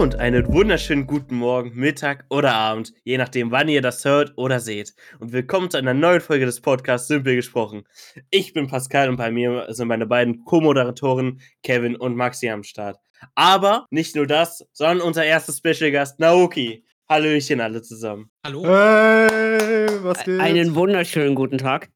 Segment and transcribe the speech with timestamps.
[0.00, 4.58] Und einen wunderschönen guten Morgen, Mittag oder Abend, je nachdem, wann ihr das hört oder
[4.58, 4.94] seht.
[5.18, 7.84] Und willkommen zu einer neuen Folge des Podcasts Simpel gesprochen.
[8.30, 12.96] Ich bin Pascal und bei mir sind meine beiden Co-Moderatoren Kevin und Maxi am Start.
[13.34, 16.82] Aber nicht nur das, sondern unser erster Special-Gast Naoki.
[17.06, 18.30] Hallöchen alle zusammen.
[18.42, 18.64] Hallo.
[18.64, 20.40] Hey, was geht?
[20.40, 21.90] Einen wunderschönen guten Tag.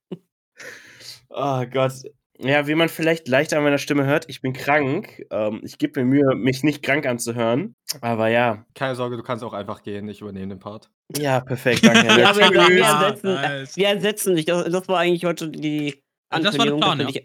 [1.30, 2.02] Oh Gott.
[2.38, 5.24] Ja, wie man vielleicht leicht an meiner Stimme hört, ich bin krank.
[5.30, 7.76] Ähm, ich gebe mir Mühe, mich nicht krank anzuhören.
[8.00, 8.64] Aber ja.
[8.74, 10.08] Keine Sorge, du kannst auch einfach gehen.
[10.08, 10.90] Ich übernehme den Part.
[11.16, 12.06] Ja, perfekt, danke.
[12.20, 13.76] Ja, wir, wir, ersetzen, nice.
[13.76, 14.46] wir ersetzen dich.
[14.46, 16.02] Das, das war eigentlich heute die
[16.32, 16.80] Ja, das war der Ankündigung.
[16.80, 17.22] Plan, wir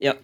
[0.00, 0.14] ja.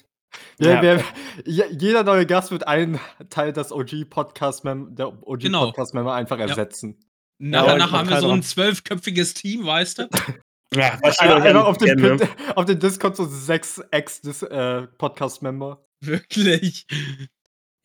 [0.59, 0.83] Ja, Ja.
[0.83, 1.05] wer,
[1.45, 2.99] je- jeder neue Gast wird einen
[3.31, 5.67] Teil des OG-Podcast-Member der OG Genau.
[5.67, 6.99] Podcast-Member einfach ersetzen.
[7.39, 10.09] Nach, Ja, danach und haben wir so ein zwölfköpfiges Team, weißt du?
[10.75, 12.17] Ja, was Einfach, steht euch auf, den, ne?
[12.17, 15.85] Pin- auf den Discord so sechs Ex-Podcast-Member.
[16.01, 16.87] Wirklich.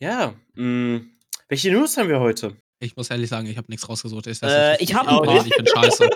[0.02, 1.02] Ja, mh,
[1.50, 2.56] welche News haben wir heute?
[2.82, 4.28] Ich muss ehrlich sagen, ich habe nichts rausgesucht.
[4.28, 5.46] Ich, Äh, ich hab ein ein paar.
[5.46, 6.10] Ich bin scheiße.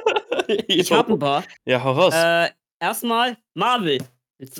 [0.68, 1.44] Ich habe ein paar.
[1.66, 2.14] Ja, hau raus.
[2.16, 2.50] Äh,
[2.82, 3.98] erstmal Marvel.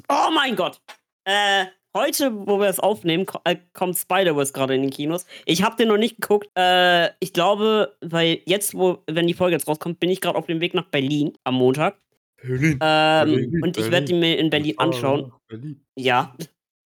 [0.10, 0.80] Oh mein Gott.
[1.26, 5.26] Äh, heute, wo wir es aufnehmen, äh, kommt Spider-Verse gerade in den Kinos.
[5.46, 6.50] Ich habe den noch nicht geguckt.
[6.58, 10.46] Äh, ich glaube, weil jetzt, wo, wenn die Folge jetzt rauskommt, bin ich gerade auf
[10.48, 11.98] dem Weg nach Berlin am Montag.
[12.44, 12.80] Berlin.
[12.82, 15.32] Ähm, Berlin, und ich werde ihn mir in Berlin anschauen.
[15.48, 15.84] Berlin.
[15.98, 16.36] Ja.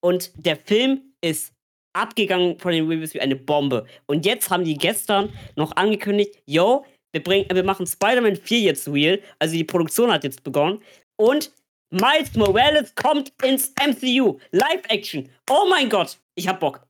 [0.02, 1.53] Und der Film ist
[1.94, 3.85] abgegangen von den Reviews wie eine Bombe.
[4.05, 8.88] Und jetzt haben die gestern noch angekündigt, yo, wir, bringen, wir machen Spider-Man 4 jetzt
[8.88, 9.19] real.
[9.39, 10.80] Also die Produktion hat jetzt begonnen.
[11.19, 11.52] Und
[11.89, 14.38] Miles Morales kommt ins MCU.
[14.52, 15.30] Live-Action.
[15.50, 16.19] Oh mein Gott.
[16.35, 16.85] Ich hab Bock.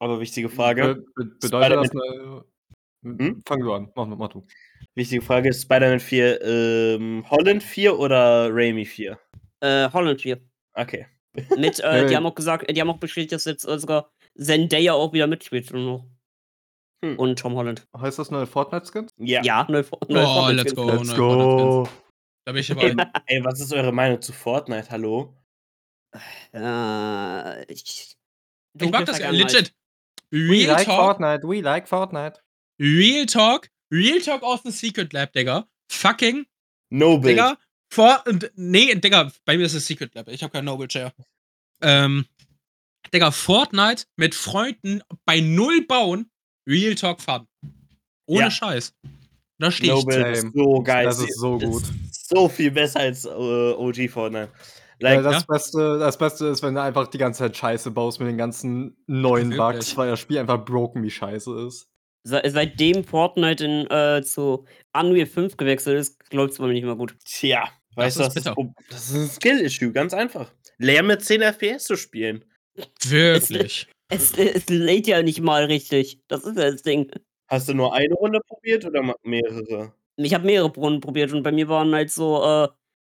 [0.00, 0.94] Aber wichtige Frage.
[0.94, 2.44] Be be bedeutet das Spider-Man- eine,
[3.04, 3.42] Hm?
[3.46, 3.92] Fang du an.
[3.94, 4.44] Mach, mach du.
[4.94, 9.18] Wichtige Frage ist Spider-Man 4 ähm, Holland 4 oder Raimi 4?
[9.60, 10.40] Äh, Holland 4.
[10.74, 11.06] Okay.
[11.56, 14.92] Mit, äh, die haben auch gesagt, die haben auch bestätigt, dass jetzt äh, sogar Zendaya
[14.94, 15.70] auch wieder mitspielt.
[15.72, 16.06] Und, noch.
[17.04, 17.18] Hm.
[17.18, 17.86] und Tom Holland.
[17.96, 19.08] Heißt das neue Fortnite-Skin?
[19.18, 19.42] Ja.
[19.42, 20.90] Ja, neu, neu Oh, let's go.
[20.90, 21.88] Let's neue go.
[22.44, 23.10] Da bin ich aber.
[23.26, 24.90] Ey, was ist eure Meinung zu Fortnite?
[24.90, 25.34] Hallo?
[26.54, 28.16] Äh, ich,
[28.80, 29.52] Ich mag das ja Vergangenheit.
[29.52, 29.74] legit.
[30.30, 30.96] We Real like Talk.
[31.18, 32.40] Fortnite, we like Fortnite.
[32.80, 33.68] Real Talk.
[33.92, 35.66] Real Talk aus dem Secret Lab, Digga.
[35.90, 36.46] Fucking,
[36.90, 37.30] Noble.
[37.30, 37.58] Digga.
[37.90, 38.22] Vor.
[38.26, 40.28] und- Nee, Digga, bei mir ist es Secret Lab.
[40.28, 41.12] Ich habe kein Noble Chair.
[41.82, 42.26] Ähm.
[43.14, 46.30] Digga, Fortnite mit Freunden bei null bauen.
[46.68, 47.46] Real Talk Fun.
[48.26, 48.50] Ohne Ja.
[48.50, 48.94] Scheiß.
[49.58, 49.98] Da stehe ich.
[50.04, 50.46] Noble zu.
[50.46, 51.04] ist so geil.
[51.06, 51.82] Das ist so gut.
[52.12, 54.52] so viel besser als äh, OG Fortnite.
[55.00, 55.44] Ja, Like, das, ja.
[55.48, 58.96] Beste, das Beste ist, wenn du einfach die ganze Zeit Scheiße baust mit den ganzen
[59.06, 59.56] neuen.
[59.56, 61.88] Bugs, weil das Spiel einfach broken wie Scheiße ist.
[62.28, 66.84] Se seitdem Fortnite in, äh, zu Unreal 5 gewechselt ist, läuft es bei mir nicht
[66.84, 67.16] mehr gut.
[67.24, 68.46] tja, weißt du, das, ist,
[68.90, 70.52] das ist ein Skill-Issue, ganz einfach.
[70.76, 72.44] Leer mit 10 FPS zu spielen.
[73.06, 73.88] Wirklich.
[74.10, 76.20] Es, es lädt ja nicht mal richtig.
[76.28, 77.10] Das ist ja das Ding.
[77.48, 79.92] Hast du nur eine Runde probiert oder mehrere?
[80.16, 82.68] Ich habe mehrere Brunnen probiert und bei mir waren halt so, äh,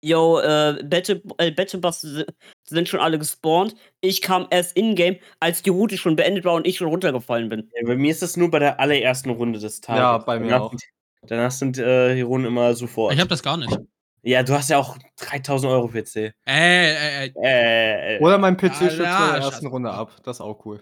[0.01, 2.25] yo, äh, Battle, äh, Battle Bus si-
[2.67, 3.75] sind schon alle gespawnt.
[4.01, 7.69] Ich kam erst in-game, als die Route schon beendet war und ich schon runtergefallen bin.
[7.75, 9.99] Ja, bei mir ist das nur bei der allerersten Runde des Tages.
[10.01, 10.71] Ja, bei mir danach auch.
[10.71, 10.81] Sind,
[11.27, 13.13] danach sind äh, die Runden immer sofort.
[13.13, 13.77] Ich habe das gar nicht.
[14.23, 16.16] ja, du hast ja auch 3000 Euro PC.
[16.16, 17.31] Äh, äh, äh.
[17.43, 19.09] Äh, äh, Oder mein PC stürzt in der
[19.41, 19.67] ersten.
[19.67, 20.11] Runde ab.
[20.23, 20.81] Das ist auch cool.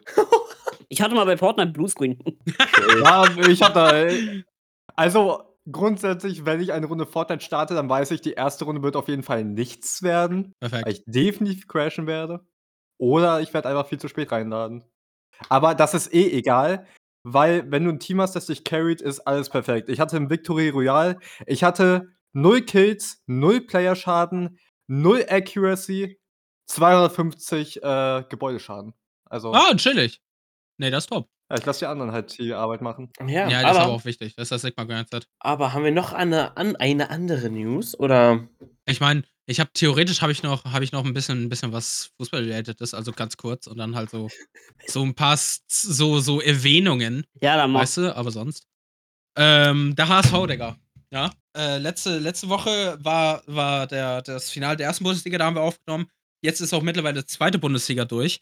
[0.90, 2.18] Ich hatte mal bei Fortnite Bluescreen.
[3.04, 4.06] ja, ich hab da.
[4.96, 8.96] Also, grundsätzlich, wenn ich eine Runde Fortnite starte, dann weiß ich, die erste Runde wird
[8.96, 10.88] auf jeden Fall nichts werden, weil Perfekt.
[10.90, 12.46] ich definitiv crashen werde.
[13.00, 14.84] Oder ich werde einfach viel zu spät reinladen.
[15.50, 16.88] Aber das ist eh egal,
[17.24, 19.90] weil wenn du ein Team hast, das dich carried, ist alles perfekt.
[19.90, 26.20] Ich hatte im Victory Royale, ich hatte 0 Kills, 0 Playerschaden, 0 Accuracy,
[26.68, 28.94] 250 äh, Gebäudeschaden.
[29.26, 30.22] Also, Ah, chillig.
[30.78, 31.30] Nee, das ist top.
[31.50, 33.10] Ja, ich lasse die anderen halt die Arbeit machen.
[33.28, 34.36] ja, Ja, das ist aber, aber auch wichtig.
[34.36, 35.28] Das ist das Sigma Grand Set.
[35.40, 37.98] aber haben wir noch eine, an, eine andere News?
[38.00, 38.48] Oder?
[38.86, 41.72] Ich meine, ich habe theoretisch habe ich noch habe ich noch ein bisschen ein bisschen
[41.72, 44.28] was Fußball relatedes, also ganz kurz und dann halt so
[44.88, 47.82] so ein paar s- so so Erwähnungen, Ja, dann mach.
[47.82, 48.66] weißt du, aber sonst.
[49.38, 50.78] Ähm, der HSV, Digga.
[51.12, 55.56] Ja, äh, letzte, letzte Woche war, war der, das Finale der ersten Bundesliga, da haben
[55.56, 56.10] wir aufgenommen.
[56.42, 58.42] Jetzt ist auch mittlerweile die zweite Bundesliga durch.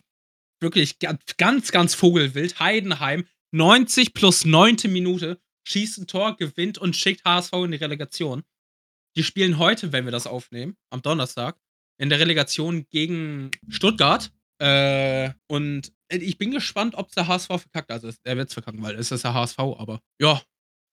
[0.60, 2.60] Wirklich ganz, ganz, ganz Vogelwild.
[2.60, 4.78] Heidenheim, 90 plus 9.
[4.88, 8.44] Minute, schießt ein Tor, gewinnt und schickt HSV in die Relegation.
[9.16, 11.58] Die spielen heute, wenn wir das aufnehmen, am Donnerstag,
[11.98, 14.32] in der Relegation gegen Stuttgart.
[14.60, 17.92] Äh, und ich bin gespannt, ob der HSV verkackt.
[17.92, 20.42] Also, er wird es verkacken, weil es ist der HSV, aber ja,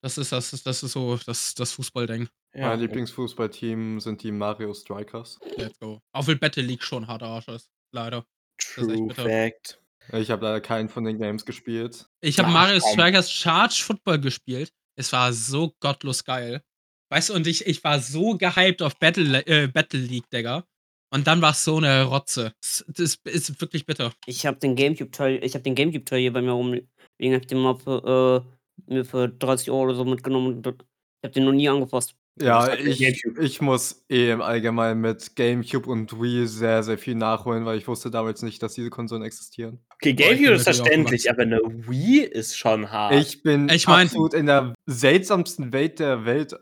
[0.01, 2.27] das ist, das ist, das ist so das, das Fußballding.
[2.53, 5.39] Ja, mein Lieblingsfußballteam sind die Mario Strikers.
[5.55, 6.01] Let's go.
[6.11, 7.69] Auch wenn Battle League schon harter Arsch ist.
[7.91, 8.25] Leider.
[8.73, 9.13] True.
[9.13, 9.79] Fact.
[10.11, 12.07] Ich habe leider keinen von den Games gespielt.
[12.21, 12.79] Ich habe Mario.
[12.79, 14.71] Strikers Charge Football gespielt.
[14.95, 16.61] Es war so gottlos geil.
[17.09, 20.65] Weißt du, und ich, ich war so gehypt auf Battle, äh, Battle League, Digga.
[21.13, 22.53] Und dann war es so eine Rotze.
[22.61, 24.11] Das, das ist wirklich bitter.
[24.25, 26.89] Ich habe den Gamecube-Teil, ich habe den Gamecube-Teil hier bei mir rumliegen.
[27.21, 28.43] Hab ich den mal für,
[28.89, 30.55] äh, mir für 30 Euro oder so mitgenommen.
[30.55, 32.15] und Ich habe den noch nie angefasst.
[32.41, 33.43] Ja, ich, Gamecube.
[33.43, 37.87] ich muss eh im Allgemeinen mit GameCube und Wii sehr, sehr viel nachholen, weil ich
[37.87, 39.79] wusste damals nicht, dass diese Konsolen existieren.
[39.93, 43.13] Okay, Boah, ich bin Gamecube ist verständlich, aber eine Wii ist schon hart.
[43.13, 46.55] Ich bin Ich mein- absolut in der seltsamsten Welt der Welt,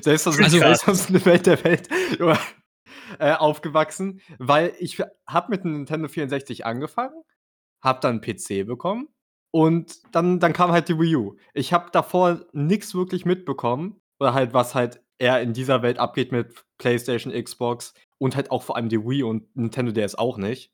[0.00, 1.88] selbst aus der Also- seltsamsten Welt der Welt
[2.20, 2.38] Junge,
[3.18, 7.20] äh, aufgewachsen, weil ich habe mit einem Nintendo 64 angefangen,
[7.82, 9.08] habe dann einen PC bekommen
[9.52, 11.36] und dann, dann kam halt die Wii U.
[11.52, 16.30] Ich habe davor nichts wirklich mitbekommen, oder halt was halt eher in dieser Welt abgeht
[16.32, 20.72] mit PlayStation, Xbox und halt auch vor allem die Wii und Nintendo DS auch nicht.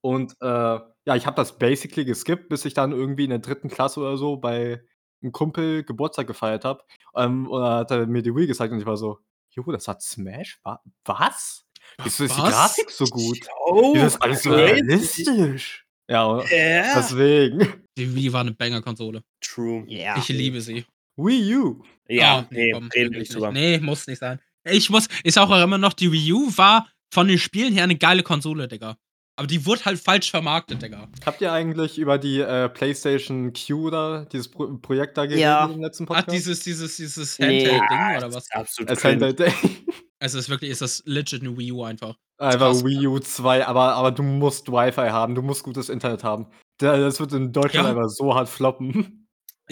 [0.00, 3.68] Und äh, ja, ich habe das basically geskippt, bis ich dann irgendwie in der dritten
[3.68, 4.82] Klasse oder so bei
[5.22, 6.82] einem Kumpel Geburtstag gefeiert habe.
[7.14, 9.18] Ähm, und da hat er mir die Wii gezeigt und ich war so,
[9.50, 10.58] Jo, das hat Smash?
[10.64, 11.66] Wa was?
[12.02, 12.40] Wieso ist die?
[12.40, 13.38] Grafik so gut?
[13.66, 14.62] oh, Wieso ist alles so crazy.
[14.72, 15.86] realistisch?
[16.08, 16.94] Ja, und Ja.
[16.96, 17.84] deswegen.
[17.98, 19.22] Die Wii war eine Banger-Konsole.
[19.42, 19.84] True.
[19.88, 20.16] Ja.
[20.16, 20.86] Ich liebe sie.
[21.16, 21.82] Wii U.
[22.08, 23.52] Ja, Ah, nee, komm, reden wir wirklich nicht drüber.
[23.52, 24.40] Nee, muss nicht sein.
[24.64, 27.96] Ich muss, ist auch immer noch, die Wii U war von den Spielen her eine
[27.96, 28.96] geile Konsole, Digga.
[29.36, 31.08] Aber die wurde halt falsch vermarktet, Digga.
[31.24, 35.64] Habt ihr eigentlich über die äh, PlayStation Q da, dieses Pro Projekt da geredet Ja.
[35.66, 36.32] im letzten Ach, Podcast?
[36.36, 37.66] dieses, dieses, dieses Nee.
[37.66, 38.50] Handheld-Ding oder was?
[38.52, 39.58] Absolut Es handelt Also
[40.20, 42.16] es ist wirklich, ist das legit eine Wii U einfach.
[42.38, 42.84] einfach Krass.
[42.84, 46.46] Wii U 2, aber, aber du musst Wi-Fi haben, du musst gutes Internet haben.
[46.78, 47.94] Da- Das wird in Deutschland Ja.
[47.94, 49.21] einfach so hart floppen.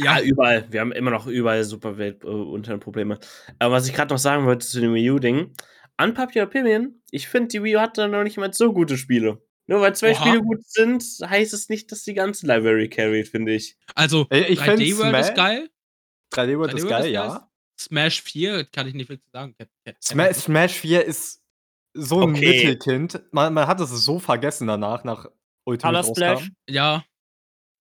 [0.04, 0.66] Ja, überall.
[0.70, 3.18] Wir haben immer noch überall super Welt, äh, Internetprobleme.
[3.58, 5.52] Aber was ich gerade noch sagen wollte zu dem Wii U-Ding:
[6.00, 9.42] Unpopular Opinion, ich finde, die Wii U hat dann noch nicht mal so gute Spiele.
[9.66, 10.20] Nur weil zwei Oha.
[10.20, 13.76] Spiele gut sind, heißt es nicht, dass die ganze Library carried, finde ich.
[13.94, 15.70] Also, ich find 3D World ist Smash- geil.
[16.32, 17.26] 3D World 3D ist geil, ist ja.
[17.28, 17.40] geil.
[17.78, 19.54] Smash 4 kann ich nicht viel zu sagen.
[20.02, 21.42] Smash, Smash 4 ist
[21.94, 22.48] so ein Okay.
[22.48, 23.22] Mittelkind.
[23.32, 25.26] Man, man hat es so vergessen danach, nach
[25.64, 26.50] Ultimate Color Splash?
[26.68, 27.04] Ja.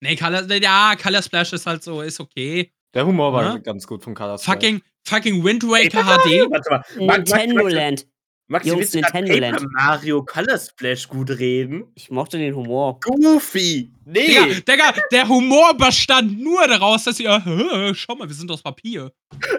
[0.02, 2.72] Nee, Color, ja, Color Splash ist halt so, ist okay.
[2.94, 3.58] Der Humor war Ja.
[3.58, 4.56] ganz gut von Color Splash.
[4.56, 6.50] Fucking, fucking Wind Waker HD.
[6.50, 7.16] Warte mal.
[7.18, 8.08] Nintendo Land.
[8.52, 9.68] Maxi, Jungs, willst Nintendo Paper Land.
[9.74, 11.84] Mario Color Splash gut reden?
[11.94, 13.00] Ich mochte den Humor.
[13.02, 13.92] Goofy!
[14.06, 14.26] Nee!
[14.28, 18.64] Digga, Digga, der Humor bestand nur daraus, dass ihr, "Hä, schau mal, wir sind aus
[18.64, 19.12] Papier.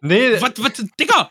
[0.00, 1.30] Nee, Was, was, Digga?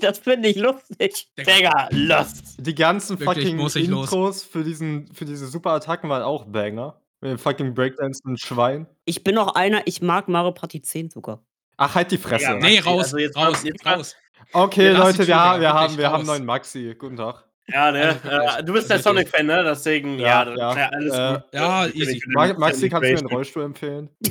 [0.00, 1.28] Das finde ich lustig.
[1.38, 2.56] Digga, Lost!
[2.58, 4.04] die ganzen Wirklich, fucking muss ich los.
[4.10, 7.00] Intros für, diesen, für diese super Attacken waren auch Banger.
[7.26, 8.86] Dem fucking Breakdance und Schwein.
[9.04, 11.42] Ich bin auch einer, ich mag Mario Party 10 sogar.
[11.76, 12.44] Ach, halt die Fresse.
[12.44, 14.16] Ja, Nee, raus, also jetzt raus, jetzt raus.
[14.52, 16.26] okay, die Leute, wir, haben, wir, haben, wir haben raus.
[16.26, 16.94] neuen Maxi.
[16.98, 17.44] Guten Tag.
[17.68, 18.20] Ja, ne?
[18.58, 19.00] Äh, du bist der.
[19.00, 19.64] Sonic-Fan, ne?
[19.64, 21.42] Deswegen, Ja, ja, ja, ja, alles äh, gut.
[21.52, 21.98] Ja, easy.
[22.12, 23.26] nicht für den Ma Maxi, kannst du mir einen.
[23.28, 24.08] Rollstuhl empfehlen?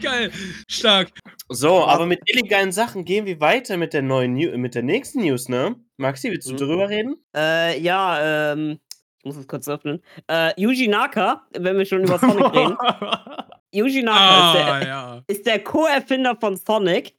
[0.00, 0.30] Geil,
[0.68, 1.08] stark.
[1.48, 5.22] So, aber mit illegalen Sachen gehen wir weiter mit der neuen New mit der nächsten
[5.22, 5.76] News, ne?
[5.96, 6.58] Maxi, willst du Mhm.
[6.58, 7.16] drüber reden?
[7.36, 8.78] Äh, ja, ähm,
[9.24, 10.02] muss es kurz öffnen.
[10.28, 12.76] Äh, Yuji Naka, wenn wir schon über Sonic reden.
[13.72, 15.22] Yuji Naka ist der, Ah, ja.
[15.26, 17.14] ist der Co-Erfinder von Sonic.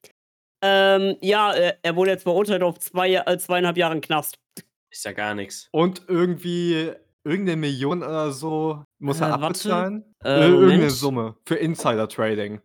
[0.63, 4.35] Ähm, ja, äh, er wurde jetzt verurteilt auf zwei, äh, zweieinhalb Jahre Knast.
[4.91, 5.67] Ist ja gar nichts.
[5.71, 6.91] Und irgendwie
[7.23, 10.03] irgendeine Million oder so muss er Äh, abbezahlen.
[10.23, 10.89] Äh, Ir- irgendeine.
[10.89, 12.61] Summe für Insider-Trading.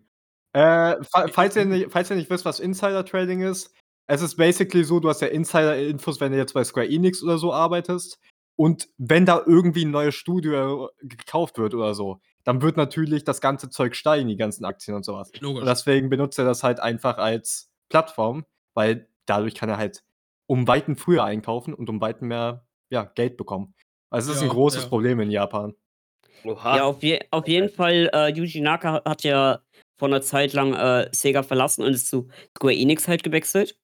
[0.52, 3.72] Äh, fa falls, ihr nicht, falls ihr nicht wisst, was Insider-Trading ist,
[4.08, 7.38] es ist basically so, du hast ja Insider-Infos, wenn du jetzt bei Square Enix oder
[7.38, 8.18] so arbeitest.
[8.60, 13.40] Und wenn da irgendwie ein neues Studio gekauft wird oder so, dann wird natürlich das
[13.40, 15.32] ganze Zeug steigen, die ganzen Aktien und sowas.
[15.40, 15.62] Logisch.
[15.62, 20.04] Und deswegen benutzt er das halt einfach als Plattform, weil dadurch kann er halt
[20.44, 23.72] um Weiten früher einkaufen und um Weiten mehr ja, Geld bekommen.
[24.10, 24.88] Also es ist Ja, ein großes ja.
[24.90, 25.72] Problem in Japan.
[26.44, 26.76] Oha.
[26.76, 29.60] Ja, auf, je, auf jeden Fall, äh, Yuji Naka hat ja
[29.96, 33.78] vor einer Zeit lang äh, Sega verlassen und ist zu Square Enix halt gewechselt.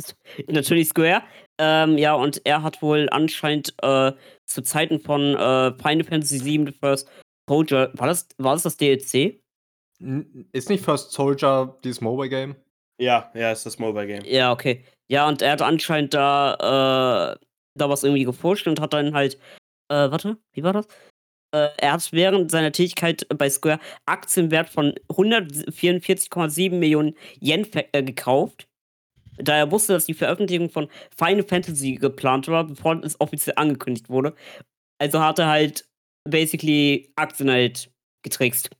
[0.48, 1.22] Natürlich Square.
[1.58, 4.12] Ähm, ja, und er hat wohl anscheinend äh,
[4.46, 7.08] zu Zeiten von äh, Final Fantasy VII The First
[7.48, 9.40] Soldier, war das, war das das DLC?
[10.52, 12.56] Ist nicht First Soldier dieses Mobile Game?
[13.00, 14.22] Ja, ja, ist das Mobile Game.
[14.24, 14.84] Ja, okay.
[15.08, 17.46] Ja, und er hat anscheinend da, äh,
[17.78, 19.36] da was irgendwie geforscht und hat dann halt,
[19.88, 20.86] äh, warte, wie war das?
[21.54, 28.02] Äh, er hat während seiner Tätigkeit bei Square Aktienwert von 144,7 Millionen Yen ver- äh,
[28.02, 28.66] gekauft.
[29.38, 34.08] Da er wusste, dass die Veröffentlichung von Final Fantasy geplant war, bevor es offiziell angekündigt
[34.08, 34.34] wurde.
[34.98, 35.86] Also hat er halt
[36.24, 37.90] basically Aktien halt
[38.22, 38.70] getrickst.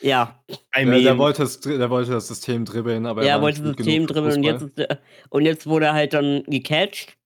[0.00, 0.42] Ja.
[0.50, 3.42] I Der, mean, der, wollte das, der wollte das System dribbeln, aber Ja, er war
[3.42, 4.98] wollte das System dribbeln und jetzt, ist, er-
[5.30, 7.16] und jetzt wurde er halt dann gecatcht.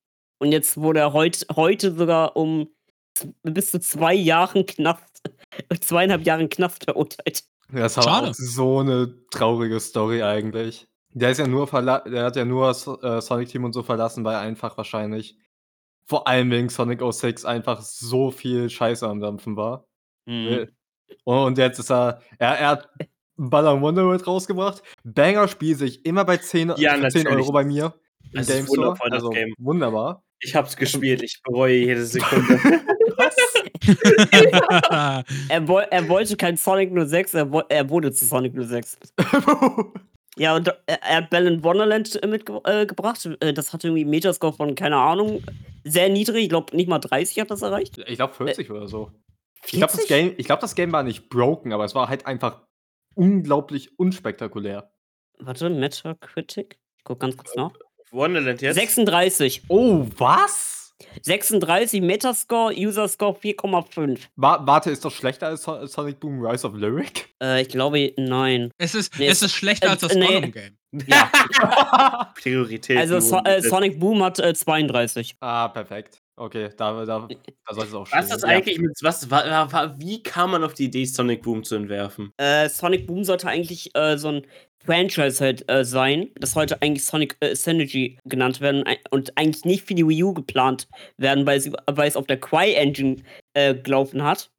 [0.41, 2.69] Und jetzt wurde er heut, heute sogar um
[3.43, 5.23] bis zu zwei Jahren Knast,
[5.81, 7.43] zweieinhalb Jahren Knast verurteilt.
[7.73, 10.87] Das war auch so eine traurige Story eigentlich.
[11.15, 13.83] Der ist ja nur verla der hat ja nur das äh, Sonic Team und so
[13.83, 15.37] verlassen, weil einfach wahrscheinlich
[16.07, 19.87] vor allem wegen Sonic 06 einfach so viel Scheiße am Dampfen war.
[20.27, 20.69] Mhm.
[21.25, 22.89] Und jetzt ist er er er hat
[23.37, 24.83] Baller Wonderworld rausgebracht.
[25.05, 27.45] Banger Spiel sehe ich immer bei 10 Ja, für 10 natürlich.
[27.45, 27.95] Euro bei mir
[28.33, 28.79] ist Game Store.
[28.89, 29.55] wundervoll, das Also Game.
[29.59, 30.23] wunderbar.
[30.41, 32.59] Ich hab's gespielt, ich bereue jede Sekunde.
[35.49, 38.99] Er, woll, er wollte kein Sonic 06, er, wo, er wurde zu Sonic 06.
[40.39, 42.67] Ja, und er, er hat Bell Wonderland mitgebracht.
[42.67, 43.29] Äh, gebracht.
[43.41, 45.43] Äh, das hatte irgendwie einen Metascore von, keine Ahnung,
[45.85, 46.45] sehr niedrig.
[46.45, 47.99] Ich glaube, nicht mal 30 hat das erreicht.
[47.99, 49.11] ich glaube 40 oder so.
[49.65, 50.09] Ich glaube, das 40?
[50.09, 52.63] Game ich glaube, das Game war nicht broken, aber es war halt einfach
[53.15, 54.93] unglaublich unspektakulär.
[55.41, 56.79] Warte, Metacritic?
[56.97, 57.73] Ich guck ganz kurz nach.
[58.11, 58.77] Wonderland jetzt?
[58.77, 59.65] 36.
[59.69, 60.78] Oh, was?
[61.23, 64.19] 36 Metascore, User Score 4,5.
[64.37, 67.29] Wa warte, ist das schlechter als So- Sonic Boom Rise of Lyric?
[67.43, 68.71] Äh, ich glaube, nein.
[68.79, 70.27] es, ist, Nee, es ist schlechter äh, als das nee.
[70.27, 70.77] Gollum-Game.
[71.07, 72.97] Ja, Priorität.
[72.99, 75.37] also so, äh, Sonic Boom hat äh, 32.
[75.41, 76.21] ah, perfekt.
[76.41, 78.37] Okay, da, da, da soll es auch Was stehen.
[78.37, 78.93] ist eigentlich mit.
[79.03, 82.33] Was, wa, wa, wie kam man auf die Idee, Sonic Boom zu entwerfen?
[82.37, 84.47] Äh, Sonic Boom sollte eigentlich äh, so ein
[84.85, 86.31] Franchise halt äh, sein.
[86.37, 90.33] Das sollte eigentlich Sonic äh, Synergy genannt werden und eigentlich nicht für die Wii U
[90.33, 93.17] geplant werden, weil, sie, weil es auf der Cry-Engine
[93.55, 94.51] äh, gelaufen hat.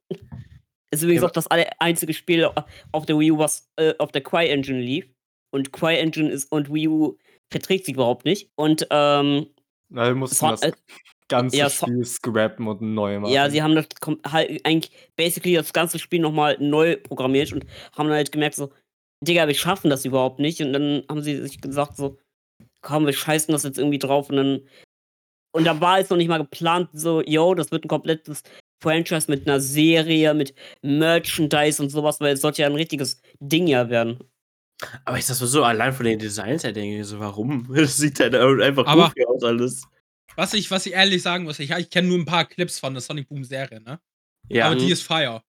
[0.90, 1.28] Ist übrigens Ja.
[1.28, 1.46] auch das
[1.78, 2.46] einzige Spiel
[2.92, 5.06] auf der Wii U, was äh, auf der Cry-Engine lief.
[5.50, 7.16] Und Cry-Engine ist und Wii U
[7.50, 8.50] verträgt sich überhaupt nicht.
[8.56, 9.46] Und ähm,
[9.88, 10.72] Na, wir mussten das äh,
[11.30, 13.32] ganze ja, so- Spiel scrappen und neu machen.
[13.32, 13.86] Ja, sie haben das
[14.30, 17.64] halt eigentlich basically das ganze Spiel nochmal neu programmiert und
[17.96, 18.70] haben dann halt gemerkt, so,
[19.24, 20.60] Digga, wir schaffen das überhaupt nicht.
[20.60, 22.18] Und dann haben sie sich gesagt, so,
[22.82, 24.28] komm, wir scheißen das jetzt irgendwie drauf.
[24.28, 24.60] Und dann.
[25.52, 28.42] Und da war es noch nicht mal geplant, so, yo, das wird ein komplettes
[28.82, 33.66] Franchise mit einer Serie, mit Merchandise und sowas, weil es sollte ja ein richtiges Ding
[33.66, 34.18] ja werden.
[35.04, 37.68] Aber ich das so allein von den Designs her denke, ich so, warum?
[37.74, 39.82] Das sieht halt einfach Aber- goofy aus alles.
[40.40, 42.94] Was ich, was ich ehrlich sagen muss, ich, ich kenne nur ein paar Clips von
[42.94, 44.00] der Sonic Boom Serie, ne?
[44.48, 44.78] Ja, Aber Mhm.
[44.78, 45.42] die ist fire.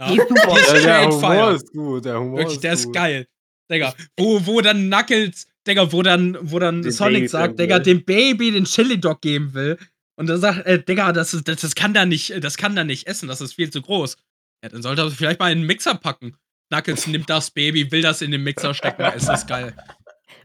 [0.00, 0.08] Ja?
[0.10, 0.54] Die ist super.
[0.54, 1.54] Die ist Ja, der straight Humor fire.
[1.54, 2.94] ist gut, der Humor Wirklich, ist der ist gut.
[2.96, 3.26] geil.
[3.70, 7.78] Digga, wo, wo dann Knuckles, Digga, wo dann, wo dann Den Sonic Baby sagt, Digga,
[7.78, 9.78] dem Baby den Chili Dog geben will.
[10.18, 12.82] Und er sagt, äh, Digga, das, ist, das, das kann da nicht, das kann da
[12.82, 14.16] nicht essen, das ist viel zu groß.
[14.64, 16.36] Ja, dann sollte er vielleicht mal in den Mixer packen.
[16.68, 19.76] Knuckles nimmt das Baby, will das in den Mixer stecken, ist geil.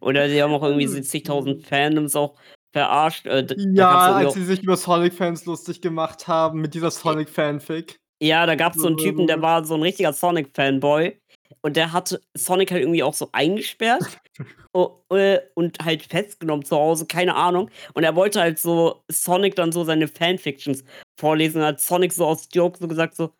[0.01, 2.38] Oder sie haben auch irgendwie so zigtausend Fandoms auch
[2.77, 3.25] verarscht.
[3.25, 8.00] Äh, Ja, als sie sich über Sonic-Fans lustig gemacht haben mit dieser Sonic-Fanfic.
[8.22, 11.19] Ja, da gab es so einen Typen, der war so ein richtiger Sonic-Fanboy.
[11.62, 14.19] Und der hat Sonic halt irgendwie auch so eingesperrt
[15.10, 17.69] äh, und halt festgenommen zu Hause, keine Ahnung.
[17.93, 20.84] Und er wollte halt so Sonic dann so seine Fanfictions
[21.19, 21.62] vorlesen.
[21.62, 23.31] Und hat Sonic so aus Joke so gesagt so,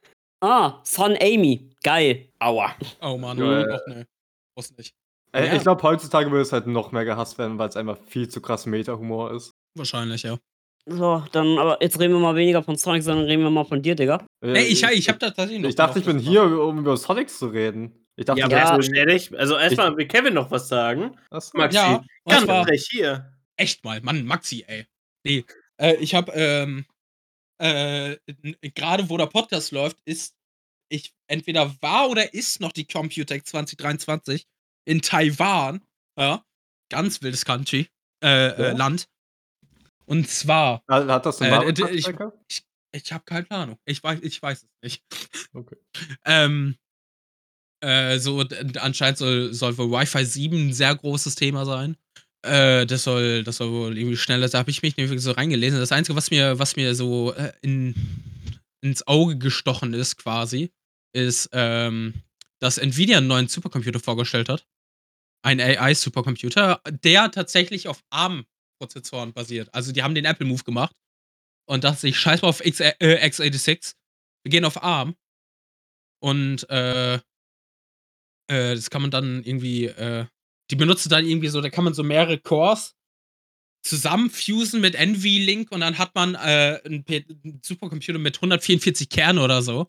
[0.44, 2.28] ah, Son Amy, geil.
[2.40, 2.74] aua.
[3.02, 4.08] Oh Mann, Ja, auch ne.
[4.56, 4.96] Muss nicht.
[5.34, 5.54] Äh, Ja.
[5.56, 8.42] Ich glaube, heutzutage würde es halt noch mehr gehasst werden, weil es einfach viel zu
[8.42, 9.52] krass Meta-Humor ist.
[9.76, 10.38] Wahrscheinlich, ja.
[10.90, 13.82] So, dann, aber jetzt reden wir mal weniger von Sonic, sondern reden wir mal von
[13.82, 14.26] dir, Digga.
[14.42, 15.70] Äh, Ey, ich, ich hab da tatsächlich noch.
[15.70, 18.06] ich dachte, ich bin hier, um über Sonic zu reden.
[18.16, 21.18] Ich dachte, Ja, aber ich erstmal ehrlich, also erstmal will Kevin noch was sagen.
[21.30, 21.58] Achso.
[21.58, 23.34] Maxi, Ja, ganz frech hier.
[23.58, 24.86] Echt mal, Mann, Maxi, ey.
[25.26, 25.44] Nee,
[25.80, 26.86] äh, ich hab, ähm,
[27.62, 28.16] äh,
[28.74, 30.36] gerade wo der Podcast läuft, ist,
[30.90, 34.46] ich, entweder war oder ist noch die Computec 2023
[34.88, 35.82] in Taiwan,
[36.18, 36.44] ja,
[36.90, 37.88] ganz wildes Country,
[38.24, 38.72] äh, äh, Ja.
[38.74, 39.08] Land.
[40.06, 42.34] Und zwar, Hat das Äh, eine d- ich- Marvel-Strecke?
[42.94, 45.04] ich habe keine Ahnung, ich weiß, ich weiß es nicht.
[45.54, 45.76] Okay.
[46.26, 46.78] Ähm,
[47.84, 48.40] äh, so,
[48.80, 51.96] anscheinend soll, soll wohl Wi-Fi 7 ein sehr großes Thema sein.
[52.46, 55.80] Äh, das soll, das soll wohl irgendwie schneller, da habe ich mich nämlich so reingelesen.
[55.80, 57.94] Das Einzige, was mir, was mir so äh, in,
[58.82, 60.72] ins Auge gestochen ist, quasi,
[61.14, 62.14] ist, ähm,
[62.60, 64.66] dass Nvidia einen neuen Supercomputer vorgestellt hat.
[65.44, 69.74] Ein AI-Supercomputer, der tatsächlich auf ARM-Prozessoren basiert.
[69.74, 70.96] Also die haben den Apple Move gemacht
[71.70, 73.94] und dachte sich, scheiß mal auf X, äh, x86,
[74.44, 75.16] wir gehen auf ARM.
[76.20, 80.26] Und äh, äh, das kann man dann irgendwie, äh,
[80.72, 82.96] die benutzen dann irgendwie so, da kann man so mehrere Cores
[83.86, 89.40] zusammenfusen mit NV-Link und dann hat man äh, einen, P- einen Supercomputer mit 144 Kernen
[89.40, 89.88] oder so.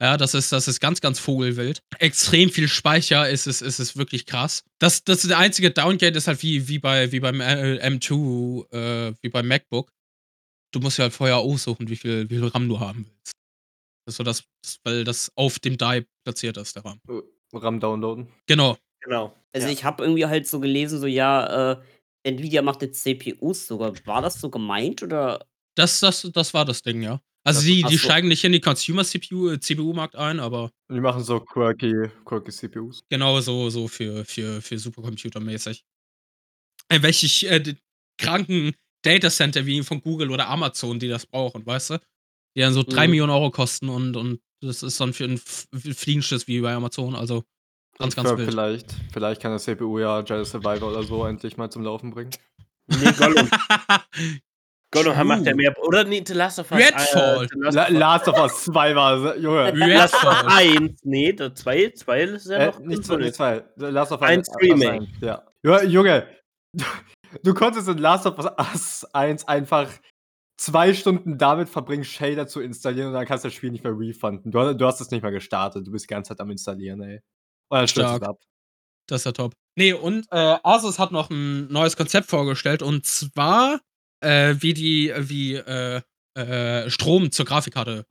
[0.00, 1.80] Ja, das ist, das ist ganz, ganz vogelwild.
[1.98, 4.64] Extrem viel Speicher, ist es, ist es wirklich krass.
[4.80, 8.72] Das, das ist der einzige Downgate, ist halt wie, wie, bei, wie beim äh, M2,
[8.72, 9.90] äh, wie beim MacBook.
[10.72, 13.32] Du musst ja halt vorher aussuchen, wie viel, wie viel RAM du haben willst.
[14.06, 17.00] Das so das, das, weil das auf dem Die platziert ist, der RAM.
[17.52, 18.28] RAM downloaden.
[18.46, 18.76] Genau.
[19.00, 19.34] Genau.
[19.52, 19.72] Also Ja.
[19.72, 21.82] ich habe irgendwie halt so gelesen, so ja, äh,
[22.24, 23.94] Nvidia macht jetzt CPUs sogar.
[24.06, 25.46] War das so gemeint oder?
[25.76, 27.20] Das, das, das war das Ding, ja.
[27.46, 28.04] Also Das- die, ach die so.
[28.04, 33.04] steigen nicht in die Consumer-CPU, CPU-Markt ein, aber Die machen so quirky, quirky CPUs.
[33.10, 35.84] genau so, so für, für, für Supercomputer-mäßig.
[36.88, 37.76] Äh, welche äh, die
[38.18, 38.72] kranken
[39.02, 41.98] Datacenter wie von Google oder Amazon, die das brauchen, weißt du?
[42.56, 43.10] Die dann so 3 Mhm.
[43.10, 47.44] Millionen Euro kosten und, und das ist dann für ein Fliegenschiss wie bei Amazon, also
[47.98, 48.48] ganz, ganz wild.
[48.48, 52.30] Vielleicht, vielleicht kann das CPU ja Jedi Survivor oder so endlich mal zum Laufen bringen.
[52.88, 53.10] Nee,
[54.94, 55.12] Gollum.
[55.12, 55.24] Gollum True.
[55.36, 55.74] macht ja mehr.
[55.84, 56.80] Oder nee, The Last of Us.
[56.80, 57.44] Redfall.
[57.44, 57.88] Äh, The Last of.
[57.98, 59.70] Last of Us 2 war, Junge.
[59.72, 60.82] Last of Us Redfall.
[60.88, 61.00] 1.
[61.02, 62.78] Nee, der 2, 2 ist ja Äh, noch.
[62.80, 63.64] nicht zwei, nicht zwei.
[63.76, 64.92] Last of Us Eins Us Remake.
[64.92, 65.42] 1, Ja.
[65.64, 66.26] Ju- Junge,
[67.42, 69.88] du, konntest in Last of Us 1 einfach
[70.56, 73.92] zwei Stunden damit verbringen, Shader zu installieren und dann kannst du das Spiel nicht mehr
[73.98, 74.50] refunden.
[74.50, 75.86] Du, du hast es nicht mehr gestartet.
[75.86, 77.20] Du bist die ganze Zeit am Installieren, ey.
[77.70, 78.38] Und dann stürzt es ab.
[79.08, 79.52] Das ist ja top.
[79.76, 83.80] Nee, und äh, Asus hat noch ein neues Konzept vorgestellt und zwar,
[84.24, 86.02] äh, wie die, wie äh,
[86.36, 88.06] äh, Strom zur Grafikkarte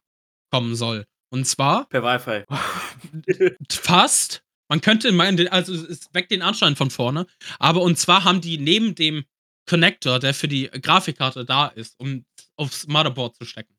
[0.52, 1.06] kommen soll.
[1.30, 3.56] Und zwar Per Wi-Fi.
[3.72, 7.26] fast, man könnte meinen, also es weckt den Anschein von vorne,
[7.60, 9.26] aber und zwar haben die neben dem
[9.68, 13.76] Connector, der für die Grafikkarte da ist, um aufs Motherboard zu stecken,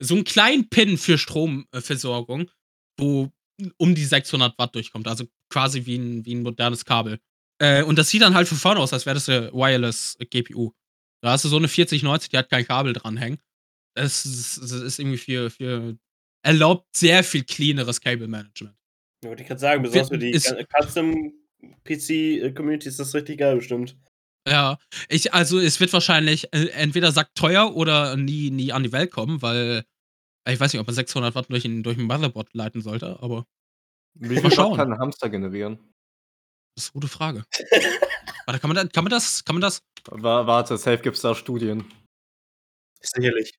[0.00, 2.50] so einen kleinen Pin für Stromversorgung,
[2.98, 3.30] wo
[3.76, 7.20] um die 600 Watt durchkommt, also quasi wie ein, wie ein modernes Kabel.
[7.60, 10.72] Äh, und das sieht dann halt von vorne aus, als wäre das eine Wireless GPU.
[11.22, 13.38] Da hast du so eine 4090, die hat kein Kabel dranhängen.
[13.94, 15.96] Das ist, das ist irgendwie für, für
[16.44, 18.74] erlaubt sehr viel cleaneres Cable Management.
[19.22, 23.96] Ja, Wollte ich gerade sagen, besonders für die Ist- Custom-PC-Community ist das richtig geil, bestimmt.
[24.48, 24.76] Ja,
[25.08, 29.12] ich, also es wird wahrscheinlich äh, entweder sagt teuer oder nie, nie an die Welt
[29.12, 29.84] kommen, weil
[30.48, 33.46] ich weiß nicht, ob man 600 Watt durch ein, durch ein Motherboard leiten sollte, aber
[34.14, 34.76] Wie Mal schauen.
[34.76, 35.78] kann ein Hamster generieren?
[36.74, 37.44] das ist eine gute Frage.
[38.46, 39.82] Warte, kann man, da, kann man das, kann man das?
[40.10, 41.84] Wa- Warte, safe gibt's da Studien.
[43.00, 43.52] Sicherlich.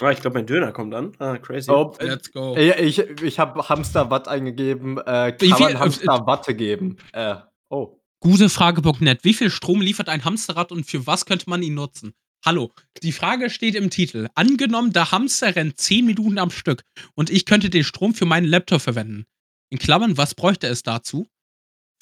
[0.00, 1.12] Ah, ich glaube, mein Döner kommt an.
[1.18, 1.70] Ah, crazy.
[1.70, 2.54] Oh, äh, Let's go.
[2.56, 4.98] ey, ich ich habe Hamsterwatt eingegeben.
[4.98, 6.96] Äh, kann viel- man Hamsterwatte geben?
[7.12, 7.36] Äh,
[7.68, 8.00] oh.
[8.20, 9.22] Gute Frage.net.
[9.24, 12.14] Wie viel Strom liefert ein Hamsterrad und für was könnte man ihn nutzen?
[12.44, 12.72] Hallo,
[13.04, 14.28] die Frage steht im Titel.
[14.34, 16.82] Angenommen, der Hamster rennt 10 Minuten am Stück
[17.14, 19.26] und ich könnte den Strom für meinen Laptop verwenden.
[19.70, 21.26] In Klammern, was bräuchte es dazu?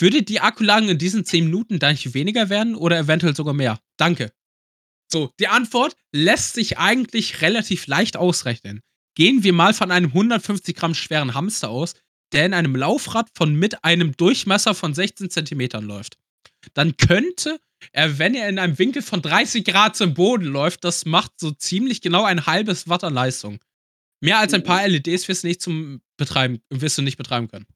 [0.00, 3.80] Würde die Akkuladung in diesen 10 Minuten dann nicht weniger werden oder eventuell sogar mehr?
[3.98, 4.32] Danke.
[5.12, 8.80] So, die Antwort lässt sich eigentlich relativ leicht ausrechnen.
[9.14, 11.94] Gehen wir mal von einem 150 Gramm schweren Hamster aus,
[12.32, 16.16] der in einem Laufrad von mit einem Durchmesser von 16 Zentimetern läuft.
[16.74, 17.60] Dann könnte
[17.92, 21.50] er, wenn er in einem Winkel von 30 Grad zum Boden läuft, das macht so
[21.50, 23.58] ziemlich genau ein halbes Watt an Leistung.
[24.20, 27.66] Mehr als ein paar LEDs wirst du nicht zum Betreiben, wirst du nicht betreiben können.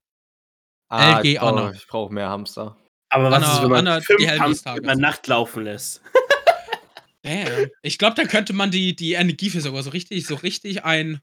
[0.89, 2.77] Ah, LG ich brauche brauch mehr Hamster.
[3.11, 6.03] Aber was Anna- ist, wenn man Anna, die fünf Hamster über Nacht laufen lässt?
[7.23, 7.69] Damn.
[7.83, 11.21] Ich glaube, da könnte man die, die Energieversorger so richtig, so richtig ein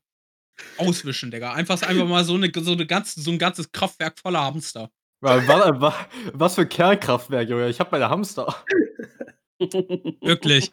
[0.77, 1.53] auswischen, Digga.
[1.53, 4.89] Einfach, einfach mal so, eine, so, eine ganz, so ein ganzes Kraftwerk voller Hamster.
[5.21, 7.69] Wa- wa- wa- Was für Kernkraftwerk, Junge.
[7.69, 8.55] Ich habe meine Hamster.
[9.59, 10.71] Wirklich.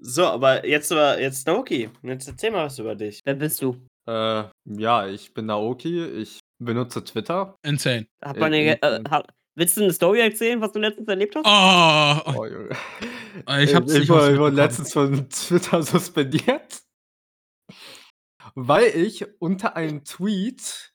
[0.00, 1.90] So, aber jetzt aber jetzt Naoki.
[2.02, 3.20] Jetzt erzähl mal was über dich.
[3.24, 3.76] Wer bist du?
[4.06, 6.04] Äh, ja, ich bin Naoki.
[6.04, 7.58] Ich benutze Twitter.
[7.62, 8.06] Insane.
[8.24, 11.08] Hat Äh, man eine, äh, äh, hat, willst du eine Story erzählen, was du letztens
[11.08, 11.44] erlebt hast?
[11.46, 12.70] Oh, Oh, Junge.
[13.62, 16.82] ich hab's ich, nicht wurde, ich wurde letztens von Twitter suspendiert,
[18.54, 20.92] weil ich unter einem Tweet,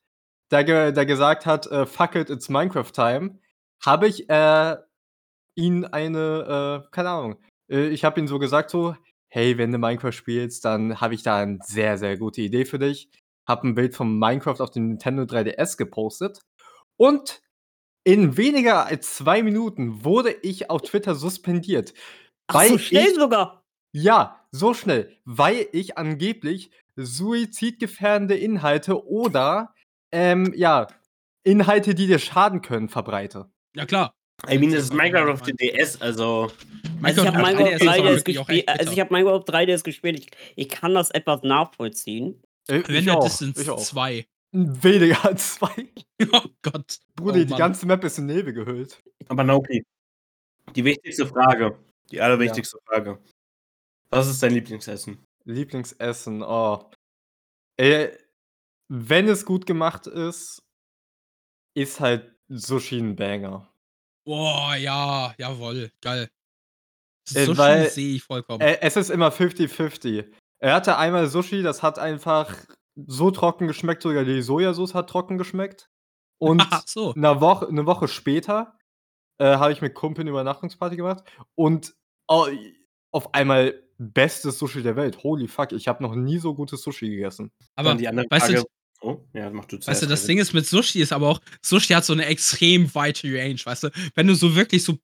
[0.52, 3.40] der, ge der gesagt hat, äh, fuck it, it's Minecraft time,
[3.86, 4.78] habe ich äh,
[5.56, 7.36] ihn eine, äh, keine Ahnung,
[7.70, 8.96] äh, ich habe ihn so gesagt so,
[9.32, 12.80] hey, wenn du Minecraft spielst, dann habe ich da eine sehr, sehr gute Idee für
[12.80, 13.10] dich.
[13.50, 16.40] Hab ein Bild von Minecraft auf dem Nintendo 3DS gepostet
[16.98, 17.42] und
[18.04, 21.94] in weniger als zwei Minuten wurde ich auf Twitter suspendiert.
[22.48, 23.66] Ach so schnell ich- sogar.
[23.92, 29.74] Ja, so schnell, weil ich angeblich suizidgefährdende Inhalte oder
[30.12, 30.86] ähm, ja,
[31.44, 33.50] Inhalte, die dir schaden können, verbreite.
[33.76, 34.14] Ja, klar.
[34.48, 36.52] I mean, das ist Minecraft auf der DS, also.
[37.02, 38.70] Also ich habe Minecraft 3DS ist aber 3DS wirklich auch gespielt.
[38.70, 40.20] Also ich habe Minecraft 3DS gespielt.
[40.20, 42.42] Ich, ich kann das etwas nachvollziehen.
[42.70, 43.82] Äh, Wenn ich auch, Distance ich auch.
[43.82, 44.26] 2.
[44.52, 45.90] Weniger als zwei.
[46.34, 47.00] Oh Gott.
[47.16, 49.02] Bruder, Oh die ganze Map ist in Nebel gehüllt.
[49.30, 49.86] Aber Naoki.
[50.76, 51.80] Die wichtigste Frage.
[52.12, 53.20] Die allerwichtigste Frage.
[54.10, 55.26] Was ist dein Lieblingsessen?
[55.46, 56.92] Lieblingsessen, oh.
[57.78, 58.12] Ey,
[58.90, 60.62] wenn es gut gemacht ist,
[61.74, 63.72] ist halt Sushi ein Banger.
[64.26, 66.30] Boah, ja, jawohl, geil.
[67.34, 68.62] Äh, schön sehe ich vollkommen.
[68.62, 70.30] Äh, es ist immer 50-50.
[70.62, 72.54] Er hatte einmal Sushi, das hat einfach
[73.08, 75.90] so trocken geschmeckt, sogar die Sojasauce hat trocken geschmeckt.
[76.38, 77.14] Und Ach so.
[77.14, 78.78] eine Woche, eine Woche später
[79.40, 81.24] äh, habe ich mit Kumpel 'ne Übernachtungsparty gemacht
[81.56, 81.96] und,
[82.28, 82.48] oh,
[83.12, 85.24] auf einmal bestes Sushi der Welt.
[85.24, 87.52] Holy fuck, ich habe noch nie so gutes Sushi gegessen.
[87.76, 88.66] Aber die andere weißt du Frage
[89.02, 90.02] oh, ja, mach du Weißt zuerst.
[90.04, 90.28] du, das Kevin.
[90.28, 93.84] Ding ist mit Sushi ist aber auch, Sushi hat so eine extrem weite Range, weißt
[93.86, 93.90] du?
[94.16, 94.98] Wenn du so wirklich so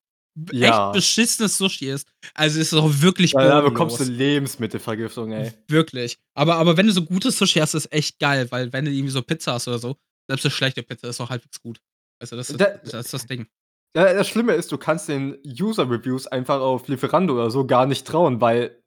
[0.52, 0.67] Ja.
[0.67, 5.54] echt beschissenes Sushi isst, also ist es auch wirklich Da da bekommst du Lebensmittelvergiftung, ey.
[5.69, 6.17] Wirklich.
[6.36, 9.12] Aber aber wenn du so gutes Sushi hast, ist echt geil, weil wenn du irgendwie
[9.12, 9.95] so Pizza hast oder so,
[10.30, 11.80] selbst 'ne schlechte Pizza ist auch halbwegs gut.
[12.21, 13.48] Du, das ist Da das ist das Ding.
[13.95, 18.06] Ja, das Schlimme ist, du kannst den User-Reviews einfach auf Lieferando oder so gar nicht
[18.06, 18.82] trauen, weil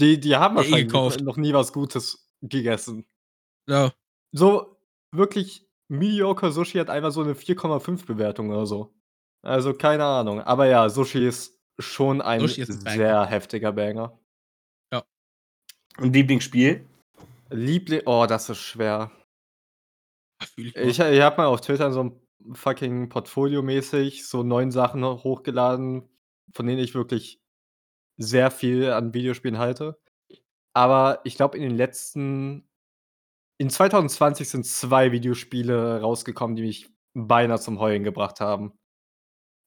[0.00, 1.20] die die haben Ja, eh wahrscheinlich gekauft.
[1.22, 3.06] noch nie was Gutes gegessen.
[3.68, 3.96] Ja.
[4.34, 4.76] So
[5.12, 8.95] wirklich mediocre Sushi hat einfach so 'ne 4,5 Bewertung oder so.
[9.46, 10.40] Also, keine Ahnung.
[10.40, 12.96] Aber ja, Sushi ist schon ein Sushi ist 'n Banger.
[12.96, 14.18] sehr heftiger Banger.
[14.92, 15.04] Ja.
[15.98, 16.86] Und Lieblingsspiel?
[17.50, 19.10] Liebli oh, das ist schwer.
[20.56, 22.20] Ich Ich ich habe mal auf Twitter so 'n
[22.54, 26.08] fucking Portfolio-mäßig so 9 Sachen ho hochgeladen,
[26.54, 27.40] von denen ich wirklich
[28.18, 29.98] sehr viel an Videospielen halte.
[30.74, 32.68] Aber ich glaube, in den letzten
[33.58, 38.72] in 2020 sind 2 Videospiele rausgekommen, die mich beinahe zum Heulen gebracht haben.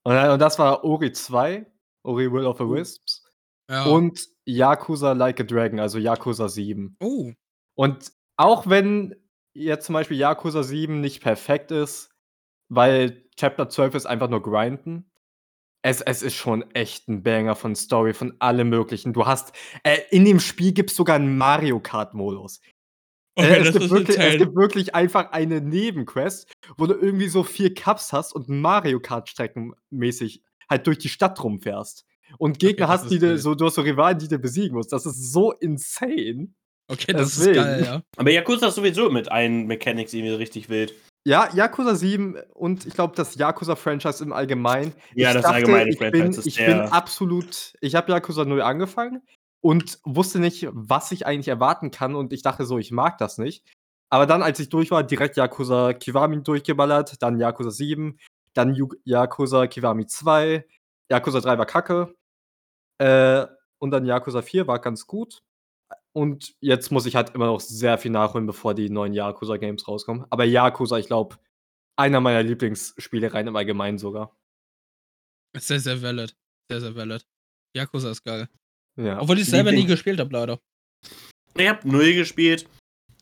[0.05, 1.65] Und da und das war Ori 2,
[2.03, 2.71] Ori Will of the Oh.
[2.73, 3.23] Wisps
[3.69, 3.85] Ja.
[3.85, 6.97] und Yakuza Like a Dragon, also Yakuza 7.
[7.01, 7.31] Oh.
[7.75, 9.15] Und auch wenn
[9.53, 12.09] jetzt zum Beispiel Yakuza 7 nicht perfekt ist,
[12.69, 15.11] weil Chapter 12 ist einfach nur grinden.
[15.83, 19.13] Es es ist schon echt 'n Banger von Story, von allem Möglichen.
[19.13, 22.61] Du hast äh, in dem Spiel gibt's sogar 'n Mario Kart-Modus.
[23.39, 27.29] Äh, Okay, es gibt ist wirklich es gibt wirklich einfach eine Nebenquest, wo du irgendwie
[27.29, 32.05] so 4 Cups hast und Mario Kart-Strecken mäßig halt durch die Stadt rumfährst.
[32.37, 34.75] Und Gegner das hast, die ist du so du hast so Rivalen, die du besiegen
[34.75, 34.91] musst.
[34.91, 36.49] Das ist so insane.
[36.87, 37.55] Okay, das ist Deswegen.
[37.55, 38.01] geil, ja.
[38.17, 40.93] Aber Yakuza ist sowieso mit allen Mechanics irgendwie richtig wild.
[41.25, 44.93] Ja, Yakuza 7 und ich glaube, das Yakuza-Franchise im Allgemeinen.
[45.15, 48.45] Ja, ich das dachte, allgemeine ich bin Franchise ist ich bin absolut ich habe Yakuza
[48.45, 49.21] 0 angefangen
[49.61, 53.37] und wusste nicht, was ich eigentlich erwarten kann und ich dachte so, ich mag das
[53.37, 53.65] nicht.
[54.09, 58.17] Aber dann, als ich durch war, direkt Yakuza Kiwami durchgeballert, dann Yakuza 7,
[58.53, 60.65] dann Yakuza Kiwami 2,
[61.11, 62.15] Yakuza 3 war kacke,
[62.99, 63.45] äh,
[63.79, 65.41] und dann Yakuza 4 war ganz gut.
[66.11, 70.25] Und jetzt muss ich halt immer noch sehr viel nachholen, bevor die neuen Yakuza-Games rauskommen.
[70.29, 71.37] Aber Yakuza, ich glaube,
[71.95, 74.35] einer meiner Lieblingsspielereien im Allgemeinen sogar.
[75.55, 76.35] Sehr, sehr valid.
[76.69, 77.25] Sehr, sehr valid.
[77.75, 78.49] Yakuza ist geil.
[78.99, 79.21] Ja.
[79.21, 80.59] Obwohl ich's selber nie gespielt habe, leider.
[81.55, 82.67] Ich habe null gespielt.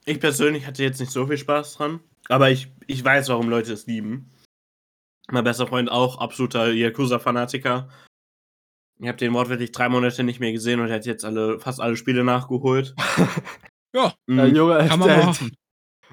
[0.05, 1.99] Ich persönlich hatte jetzt nicht so viel Spaß dran.
[2.29, 4.29] Aber ich, ich weiß, warum Leute es lieben.
[5.29, 7.89] Mein bester Freund auch absoluter Yakuza-Fanatiker.
[8.99, 11.79] Ich habe den wortwörtlich drei Monate nicht mehr gesehen und er hat jetzt alle, fast
[11.79, 12.95] alle Spiele nachgeholt.
[13.95, 14.37] Ja, Mhm.
[14.37, 15.55] Ja, Junge, kann man machen.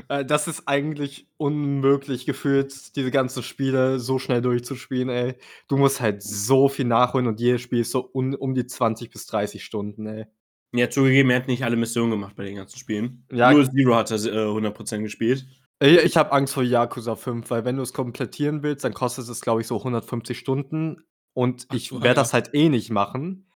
[0.08, 5.34] Äh, das ist eigentlich unmöglich gefühlt, diese ganzen Spiele so schnell durchzuspielen, ey.
[5.68, 9.10] Du musst halt so viel nachholen und jedes Spiel ist so un um die 20
[9.10, 10.26] bis 30 Stunden, ey.
[10.72, 13.24] Ja, zugegeben, er hat nicht alle Missionen gemacht bei den ganzen Spielen.
[13.30, 13.52] Ja.
[13.52, 15.46] Nur Zero hat er äh, 100% gespielt.
[15.80, 19.28] Ich ich habe Angst vor Yakuza 5, weil wenn du es komplettieren willst, dann kostet
[19.28, 22.14] es, glaube ich, so 150 Stunden und Ach ich werde Heiler.
[22.14, 23.50] das halt eh nicht machen.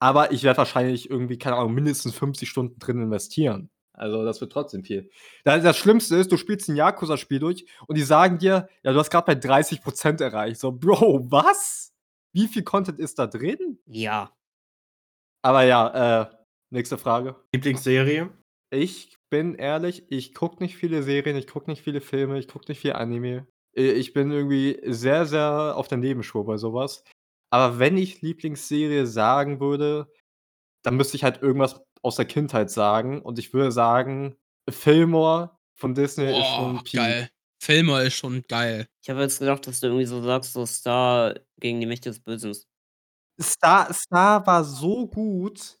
[0.00, 3.70] Aber ich werde wahrscheinlich irgendwie, keine Ahnung, mindestens 50 Stunden drin investieren.
[3.94, 5.10] Also, das wird trotzdem viel.
[5.44, 8.98] Da das Schlimmste ist, du spielst 'n Yakuza-Spiel durch und die sagen dir: „Ja, du
[8.98, 11.92] hast grad bei 30% erreicht.“ So: „Bro, was?
[12.34, 14.32] Wie viel Content ist da drin?“ Ja.
[15.44, 16.26] Aber ja, äh,
[16.70, 17.34] nächste Frage.
[17.52, 18.30] Lieblingsserie?
[18.70, 22.66] Ich bin ehrlich, ich gucke nicht viele Serien, ich gucke nicht viele Filme, ich gucke
[22.68, 23.46] nicht viel Anime.
[23.76, 27.02] Äh, ich bin irgendwie sehr, sehr auf der Nebenspur bei so was.
[27.50, 30.10] Aber wenn ich Lieblingsserie sagen würde,
[30.84, 34.36] dann müsste ich halt irgendwas aus der Kindheit sagen und ich würde sagen,
[34.68, 37.00] Fillmore von Disney ist schon Boah, Peak.
[37.00, 37.30] geil.
[37.62, 38.88] Filmer ist schon geil.
[39.02, 42.18] Ich habe jetzt gedacht, dass du irgendwie so sagst, so Star gegen die Mächte des
[42.18, 42.56] Bösen.
[43.40, 45.78] Star Star war so gut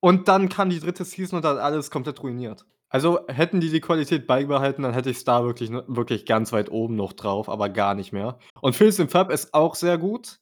[0.00, 1.02] und dann kam die 3.
[1.04, 2.64] Season und hat alles komplett ruiniert.
[2.88, 6.94] Also, hätten die die Qualität beibehalten, dann hätte ich Star wirklich wirklich ganz weit oben
[6.94, 8.38] noch drauf, aber gar nicht mehr.
[8.60, 10.38] Und Phineas und Ferb ist auch sehr gut,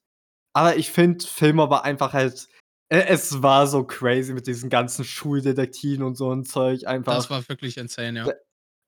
[0.53, 2.49] aber ich finde, Fillmore war einfach halt
[2.91, 7.15] es war so crazy mit diesen ganzen Schuldetektiven und so 'n Zeug einfach.
[7.17, 8.33] Das war wirklich insane, ja.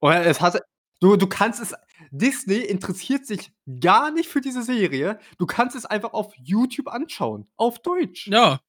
[0.01, 0.61] Oder es hatte
[1.01, 1.75] du du kannst es
[2.11, 5.19] Disney interessiert sich gar nicht für diese Serie.
[5.39, 8.29] Du kannst es einfach auf YouTube anschauen, auf Deutsch.
[8.29, 8.61] Ja.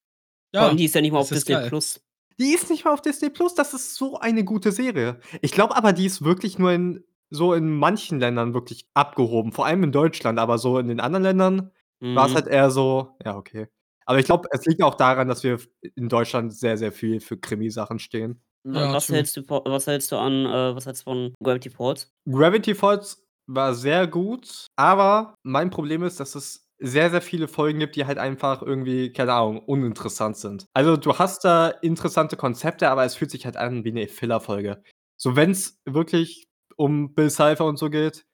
[0.54, 0.70] Ja.
[0.70, 1.70] Und die ist ja nicht mal das auf ist Disney geil.
[1.70, 2.02] Plus.
[2.40, 3.56] Die ist nicht mal auf Disney Plus.
[3.56, 5.20] Das ist so eine gute Serie.
[5.42, 9.66] Ich glaube aber, die ist wirklich nur in so in manchen Ländern wirklich abgehoben, vor
[9.66, 12.18] allem in Deutschland, aber so in den anderen Ländern Mhm.
[12.20, 13.68] halt eher so ja, okay.
[14.08, 15.60] Aber ich glaube, es liegt auch daran, dass wir
[15.96, 18.42] in Deutschland sehr, sehr viel für Krimisachen stehen.
[18.64, 19.18] Ja, was true.
[19.18, 22.12] hältst du was hältst du an äh, was hältst du von Gravity Falls?
[22.30, 27.80] Gravity Falls war sehr gut, aber mein Problem ist, dass es sehr, sehr viele Folgen
[27.80, 30.66] gibt, die halt einfach irgendwie, keine Ahnung, uninteressant sind.
[30.74, 34.84] Also, du hast da interessante Konzepte, aber es fühlt sich halt an wie eine Filler-Folge.
[35.18, 38.26] So, wenn es wirklich um Bill Cipher und so geht,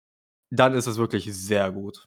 [0.51, 2.05] dann ist es wirklich sehr gut.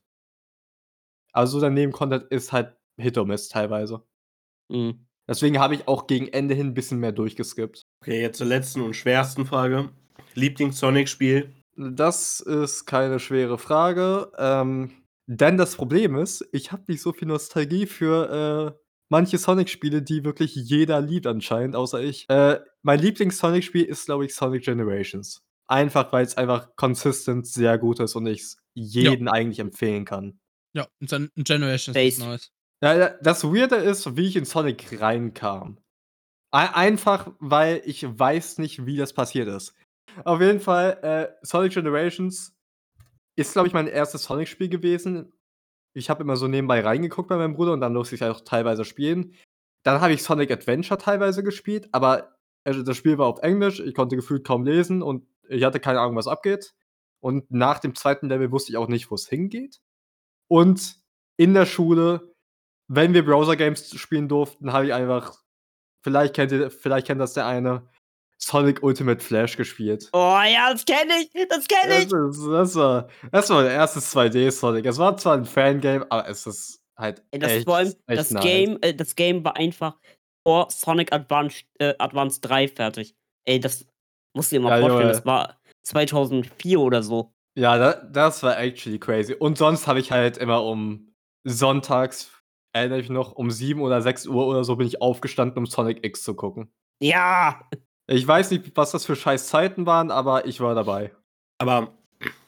[1.33, 4.03] Also, der Nebencontent ist halt Hit or Miss teilweise.
[4.69, 5.07] Mhm.
[5.29, 7.83] Deswegen habe ich auch gegen Ende hin ein bisschen mehr durchgeskippt.
[8.03, 9.91] Okay, jetzt zur letzten und schwersten Frage.
[10.35, 11.53] Lieblings-Sonic-Spiel?
[11.77, 14.31] Das ist keine schwere Frage.
[14.39, 14.93] Ähm,
[15.27, 20.25] denn das Problem ist, ich habe nicht so viel Nostalgie für äh, manche Sonic-Spiele, die
[20.25, 22.27] wirklich jeder liebt anscheinend, außer ich.
[22.29, 25.43] Äh, mein Lieblings-Sonic-Spiel ist, glaube ich, Sonic Generations.
[25.69, 30.39] Einfach, weil es einfach consistent sehr gut ist und ich es jeden eigentlich empfehlen kann.
[30.75, 32.19] Ja, und dann Generations Days.
[32.19, 32.53] ist nice.
[32.83, 35.79] Ja, das Weirde ist, wie ich in Sonic reinkam.
[36.53, 39.75] Ei- Einfach, weil ich weiß nicht, wie das passiert ist.
[40.25, 42.55] Auf jeden Fall, äh, Sonic Generations
[43.37, 45.33] ist, glaube ich, mein erstes Sonic-Spiel gewesen.
[45.95, 48.85] Ich habe immer so nebenbei reingeguckt bei meinem Bruder und dann durfte ich auch teilweise
[48.85, 49.35] spielen.
[49.85, 53.95] Dann habe ich Sonic Adventure teilweise gespielt, aber also das Spiel war auf Englisch, ich
[53.95, 56.75] konnte gefühlt kaum lesen und ich hatte keine Ahnung, was abgeht.
[57.21, 59.81] Und nach dem zweiten Level wusste ich auch nicht, wo es hingeht.
[60.49, 61.01] Und
[61.37, 62.35] in der Schule,
[62.89, 65.39] wenn wir Browser-Games spielen durften, habe ich einfach,
[66.03, 67.89] vielleicht kennt, ihr, vielleicht kennt das der eine,
[68.39, 70.11] Sonic Ultimate Flash gespielt.
[70.13, 72.09] Oh ja, das kenne ich, das kenne ich.
[72.09, 74.85] Das, ist, das, war, das war mein erstes 2D-Sonic.
[74.87, 78.45] Es war zwar ein Fangame, aber es ist halt das, echt, allem, echt das, nice.
[78.45, 79.97] Game, äh, das Game war einfach
[80.47, 83.17] vor Sonic Advance, äh, Advance 3 fertig.
[83.47, 83.87] Ey, das
[84.35, 85.13] musst du dir mal Ja, vorstellen, Junge.
[85.13, 87.33] das war 2004 oder so.
[87.59, 89.33] Ja, da, das war actually crazy.
[89.33, 92.31] Und sonst habe ich halt immer um sonntags,
[92.77, 96.05] erinnere ich noch, um 7 oder 6 Uhr oder so bin ich aufgestanden, um Sonic
[96.05, 96.71] X zu gucken.
[97.01, 97.61] Ja,
[98.09, 101.13] Ich weiß nicht, was das für scheiß Zeiten waren, aber ich war dabei.
[101.59, 101.93] Aber,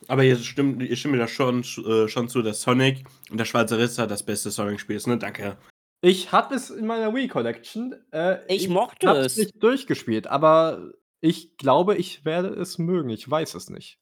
[0.06, 3.44] aber ihr stimmt, ihr stimmt mir da schon, äh, schon zu, dass Sonic und der
[3.44, 5.18] Schwarze Ritter das beste Sonic-Spiel ist, ne?
[5.18, 5.56] Danke.
[6.00, 7.94] Ich habe es in meiner Wii Collection.
[8.12, 9.36] Äh, Ich mochte hab's es.
[9.36, 13.10] nicht durchgespielt, aber ich glaube, ich werde es mögen.
[13.10, 13.98] Ich weiß es nicht.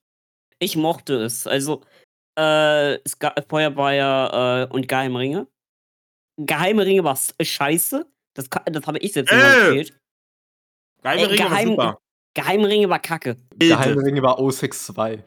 [0.59, 1.47] ich mochte es.
[1.47, 1.81] Also,
[2.39, 5.47] äh, es gab, vorher war ja, äh, und Geheime Ringe.
[6.39, 8.05] Geheime Ringe war s- scheiße.
[8.35, 9.37] Das, das habe ich selbst Äh.
[9.37, 9.99] gespielt.
[11.03, 11.99] Geheime Ey, Ringe war Geheim- super.
[12.35, 13.37] Geheime Ringe war kacke.
[13.57, 14.03] Geheime.
[14.03, 15.23] Ringe war 062.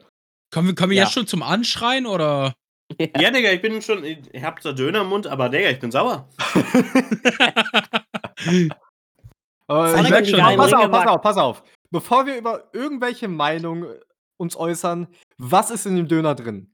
[0.51, 1.03] Kommen wir, kommen wir Ja.
[1.03, 2.53] jetzt schon zum Anschreien oder?
[2.99, 5.91] Ja, Digga, ich bin schon, ich hab zwar Döner im Mund, aber Digga, ich bin
[5.91, 6.27] sauer.
[9.67, 11.63] Aber Sonic ich merk schon, pass Ringe auf, pass war- auf, pass auf.
[11.91, 13.99] Bevor wir über irgendwelche Meinungen äh,
[14.37, 16.73] uns äußern, was ist in dem Döner drin?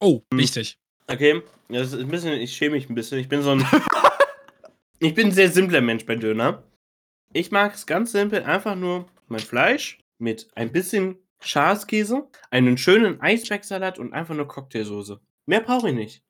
[0.00, 0.38] Oh, Hm.
[0.38, 0.78] wichtig.
[1.08, 3.18] Okay, das ist ein bisschen, ich schäme mich ein bisschen.
[3.18, 3.64] Ich bin so ein.
[4.98, 6.62] ich bin ein sehr simpler Mensch bei Döner.
[7.32, 13.20] Ich mag es ganz simpel, einfach nur mein Fleisch mit ein bisschen Schafskäse, einen schönen
[13.20, 15.20] Eisbergsalat und einfach nur Cocktailsoße.
[15.46, 16.22] Mehr brauche ich nicht.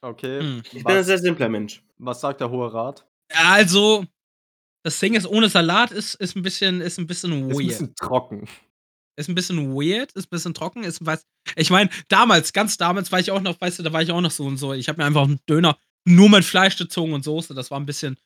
[0.00, 0.40] Okay.
[0.40, 0.62] Hm.
[0.72, 1.82] Ich bin ein Was, sehr simpler Mensch.
[1.96, 3.06] was sagt der Hohe Rat?
[3.34, 4.04] Also,
[4.84, 7.68] das Ding ist, ohne Salat ist, ist ein bisschen, ist ein bisschen Ist ein weird.
[7.68, 8.48] bisschen trocken.
[9.18, 11.26] Ist ein bisschen weird, ist ein bisschen trocken, ist was.
[11.56, 14.20] Ich meine, damals, ganz damals war ich auch noch, weißt du, da war ich auch
[14.20, 14.72] noch so und so.
[14.74, 17.52] Ich habe mir einfach einen Döner nur mit Fleisch gezogen und Soße.
[17.52, 18.16] Das war ein bisschen.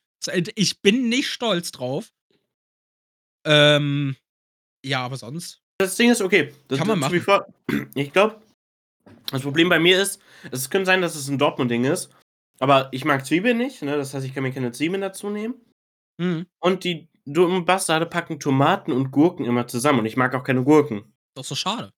[0.55, 2.13] Ich bin nicht stolz drauf.
[3.47, 4.17] Ähm,
[4.85, 5.63] ja, aber sonst.
[5.79, 6.53] Das Ding ist, okay.
[6.69, 7.25] Das, Kann man machen.
[7.95, 8.43] Ich glaube,
[9.31, 12.11] das Problem bei mir ist, es könnte sein, dass es ein Dortmund-Ding ist,
[12.59, 13.97] aber ich mag Zwiebeln nicht, ne?
[13.97, 15.55] das heißt, ich kann mir keine Zwiebeln dazu nehmen.
[16.21, 20.45] Hm, Und die dummen Bastarde packen Tomaten und Gurken immer zusammen und ich mag auch
[20.45, 21.05] keine Gurken.
[21.35, 21.91] doch so schade.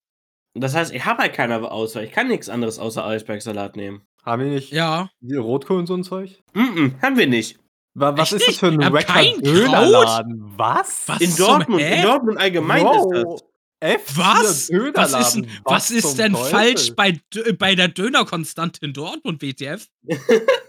[0.56, 2.04] Das heißt, ich habe halt keine Auswahl.
[2.04, 4.02] Ich kann nichts anderes außer Eisbergsalat nehmen.
[4.24, 5.10] Haben wir nicht Ja.
[5.20, 6.42] die Rotkohl und so ein Zeug?
[6.54, 7.58] Mm haben wir nicht.
[7.94, 10.42] Wa- Was Echt ist das für ein Dönerladen?
[10.56, 11.02] Was?
[11.08, 13.40] Was In Dortmund, in Dortmund allgemein ist Wow.
[13.80, 14.70] F Was?
[14.94, 16.50] Was ist, denn- was ist denn Teufel?
[16.50, 19.88] falsch bei, Dö- bei der Dönerkonstante in Dortmund, WTF?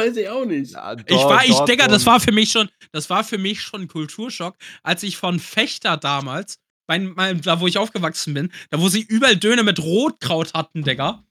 [0.00, 0.72] Weiß ich auch nicht.
[0.72, 3.60] Ja, Ich Dor- war, ich, Digga, das war für mich schon, das war für mich
[3.62, 6.58] schon ein Kulturschock, als ich von Fechter damals,
[6.88, 10.82] mein, mein, da wo ich aufgewachsen bin, da wo sie überall Döner mit Rotkraut hatten,
[10.82, 11.24] Digga,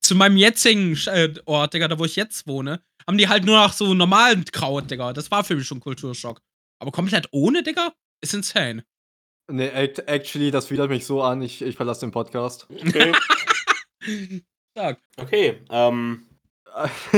[0.00, 3.56] zu meinem jetzigen äh, Ort, Digga, da wo ich jetzt wohne, haben die halt nur
[3.56, 5.12] noch so normalen Kraut, Digga.
[5.12, 6.40] Das war für mich schon ein Kulturschock.
[6.80, 7.92] Aber komplett ohne, Digga?
[8.22, 8.84] Ist insane.
[9.50, 12.66] Nee, act- actually, das widert mich so an, ich, ich verlasse den Podcast.
[12.86, 13.12] Okay,
[14.76, 15.00] Stark.
[15.16, 16.26] okay ähm,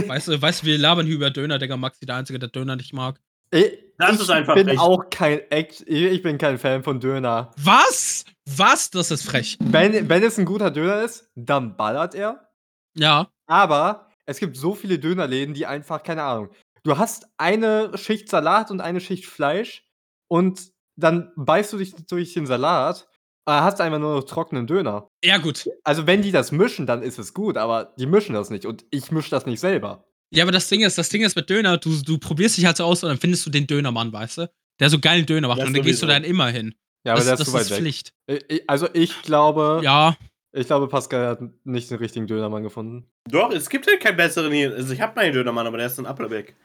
[0.06, 1.76] Weißt du, weißt du, wir labern hier über Döner, Digga.
[1.76, 3.20] Maxi der Einzige, der Döner nicht mag.
[3.50, 4.78] ich Das ist einfach bin frech.
[4.78, 7.50] auch kein Act ich bin kein Fan von Döner.
[7.56, 8.24] Was?
[8.46, 8.90] Was?
[8.90, 9.56] Das ist frech.
[9.60, 12.50] Wenn, wenn es ein guter Döner ist, dann ballert er.
[12.96, 13.28] Ja.
[13.46, 16.50] Aber es gibt so viele Dönerläden, die einfach, keine Ahnung.
[16.82, 19.86] Du hast eine Schicht Salat und eine Schicht Fleisch
[20.28, 23.08] und dann beißt du dich durch den Salat
[23.46, 25.08] hast einfach nur noch trockenen Döner.
[25.24, 25.68] Ja, gut.
[25.84, 28.84] Also, wenn die das mischen, dann ist es gut, aber die mischen das nicht und
[28.90, 30.04] ich mische das nicht selber.
[30.34, 32.76] Ja, aber das Ding ist, das Ding ist mit Döner, du, du probierst dich halt
[32.76, 34.50] so aus und dann findest du den Dönermann, weißt du?
[34.80, 36.74] Der so geilen Döner macht Das und dann gehst du dann immer hin.
[37.06, 37.78] Ja, aber das der ist das zu weit ist weg.
[37.78, 38.12] Pflicht.
[38.48, 40.16] Ich- Also, ich glaube Ja,
[40.56, 43.06] ich glaube, Pascal hat nicht den richtigen Dönermann gefunden.
[43.30, 44.72] Doch, es gibt halt keinen besseren hier.
[44.74, 46.56] Also ich habe meinen Dönermann, aber der ist in Applerbeck.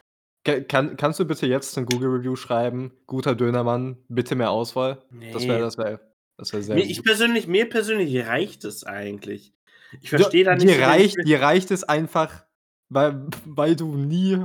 [0.45, 2.91] Ka- Kann, kannst du bitte jetzt ein Google-Review schreiben?
[3.05, 5.03] Guter Dönermann, bitte mehr Auswahl?
[5.11, 5.31] Nee.
[5.33, 5.99] Das wäre das wär,
[6.39, 9.53] das sehr mir, ich persönlich, mir persönlich reicht es eigentlich.
[10.01, 10.67] Ich verstehe da nicht.
[10.67, 12.45] dir, reicht, dir reicht es einfach,
[12.89, 14.43] weil, weil du nie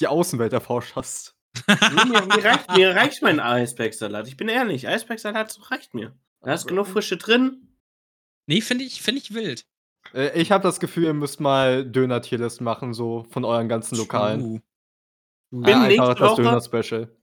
[0.00, 1.36] die Außenwelt erforscht hast.
[1.68, 4.26] Nee, mir, mir, reicht, mir reicht mein Eisbergsalat.
[4.28, 6.16] Ich bin ehrlich, Eisbergsalat reicht mir.
[6.42, 7.68] Da ist genug Frische drin.
[8.46, 9.64] nee, finde ich, find ich wild.
[10.12, 14.62] Äh, Ich habe das Gefühl, ihr müsst mal Döner-Tierlist machen, so von euren ganzen Lokalen.
[15.50, 17.16] Bin Äh, einfach nächste das Woche- Döner-Special.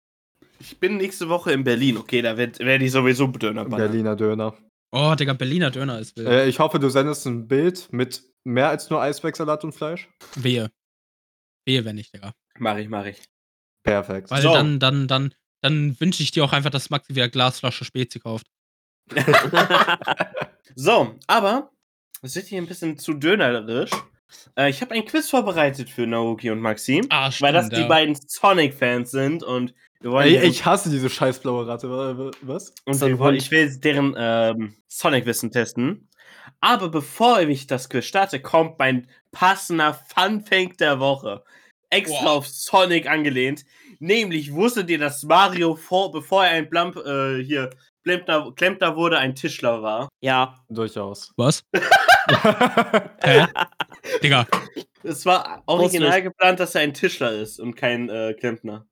[0.62, 1.98] Ich bin nächste Woche in Berlin.
[1.98, 3.90] Okay, da werd- werde ich sowieso Döner ballern.
[3.92, 4.56] Berliner Döner.
[4.92, 6.28] Oh, Digga, Berliner Döner ist wild.
[6.28, 10.10] Äh, ich hoffe, du sendest ein Bild mit mehr als nur Eisbergsalat und Fleisch.
[10.36, 10.72] Wehe.
[11.66, 12.34] Wehe, wenn nicht, Digga.
[12.60, 13.22] Mach ich, mach ich.
[13.84, 14.30] Perfekt.
[14.30, 14.54] Weil So.
[14.54, 18.48] dann, dann, dann, dann wünsche ich dir auch einfach, dass Maxi wieder Glasflasche Spezi kauft.
[20.76, 21.72] So, aber
[22.22, 23.92] es wird hier ein bisschen zu dönerisch.
[24.56, 27.82] Äh, ich habe ein Quiz vorbereitet für Naoki und Maxim, Ah, weil das stimmt, die
[27.82, 27.88] ja.
[27.88, 31.90] beiden Sonic-Fans sind und Ey, ich hasse diese scheiß blaue Ratte.
[31.90, 32.74] Wa- wa- Was?
[32.86, 36.08] und So wir wollen, ich will deren ähm, Sonic-Wissen testen.
[36.60, 41.44] Aber bevor ich das Quiz starte, kommt mein passender Fun-Fact der Woche.
[41.90, 42.32] Extra Boah.
[42.38, 43.64] auf Sonic angelehnt.
[44.00, 47.70] Nämlich wusstet ihr, dass Mario vor, bevor er ein Blump, äh, hier,
[48.04, 50.10] Klempner, Klempner wurde, ein Tischler war?
[50.22, 50.56] ja.
[50.70, 51.32] Durchaus.
[51.38, 51.62] Was?
[53.24, 53.46] Hä?
[54.24, 54.48] Digga.
[55.04, 58.86] Es war original geplant, dass er ein Tischler ist und kein äh, Klempner.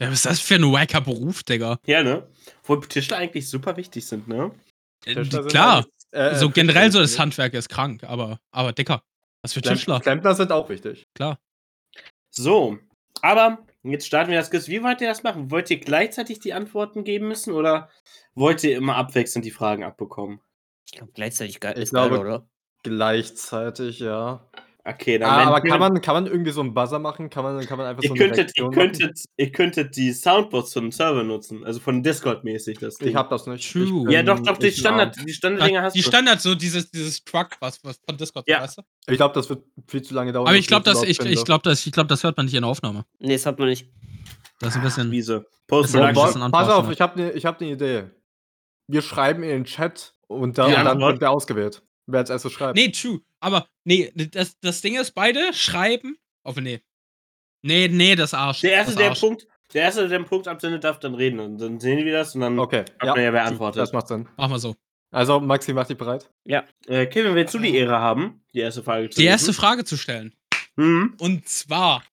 [0.00, 1.78] Ja, was ist das für ein wacker Beruf, Digga?
[1.86, 2.28] Ja, ne?
[2.64, 4.50] Wo Tischler eigentlich super wichtig sind, ne?
[5.06, 5.86] Äh, sind Klar.
[6.12, 7.18] alles- äh, so generell so das.
[7.18, 9.02] Handwerk ist krank, aber, aber Dicker.
[9.42, 10.00] Was für Klem- Tischler?
[10.00, 11.04] Klempner sind auch wichtig.
[11.14, 11.38] Klar.
[12.30, 12.78] So,
[13.22, 14.68] aber jetzt starten wir das Quiz.
[14.68, 15.50] Wie wollt ihr das machen?
[15.50, 17.90] Wollt ihr gleichzeitig die Antworten geben müssen oder
[18.34, 20.40] wollt ihr immer abwechselnd die Fragen abbekommen?
[20.86, 22.48] Ich glaube, gleichzeitig geil Ich ist geil, glaube- oder?
[22.82, 24.48] Gleichzeitig, ja.
[24.86, 27.30] Okay, dann Ah, aber kann man, kann man irgendwie so einen Buzzer machen?
[27.30, 28.78] Kann man, kann man einfach ihr, so eine könntet, ihr, Reaktion machen?
[28.78, 33.08] könntet, ihr könntet die Soundboards von dem Server nutzen, also von Discord-mäßig das Ding.
[33.08, 33.72] Ich hab das nicht.
[33.72, 34.12] True.
[34.12, 36.08] Ja, doch, doch, die Standard, die Standarddinger hast die du.
[36.08, 38.60] Standard, so dieses, dieses Truck, was, was von Discord, Ja.
[38.60, 38.82] weißt du?
[39.06, 40.48] Ich glaube, das wird viel zu lange dauern.
[40.48, 42.60] Aber ich glaube, das ich, ich glaub, das, ich glaub, das hört man nicht in
[42.62, 43.06] der Aufnahme.
[43.20, 43.88] Nee, das hat man nicht.
[44.60, 45.10] Das ist ein bisschen.
[45.10, 45.46] Wiese.
[45.46, 48.04] Ist Boah, ein bisschen pass auf, ich habe eine ich hab ne Idee.
[48.86, 51.82] Wir schreiben in den Chat und, da, Die und dann wird der ausgewählt.
[52.06, 52.76] Wer als erstes schreibt.
[52.76, 53.20] Nee, true.
[53.40, 56.16] Aber, nee, das, das Ding ist, beide schreiben.
[56.44, 56.80] Oh, nee.
[57.62, 58.60] Nee, nee, das Arsch.
[58.60, 59.20] Der erste, das der Arsch.
[59.20, 61.40] Punkt, der erste, der den Punkt absendet, darf dann reden.
[61.40, 63.80] Und dann sehen wir das und dann Okay, hat man ja, wer antwortet.
[63.80, 64.28] das macht Sinn.
[64.36, 64.76] Machen wir so.
[65.10, 66.28] Also, Maxi, mach dich bereit.
[66.44, 69.52] Äh, Kevin, willst du die Ehre haben, die erste Frage zu Die erste?
[69.52, 70.34] Frage zu stellen.
[70.76, 71.14] Mhm.
[71.18, 72.04] Und zwar,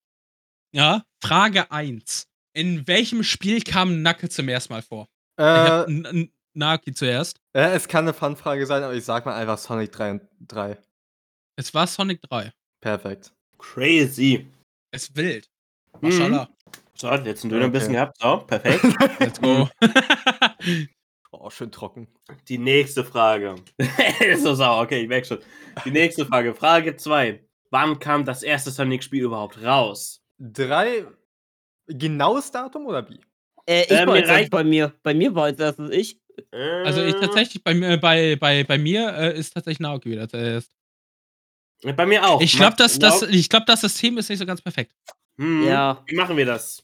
[0.73, 2.27] ja, Frage 1.
[2.53, 5.07] In welchem Spiel kam Nacke zum ersten Mal vor?
[5.37, 7.39] Ich Äh, N- Naki zuerst.
[7.53, 10.77] äh, es kann eine Fun-Frage sein, aber ich sag mal einfach Sonic 3 und 3.
[11.55, 12.51] Es war Sonic 3.
[12.81, 13.33] Perfekt.
[13.57, 14.47] Crazy.
[14.91, 15.49] Es ist wild.
[16.01, 16.09] Mhm.
[16.09, 16.49] Maschallah.
[16.95, 18.11] So, hat jetzt einen Döner ein bisschen Okay.
[18.11, 18.17] gehabt.
[18.21, 18.83] So, perfekt.
[19.19, 19.69] Let's go.
[21.33, 22.07] Oh, schön trocken.
[22.49, 23.55] Die nächste Frage.
[24.19, 25.39] ist so sauer, okay, ich merk schon.
[25.85, 26.53] Die nächste Frage.
[26.53, 27.41] Frage 2.
[27.69, 30.21] Wann kam das erste Sonic-Spiel überhaupt raus?
[30.37, 31.05] Drei.
[31.87, 33.21] Genaues Datum oder wie?
[33.65, 34.93] Äh, ich Ähm, war jetzt bei mir.
[35.03, 36.19] Bei mir war jetzt erstes ich.
[36.51, 40.71] Also ich tatsächlich, bei mir, bei, bei, bei mir äh, ist tatsächlich Naoki wieder zuerst.
[41.83, 42.41] Äh, Bei mir auch.
[42.41, 44.93] Ich glaube, das, das, ich glaub, das System ist nicht so ganz perfekt.
[45.37, 46.03] Hm, Ja.
[46.05, 46.83] Wie machen wir das?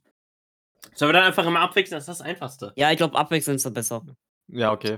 [0.95, 1.97] Sollen wir dann einfach immer abwechseln?
[1.97, 2.73] Das ist das Einfachste.
[2.75, 4.03] Ja, ich glaube, abwechselnd ist da besser.
[4.47, 4.97] Ja, okay.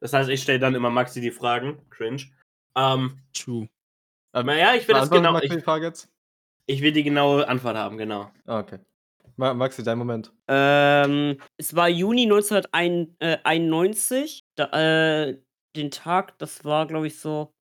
[0.00, 1.78] Das heißt, ich stelle dann immer Maxi die Fragen.
[1.90, 2.22] Cringe.
[2.76, 3.68] Ähm, True.
[4.32, 5.38] naja, ich will das genau.
[5.40, 6.08] Ich, die Frage jetzt?
[6.66, 8.30] ich will die genaue Antwort haben, genau.
[8.46, 8.78] Ah, okay.
[9.38, 10.32] Ma Maxi, dein Moment.
[10.48, 14.42] Ähm, es war Juni 1991.
[14.56, 14.64] Da,
[15.28, 15.38] äh,
[15.76, 17.52] den Tag, das war, glaube ich, so,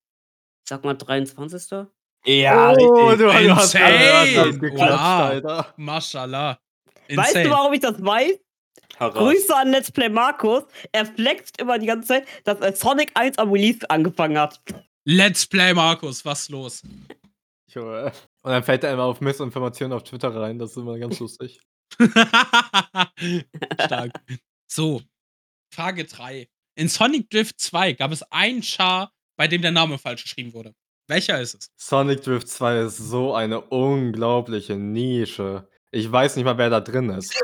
[0.65, 1.85] ich sag mal, 23.
[2.25, 2.87] Ja, oh, richtig.
[2.87, 4.33] du, du hast, du hast Insane.
[4.33, 4.99] das geklatscht, Wow.
[4.99, 5.73] Alter.
[5.77, 6.59] Mashallah.
[7.09, 7.55] Weißt du, Insane.
[7.55, 8.39] warum ich das weiß?
[8.99, 9.17] Hau raus.
[9.19, 10.63] Grüße an Let's Play Markus.
[10.91, 14.59] Er flext immer die ganze Zeit, dass er Sonic 1 am Release angefangen hat.
[15.05, 16.25] Let's play, Markus.
[16.25, 16.81] Was los?
[17.69, 18.11] Junge.
[18.47, 20.57] Und dann fällt er immer auf Missinformationen auf Twitter rein.
[20.57, 21.59] Das ist immer ganz lustig.
[23.85, 24.13] Stark.
[24.71, 25.01] So,
[25.69, 26.47] Frage 3.
[26.75, 30.73] In Sonic Drift 2 gab es einen Char, bei dem der Name falsch geschrieben wurde.
[31.09, 31.71] Welcher ist es?
[31.75, 35.67] Sonic Drift 2 ist so eine unglaubliche Nische.
[35.91, 37.37] Ich weiß nicht mal, wer da drin ist.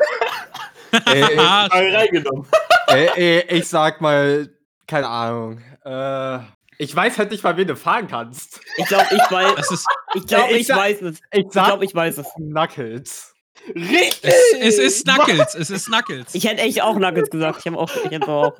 [1.05, 2.47] Ey, ey, reingenommen.
[2.87, 4.49] ey, ey, ich sag mal
[4.87, 5.57] keine Ahnung.
[5.83, 6.39] Äh,
[6.83, 8.59] ich weiß halt nicht mal, wen du fragen kannst.
[8.77, 9.53] Ich glaube, ich weiß.
[9.59, 11.19] Es ist, Ich glaube, ich ich, weiß es.
[11.31, 12.27] Ich Ich glaube, ich weiß es.
[12.35, 13.33] Knuckles.
[13.75, 14.19] Richtig!
[14.23, 15.55] es, es ist Knuckles.
[15.55, 16.35] Es ist Knuckles.
[16.35, 17.59] Ich hätte echt auch Nuggets gesagt.
[17.59, 18.57] Ich habe auch, ich hätte auch.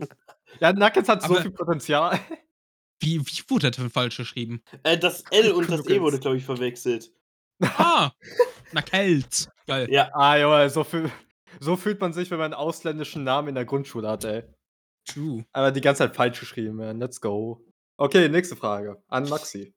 [0.60, 2.20] Ja, Knuckles hat so Aber- viel Potenzial.
[3.00, 4.64] Wie, wie wurde das denn falsch geschrieben?
[4.84, 6.02] Äh, das L und das E Knuckles.
[6.02, 7.12] wurde, glaube ich, verwechselt.
[7.78, 8.12] Ah,
[8.72, 9.50] Knuckles.
[9.68, 9.88] Geil.
[9.92, 10.10] Ja.
[10.14, 11.12] Ah, Junge, so, fühl,
[11.60, 14.44] so fühlt man sich, wenn man einen ausländischen Namen in der Grundschule hat, ey.
[15.06, 15.44] True.
[15.52, 17.00] Aber die ganze Zeit falsch geschrieben, man.
[17.00, 17.62] Let's go.
[17.98, 19.02] Okay, nächste Frage.
[19.08, 19.74] An Maxi.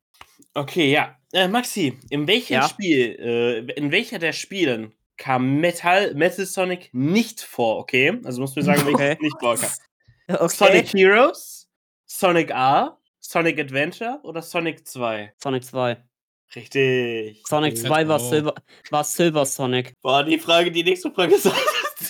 [0.54, 1.16] Okay, ja.
[1.32, 2.68] Äh, Maxi, in welchem Ja?
[2.68, 8.18] Spiel, äh, in welcher der Spielen kam Metal, Metal Sonic nicht vor, okay?
[8.24, 9.18] Also musst du mir sagen, welches Okay.
[9.20, 9.70] nicht vorkam.
[10.28, 10.48] Okay.
[10.48, 11.68] Sonic Heroes,
[12.06, 15.32] Sonic R, Sonic Adventure oder Sonic 2?
[15.42, 15.96] Sonic 2.
[16.54, 17.42] Richtig.
[17.46, 18.20] Sonic Let's 2 war.
[18.20, 18.54] Silver,
[18.90, 19.92] war Silver Sonic.
[20.00, 21.56] Boah, die Frage, die nächste Frage sagt.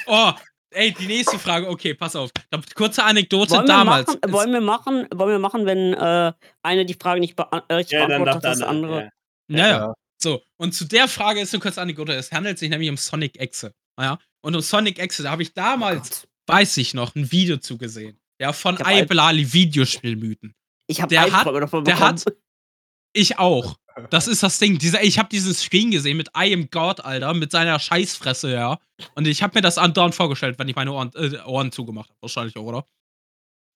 [0.07, 0.32] Oh,
[0.77, 1.68] ey, die nächste Frage.
[1.68, 2.31] Okay, pass auf.
[2.74, 4.07] Kurze Anekdote Wollen wir, damals.
[4.07, 7.74] machen, wollen, wir machen, wollen wir machen, wenn äh, eine die Frage nicht bea äh,
[7.74, 8.93] richtig Ja, dann beantwortet der das andere.
[8.97, 9.12] andere.
[9.49, 9.79] ja, ja.
[9.89, 9.95] Ja.
[10.22, 12.12] So, und zu der Frage ist eine kurze Anekdote.
[12.14, 13.74] Es handelt sich nämlich um Sonic Exe.
[14.01, 14.18] Ja?
[14.43, 16.29] Und um Sonic Exe, da habe ich Oh damals, Gott.
[16.47, 18.18] weiß ich noch, ein Video zugesehen.
[18.41, 20.55] Ja, von Ich hab Al- Iblali Videospielmythen.
[20.89, 22.16] Ich habe der hat- davon der bekommen.
[22.18, 22.24] hat-
[23.12, 23.77] Ich auch.
[24.11, 24.78] Das ist das Ding.
[24.78, 28.78] Dieser, ich habe diesen Screen gesehen mit I am God, Alter, mit seiner Scheißfresse, ja.
[29.14, 32.18] Und ich habe mir das andauernd vorgestellt, wenn ich meine Ohren, äh, Ohren zugemacht habe.
[32.20, 32.86] Wahrscheinlich auch, oder?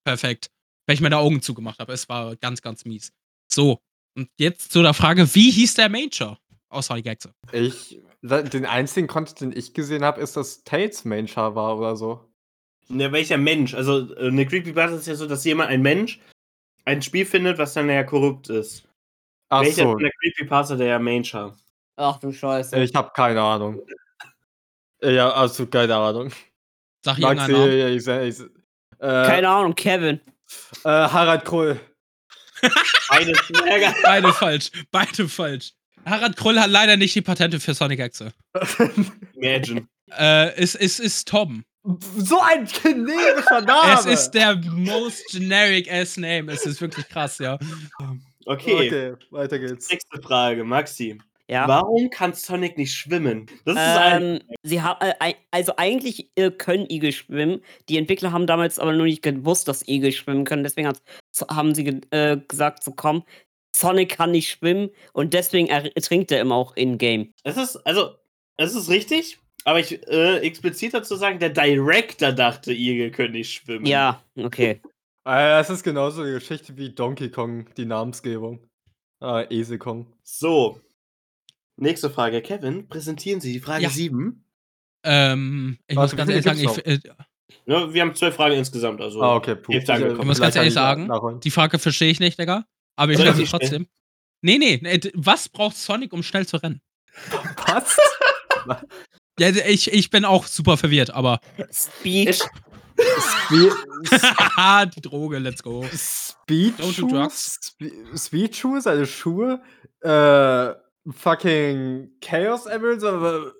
[0.04, 0.50] Perfekt.
[0.86, 1.92] Wenn ich meine Augen zugemacht habe.
[1.92, 3.12] Es war ganz, ganz mies.
[3.50, 3.80] So.
[4.16, 7.32] Und jetzt zu der Frage, wie hieß der Major aus Sonic Exe?
[7.52, 12.26] Ich, den einzigen Content, den ich gesehen habe, ist, dass Tails Char war oder so.
[12.88, 13.72] Ne, welcher Mensch?
[13.72, 16.20] Also, äh, eine Creepypasta ist ja so, dass jemand, ein Mensch,
[16.84, 18.89] ein Spiel findet, was dann ja korrupt ist.
[19.50, 21.56] Ach Welcher so, von der Creepypasta der Main-Char?
[21.96, 22.78] Ach du Scheiße.
[22.82, 23.80] ich habe keine Ahnung.
[25.02, 26.30] Ja, absolut keine Ahnung.
[27.04, 30.20] Sag Maxi, ja, ich, sag- ich, äh, Keine Ahnung, Kevin.
[30.84, 31.80] äh, Harald Krull.
[33.10, 33.94] Ärger.
[34.02, 34.70] Beide falsch.
[34.90, 35.72] Beide falsch.
[36.04, 38.32] Harald Krull hat leider nicht die Patente für Sonic Exe.
[39.34, 39.88] Imagine.
[40.10, 41.64] Äh, es, es ist Tom.
[42.18, 43.94] so ein generischer Name.
[43.94, 46.52] Es ist der most generic ass name.
[46.52, 47.58] Es ist wirklich krass, ja.
[48.50, 48.88] Okay.
[48.88, 49.88] Okay, weiter geht's.
[49.88, 51.16] Nächste Frage, Maxi.
[51.46, 51.68] Ja.
[51.68, 53.46] Warum kann Sonic nicht schwimmen?
[53.64, 54.22] Das ist ein.
[54.22, 57.60] Ähm, sie haben äh, also eigentlich äh, können Igel schwimmen.
[57.88, 60.64] Die Entwickler haben damals aber nur nicht gewusst, dass Igel schwimmen können.
[60.64, 61.00] Deswegen hat,
[61.48, 63.22] haben sie ge äh, gesagt, so komm,
[63.74, 67.32] Sonic kann nicht schwimmen und deswegen er ertrinkt er immer auch in-game.
[67.44, 68.16] Es ist, also,
[68.56, 73.52] es ist richtig, aber ich äh, explizit dazu sagen, der Director dachte, Igel können nicht
[73.52, 73.86] schwimmen.
[73.86, 74.80] Ja, okay.
[75.26, 78.66] Äh, es ist genauso eine Geschichte wie Donkey Kong, die Namensgebung.
[79.20, 80.12] Ah, Esel Kong.
[80.22, 80.80] So.
[81.76, 82.40] Nächste Frage.
[82.42, 83.90] Kevin, präsentieren Sie die Frage Ja.
[83.90, 84.44] 7.
[85.02, 87.14] Ähm, ich Warte, muss ganz wie ehrlich viele sagen, ich, äh,
[87.66, 89.00] Ja, wir haben zwölf Fragen insgesamt.
[89.00, 89.22] Also.
[89.22, 89.72] Ah, okay, puh.
[89.72, 90.20] Angekommen.
[90.20, 92.64] Ich muss ganz ehrlich sagen, die Frage verstehe ich nicht, Digga.
[92.96, 93.86] Aber ich Soll sie trotzdem.
[94.42, 96.80] Nee, nee, nee, d- was braucht Sonic, um schnell zu rennen?
[97.66, 97.96] Was?
[99.38, 101.40] Ja, d- ich, ich bin auch super verwirrt, aber.
[101.72, 102.28] Speed.
[102.30, 102.42] Ich-
[103.20, 103.72] Speed,
[104.22, 105.84] Haha, die Droge, let's go.
[105.92, 107.58] Speed Don't do drugs.
[107.62, 109.60] Spe- Speed Shoes, also Schuhe,
[110.02, 110.74] äh,
[111.12, 113.52] fucking Chaos Emeralds, aber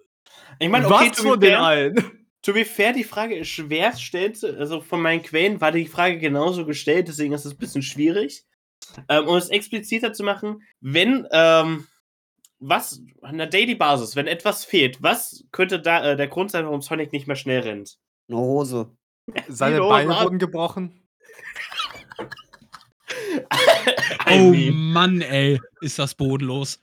[0.59, 1.95] Ich meine, okay, was to be, von den fair, allen?
[2.43, 4.43] to be fair, die Frage ist schwer stellt.
[4.45, 8.45] Also von meinen Quellen war die Frage genauso gestellt, deswegen ist es ein bisschen schwierig.
[9.09, 11.87] Ähm, um es expliziter zu machen, wenn, ähm,
[12.59, 16.65] was, an der Daily Basis, wenn etwas fehlt, was könnte da äh, der Grund sein,
[16.65, 17.99] warum Sonic nicht mehr schnell rennt?
[18.29, 18.91] Eine Hose.
[19.49, 21.03] Seine Los, Beine wurden gebrochen.
[24.29, 26.81] Oh Mann, ey, ist das bodenlos.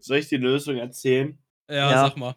[0.00, 1.38] soll ich die Lösung erzählen?
[1.68, 2.00] Ja, Ja.
[2.06, 2.34] sag mal.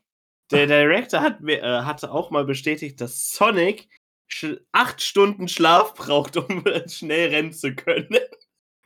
[0.52, 3.90] Der Director hat, mir- äh, hatte auch mal bestätigt, dass Sonic
[4.28, 8.08] sch acht Stunden Schlaf braucht, um schnell rennen zu können.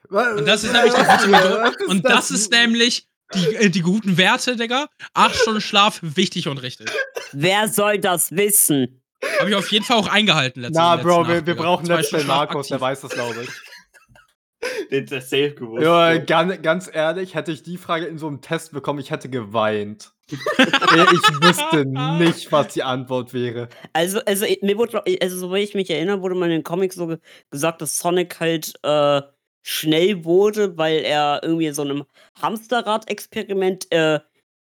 [0.10, 1.86] Und das ist nämlich die.
[1.86, 4.88] Und das ist nämlich die, äh, die guten Werte, Digga.
[5.14, 6.90] Acht Stunden Schlaf, wichtig und richtig.
[7.32, 9.01] Wer soll das wissen?
[9.40, 11.86] Habe ich auf jeden Fall auch eingehalten letzte Na, letzte Bro, Nacht, wir, wir brauchen
[11.86, 13.50] Schlaf Markus, der weiß das, glaube ich.
[14.92, 15.84] Den der safe gewusst.
[15.84, 19.30] Ja, ganz, ganz ehrlich, hätte ich die Frage in so einem Test bekommen, ich hätte
[19.30, 20.12] geweint.
[20.30, 23.70] ich wüsste nicht, was die Antwort wäre.
[23.94, 27.08] Also, also mir wurde, also soweit ich mich erinnere, wurde mal in den Comics so
[27.08, 27.18] ge
[27.50, 29.22] gesagt, dass Sonic halt äh,
[29.64, 32.06] schnell wurde, weil er irgendwie in so einem
[32.42, 34.20] Hamsterrad-Experiment äh,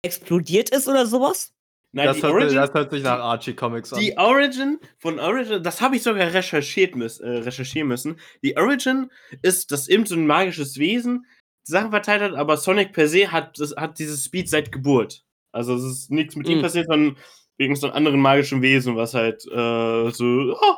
[0.03, 1.54] explodiert ist oder sowas.
[1.95, 4.01] Nein, Das die, hört, Origin, das hört sich nach Archie Comics an.
[4.01, 8.19] die Origin von Origin, das habe ich sogar recherchiert müß, äh, recherchieren müssen.
[8.43, 9.11] Die Origin
[9.43, 11.25] ist, dass eben so ein magisches Wesen
[11.67, 15.25] Sachen verteilt hat, aber Sonic per se hat, das, hat dieses Speed seit Geburt.
[15.53, 16.63] Also es ist nichts mit ihm Mhm.
[16.63, 17.17] passiert, sondern
[17.59, 20.75] wegen so einem anderen magischen Wesen, was halt äh, so, oh,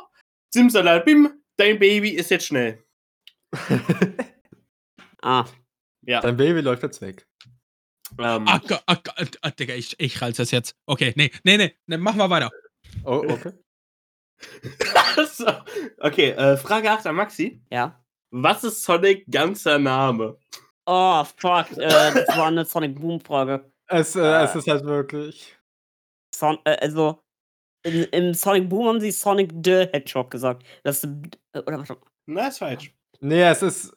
[0.53, 2.83] Simsalat, bim, dein Baby ist jetzt schnell.
[5.23, 5.45] Ah,
[6.05, 6.21] Ja.
[6.21, 7.25] Dein Baby läuft jetzt weg.
[8.19, 8.83] Ähm, ah, Gott,
[9.41, 10.75] ah, Digga, ich, ich reiz das jetzt.
[10.85, 12.49] Okay, nee, nee, nee, nee machen wir weiter.
[13.03, 13.51] Oh, okay.
[15.31, 15.45] so.
[15.99, 17.61] Okay, äh, Frage 8 an Maxi.
[17.71, 17.99] ja.
[18.29, 20.37] Was ist Sonic ganzer Name?
[20.85, 21.71] Oh, fuck.
[21.77, 23.71] Äh, das war eine Sonic Boom-Frage.
[23.87, 24.43] Es, äh, Ah.
[24.43, 25.57] es ist halt wirklich.
[26.35, 27.23] Son äh, also,
[27.83, 30.65] in, im Sonic Boom haben sie Sonic the Hedgehog gesagt.
[30.83, 31.09] Das ist,
[31.53, 31.97] äh, oder warte.
[32.25, 32.93] Na, ist falsch.
[33.21, 33.93] Nee, es ist.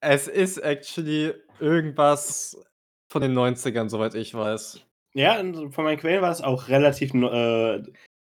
[0.00, 2.56] Es ist actually irgendwas
[3.16, 4.80] von den 90ern, soweit ich weiß.
[5.14, 5.36] Ja,
[5.70, 7.14] von meinen Quellen war es auch relativ.
[7.14, 7.82] Äh,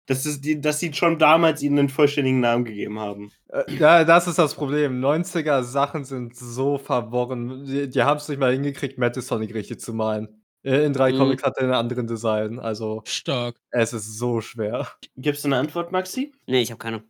[0.06, 3.30] das ist die, dass sie schon damals ihnen einen vollständigen Namen gegeben haben.
[3.50, 5.02] Äh, Ja, das ist das Problem.
[5.02, 7.66] 90er Sachen sind so verworren.
[7.66, 10.42] Die, die haben es nicht mal hingekriegt, Metal Sonic richtig zu malen.
[10.64, 11.18] Äh, In drei Mhm.
[11.18, 12.58] Comics hat er einen anderen Design.
[12.60, 13.58] Also, Stark.
[13.72, 14.88] es ist so schwer.
[15.18, 16.32] Gibst du eine Antwort, Maxi?
[16.46, 17.04] Nee, ich habe keine.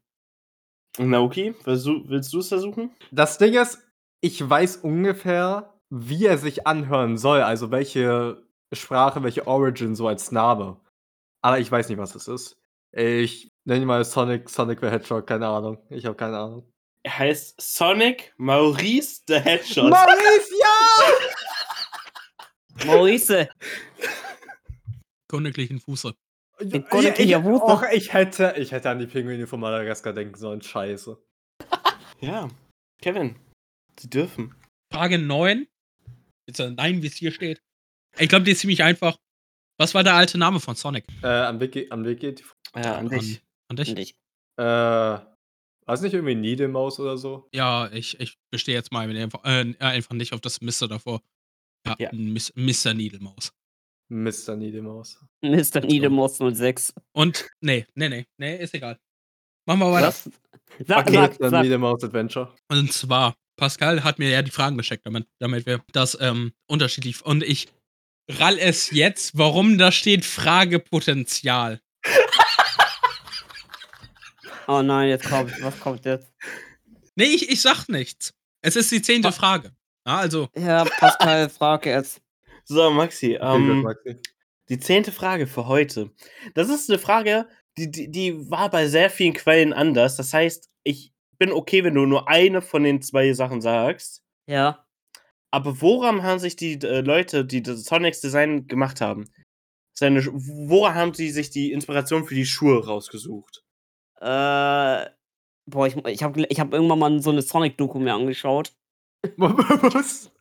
[0.97, 2.89] Naoki, willst du es versuchen?
[3.11, 3.78] Das Ding ist,
[4.21, 7.41] ich weiß ungefähr, wie er sich anhören soll.
[7.41, 10.79] Also, welche Sprache, welche Origin so als Name.
[11.41, 12.57] Aber ich weiß nicht, was es ist.
[12.91, 15.77] Ich nenne ihn mal Sonic, Sonic the Hedgehog, keine Ahnung.
[15.89, 16.71] Ich habe keine Ahnung.
[17.03, 19.89] Er heißt Sonic Maurice the Hedgehog.
[19.89, 21.13] Maurice, ja!
[22.85, 23.49] Maurice,
[25.27, 26.13] Königlichen Fuße.
[26.59, 30.61] Goldene ich, och, ich, hätte, ich hätte an die Pinguine von Madagaskar denken sollen.
[30.61, 31.17] Scheiße.
[32.19, 32.47] Ja.
[32.99, 33.35] Kevin,
[33.99, 34.55] sie dürfen.
[34.91, 35.67] Frage 9.
[36.48, 37.62] Äh, nein, wie es hier steht.
[38.18, 39.18] Ich glaube, die ist ziemlich einfach.
[39.80, 41.06] Was war der alte Name von Sonic?
[41.22, 42.80] Äh, geht- am Weg geht die.
[42.82, 43.41] Ja, an dich.
[43.70, 43.89] An dich?
[43.89, 44.16] und ich.
[44.58, 47.48] Äh, war es nicht irgendwie Niedelmaus oder so?
[47.54, 50.88] Ja, ich, ich bestehe jetzt mal mit einfach, äh, einfach nicht auf das Mr.
[50.88, 51.22] davor.
[51.86, 52.10] Ja, Ja.
[52.12, 52.93] Miss, Mr.
[52.93, 53.54] Niedelmaus.
[54.10, 54.56] Mr.
[54.56, 55.20] Niedelmaus.
[55.43, 55.82] Mr.
[55.82, 56.93] Niedemos 06.
[57.14, 58.98] Und, nee, nee, nee, nee, ist egal.
[59.68, 60.08] Machen wir weiter.
[60.08, 60.30] Was?
[60.86, 61.50] Sag, Okay, sag, Mr.
[61.50, 61.64] sag.
[61.64, 62.54] Niedelmaus Adventure.
[62.70, 67.26] Und zwar, Pascal hat mir ja die Fragen geschickt, damit, damit wir das ähm, unterschiedlich.
[67.26, 67.68] Und ich
[68.30, 71.82] rall es jetzt, warum da steht Fragepotenzial.
[74.70, 76.30] Oh nein, jetzt kommt, was kommt jetzt?
[77.16, 78.34] Nee, ich, ich sag nichts.
[78.62, 79.72] Es ist die zehnte Frage.
[80.05, 82.22] Ja, also, Ja, Pascal, frage jetzt.
[82.66, 84.18] So, Maxi, ähm, Maxi.
[84.68, 86.12] die zehnte Frage für heute.
[86.53, 87.47] Das ist eine Frage,
[87.78, 90.18] die, die, die war bei sehr vielen Quellen anders.
[90.18, 94.23] Das heißt, ich bin okay, wenn du nur eine von den zwei Sachen sagst.
[94.47, 94.85] Ja.
[95.51, 99.25] Aber woran haben sich die äh, Leute, die das Sonics Design gemacht haben,
[99.97, 103.63] seine, woran haben sie sich die Inspiration für die Schuhe rausgesucht?
[104.19, 105.05] Äh,
[105.65, 108.73] boah, ich, ich habe ich hab irgendwann mal so eine Sonic-Doku mir angeschaut.
[109.38, 110.31] Was?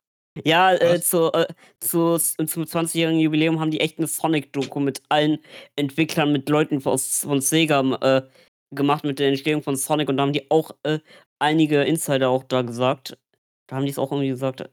[0.44, 1.46] Ja, äh, zu, äh,
[1.80, 5.38] zu, zum 20-jährigen Jubiläum haben die echt eine Sonic-Doku mit allen
[5.76, 8.28] Entwicklern, mit Leuten aus, von Sega äh,
[8.70, 10.08] gemacht, mit der Entstehung von Sonic.
[10.08, 11.00] Und da haben die auch äh,
[11.38, 13.18] einige Insider auch da gesagt.
[13.66, 14.70] Da haben die es auch irgendwie gesagt.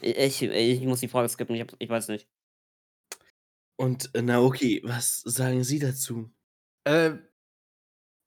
[0.00, 2.28] äh, Ich, ich muss die Frage skippen, ich, hab, ich weiß nicht.
[3.78, 6.30] Und äh, Naoki, was sagen Sie dazu?
[6.84, 7.12] Äh,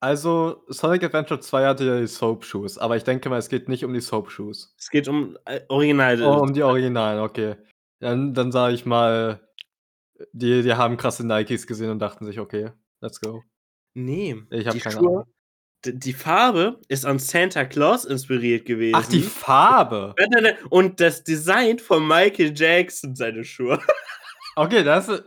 [0.04, 3.70] also, Sonic Adventure 2 hatte ja die Soap Shoes, aber ich denke mal, es geht
[3.70, 4.76] nicht um die Soap Shoes.
[4.78, 6.22] Es geht um äh, Original.
[6.22, 7.56] Oh, um die Originalen, okay.
[8.00, 9.40] Dann, dann sage ich mal,
[10.34, 13.44] die, die haben krasse Nikes gesehen und dachten sich, okay, let's go.
[13.94, 15.26] Nee, Ich hab die keine Schuhe- Ahnung.
[15.86, 18.96] Die Farbe ist an Santa Claus inspiriert gewesen.
[18.96, 20.16] Ach, die Farbe!
[20.70, 23.80] Und das Design von Michael Jackson, seine Schuhe.
[24.56, 25.24] Okay, das ist.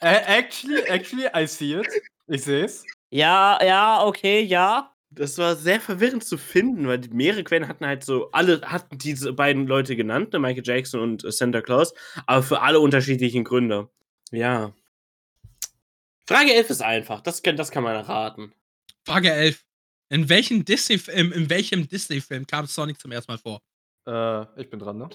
[0.00, 1.86] Äh, actually, actually, I see it.
[2.28, 2.82] Ich sehe es.
[3.10, 4.90] Ja, ja, okay, ja.
[5.10, 8.96] Das war sehr verwirrend zu finden, weil die mehrere Quellen hatten halt so, alle hatten
[8.96, 11.92] diese beiden Leute genannt, ne, Michael Jackson und äh, Santa Claus,
[12.26, 13.90] aber für alle unterschiedlichen Gründe.
[14.30, 14.72] Ja.
[16.28, 18.52] Frage 11 ist einfach, das kann, das kann man erraten.
[19.06, 19.64] Frage 11.
[20.10, 23.60] In welchem Disney-Film in welchem Disney-Film kam Sonic zum ersten Mal vor?
[24.06, 25.08] Äh, ich bin dran, ne?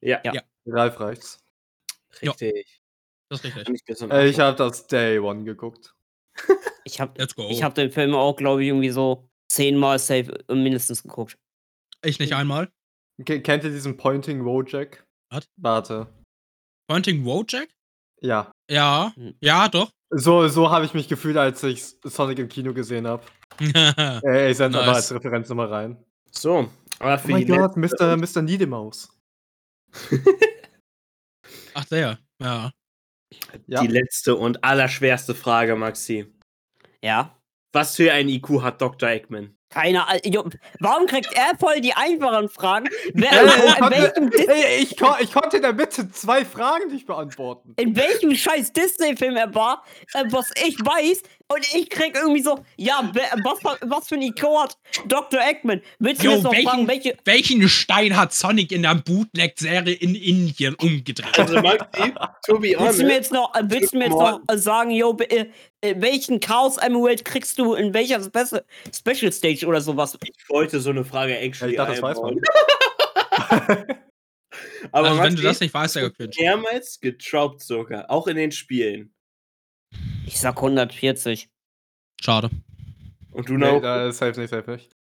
[0.00, 0.34] Ja, Ja.
[0.34, 0.42] Ja.
[0.66, 1.38] Ralf reicht's.
[2.20, 2.80] Richtig.
[3.28, 4.00] Das ist richtig.
[4.10, 5.94] Äh, ich habe das Day One geguckt.
[6.84, 7.48] Ich habe Let's go.
[7.48, 11.38] ich hab den Film auch, glaube ich, irgendwie so zehnmal safe äh, mindestens geguckt.
[12.04, 12.72] Ich nicht einmal.
[13.24, 15.06] Ke- Kennt ihr diesen Pointing Wojak?
[15.30, 15.48] Was?
[15.56, 16.12] Warte.
[16.88, 17.68] Pointing Wojak?
[18.22, 18.52] Ja.
[18.70, 19.12] Ja.
[19.16, 19.34] Hm.
[19.40, 19.90] Ja, doch.
[20.10, 23.22] So, so habe ich mich gefühlt, als ich Sonic im Kino gesehen habe.
[23.60, 24.96] Äh, ich sende aber Nice.
[24.96, 26.04] als Referenz nochmal rein.
[26.30, 28.16] So, aber Oh für mein die Gott, Mr.
[28.16, 28.42] Mr.
[28.42, 29.08] Niedemaus.
[31.74, 32.18] Ach, der.
[32.40, 32.70] Ja.
[33.66, 33.80] Ja.
[33.80, 36.32] die letzte und allerschwerste Frage, Maxi.
[37.02, 37.38] Ja.
[37.72, 39.08] Was für ein IQ hat Dr.
[39.08, 39.56] Eggman?
[39.72, 40.50] Keine Ahnung.
[40.80, 42.88] Warum kriegt er voll die einfachen Fragen?
[43.14, 47.06] Wer, Ey, ich, konnte, ey, ich, kon, ich konnte in der Mitte zwei Fragen nicht
[47.06, 47.74] beantworten.
[47.76, 51.22] in welchem scheiß Disney-Film er war, äh, was ich weiß,
[51.52, 53.10] Und ich krieg irgendwie so, ja,
[53.44, 54.76] was, was für ein hat
[55.06, 55.40] Dr.
[55.40, 55.82] Eggman?
[55.98, 57.16] Willst du jetzt noch welchen- fragen, welche.
[57.24, 61.38] Welchen Stein hat Sonic in der Bootleg-Serie in Indien umgedreht?
[61.38, 62.12] Also Maxi,
[62.46, 64.90] to be Willst du mir jetzt noch, äh, willst du mir jetzt noch äh, sagen,
[64.92, 65.46] yo, äh,
[65.96, 70.16] welchen Chaos Emerald kriegst du in welcher Spe Special Stage oder sowas?
[70.22, 72.40] ich wollte so eine Frage Ja, actually ich dachte, das weiß man.
[74.92, 76.30] Aber also, wenn Maxi, du das nicht weißt, cringe.
[76.38, 79.12] mehrmals getraubt sogar, auch in den Spielen.
[80.26, 81.48] Ich sag 140.
[82.20, 82.50] Schade.
[83.30, 83.80] Und du Nee, noch?
[83.80, 84.94] da ist safe nicht, safe nicht.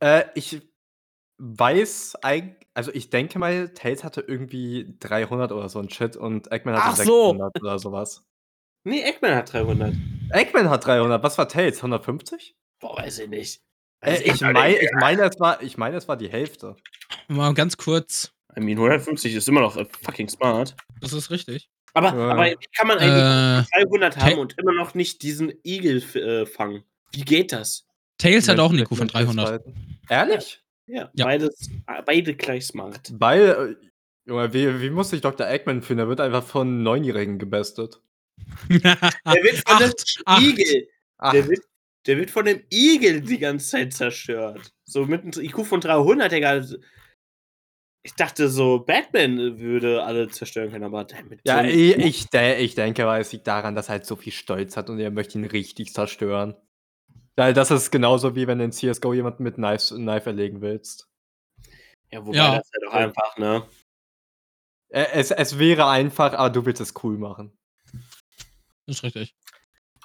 [0.00, 0.60] Äh, ich
[1.38, 6.50] weiß eigentlich, also ich denke mal, Tails hatte irgendwie 300 oder so ein Shit und
[6.52, 7.30] Eggman hatte Ach so.
[7.30, 8.24] 600 oder sowas.
[8.84, 9.94] Nee, Eggman hat 300.
[10.30, 11.78] Eggman hat 300, was war Tails?
[11.78, 12.54] 150?
[12.80, 13.62] Boah, weiß ich nicht.
[14.00, 14.42] Äh, Weiß ich nicht.
[14.82, 16.76] ich meine, es war, ich meine, es war die Hälfte.
[17.28, 18.32] Mal ganz kurz.
[18.56, 20.76] I mean, 150 ist immer noch äh, fucking smart.
[21.00, 21.70] Das ist richtig.
[21.96, 22.28] Aber, Ja.
[22.30, 26.44] aber wie kann man eigentlich Äh, 300 haben und immer noch nicht diesen Igel äh,
[26.44, 26.84] fangen?
[27.12, 27.86] Wie geht das?
[28.18, 29.48] Tails hat auch einen IQ von mit 300.
[29.48, 29.98] Fistfighten.
[30.08, 30.62] Ehrlich?
[30.86, 31.24] Ja, Ja.
[31.24, 31.70] Beides,
[32.04, 33.12] beide gleich smart.
[33.18, 33.86] Weil, äh,
[34.28, 35.48] Junge, wie, wie muss sich Dr.
[35.48, 36.00] Eggman fühlen?
[36.00, 38.00] Er wird einfach von Neunjährigen gebestet.
[38.68, 38.82] Der
[39.42, 40.42] wird von dem acht, acht.
[40.42, 40.88] Igel,
[41.32, 41.60] der wird,
[42.06, 44.72] der wird von dem Igel die ganze Zeit zerstört.
[44.84, 46.62] So mit einem IQ von 300, Digga.
[48.06, 52.60] Ich dachte so, Batman würde alle zerstören können, aber der mit ja, ich, ich, de-
[52.62, 55.10] ich denke, weil es liegt daran, dass er halt so viel Stolz hat und er
[55.10, 56.54] möchte ihn richtig zerstören.
[57.34, 61.08] Weil das ist genauso wie wenn du in CSGO jemanden mit Knife, Knife erlegen willst.
[62.12, 62.56] Ja, wobei Ja.
[62.58, 63.66] das ja doch einfach, ne?
[64.88, 67.58] Es, es wäre einfach, aber du willst es cool machen.
[68.86, 69.34] Das ist richtig.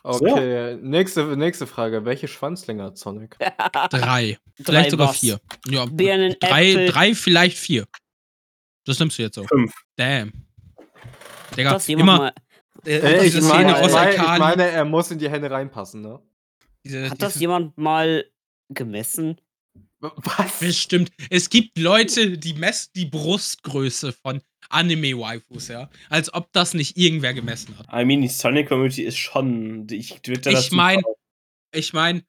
[0.04, 2.06] Okay, nächste, nächste Frage.
[2.06, 3.38] Welche Schwanzlänge hat Sonic?
[3.90, 3.90] Drei.
[3.92, 5.20] Drei Vielleicht sogar was?
[5.20, 5.40] vier.
[5.68, 6.86] Ja, Birnen, drei, Äpfel.
[6.90, 7.86] drei, vielleicht vier.
[8.86, 9.44] Das nimmst du jetzt so.
[9.46, 9.74] Fünf.
[9.96, 10.32] Damn.
[11.56, 12.34] Digga, Das jemand immer mal,
[12.86, 14.40] äh, Äh, ich, meine, ich, meine, ich Arcali.
[14.40, 16.20] meine, er muss in die Hände reinpassen, ne?
[16.84, 18.26] diese, hat das diese, jemand mal
[18.70, 19.40] gemessen?
[20.02, 20.60] Was?
[20.60, 21.12] Bestimmt.
[21.30, 25.90] Es gibt Leute, die messen die Brustgröße von Anime-Waifus, ja.
[26.10, 27.88] Als ob das nicht irgendwer gemessen hat.
[27.94, 29.88] I mean, die Sonic Community ist schon.
[29.92, 31.16] Ich, twitter das Ich mein- super.
[31.74, 32.24] Ich meine,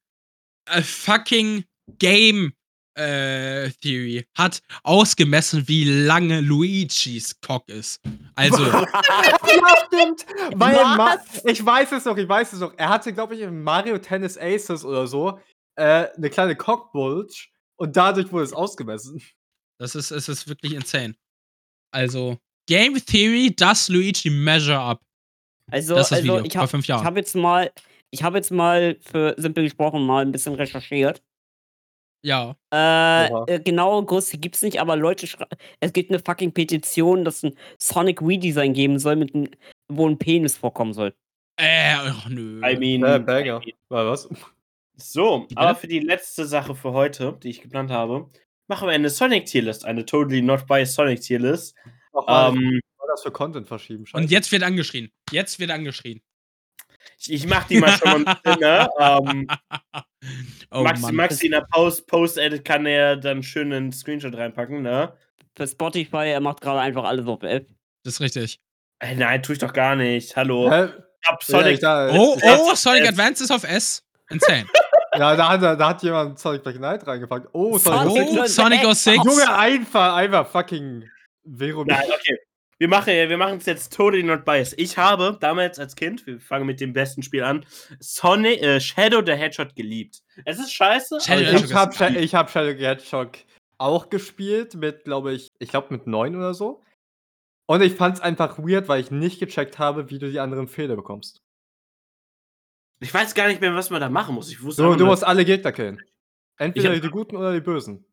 [0.83, 1.65] fucking
[1.99, 2.53] Game
[2.95, 8.01] äh, Theory hat ausgemessen, wie lange Luigis Cock ist.
[8.35, 8.87] Also, ja,
[9.87, 10.27] stimmt.
[10.55, 11.45] Weil Ma Was?
[11.45, 12.75] ich weiß es noch, ich weiß es noch.
[12.77, 15.39] Er hatte, glaube ich, in Mario Tennis Aces oder so
[15.77, 17.33] äh, eine kleine Cockbulge
[17.83, 19.21] und dadurch wurde es ausgemessen.
[19.79, 21.17] das ist, es ist wirklich insane.
[21.93, 25.03] Also, Game Theory, das Luigi Measure Up.
[25.69, 27.73] Also, Das ist das also Video ich habe hab jetzt mal,
[28.11, 31.23] ich habe jetzt mal für simpel gesprochen mal ein bisschen recherchiert.
[32.25, 32.55] Ja.
[32.73, 35.27] Äh, äh, genaue Größe gibt's nicht, aber Leute
[35.81, 39.51] es gibt eine fucking Petition, dass ein Sonic Redesign geben soll, mit ein,
[39.89, 41.17] wo ein Penis vorkommen soll.
[41.57, 42.61] Äh, ach nö.
[42.65, 43.61] I mean, Äh, Banger.
[43.89, 44.29] War was?
[44.97, 48.31] So, aber für die letzte Sache für heute, die ich geplant habe,
[48.69, 51.75] machen wir eine Sonic Tierlist, eine totally not biased Sonic Tierlist.
[52.13, 54.05] Mal, Ähm, soll das für Content verschieben.
[54.13, 55.11] Und jetzt wird angeschrien.
[55.31, 56.21] Jetzt wird angeschrien.
[57.19, 58.89] ich, ich mach die mal schon mal mit, ne?
[59.01, 59.47] ähm,
[60.71, 61.15] oh Maxi, Mann.
[61.17, 65.17] Maxi in der Post- Post-Edit kann er dann schön einen Screenshot reinpacken, ne?
[65.57, 67.65] Für Spotify, er macht gerade einfach alles auf F.
[68.05, 68.61] Das ist richtig.
[69.01, 70.37] Ey, nein, tue ich doch gar nicht.
[70.37, 70.71] Hallo.
[70.71, 70.85] Hä?
[71.23, 71.73] Ich hab Ja, Sonic.
[71.75, 74.05] ich da, Oh, oh, Sonic Advance ist auf S.
[74.31, 74.67] Insane.
[75.19, 77.49] Ja, da, hat, er- da hat jemand Sonic Black Knight reingepackt.
[77.53, 78.97] Oh, Sonic Sonic Oh, Sonic Knight.
[78.97, 79.17] 06.
[79.25, 81.09] Junge, einfach, einfach fucking
[81.45, 81.85] Vero.
[81.85, 82.39] Nein, okay.
[82.79, 84.75] Wir machen wir machen es jetzt totally not biased.
[84.77, 87.65] Ich habe damals als Kind, wir fangen mit dem besten Spiel an,
[88.01, 90.21] Sonic, äh, Shadow the Hedgehog geliebt.
[90.45, 93.33] Es ist scheiße, Shadow ich habe ich hab Shadow the Hedgehog
[93.79, 96.83] auch gespielt mit, glaube ich, ich glaube mit neun oder so.
[97.67, 100.67] Und ich fand es einfach weird, weil ich nicht gecheckt habe, wie du die anderen
[100.67, 101.42] Fehler bekommst.
[103.03, 104.51] Ich weiß gar nicht mehr, was man da machen muss.
[104.51, 106.01] Ich wusste Du, einfach du nur- musst alle Gegner killen.
[106.59, 108.05] Entweder die Guten oder die Bösen.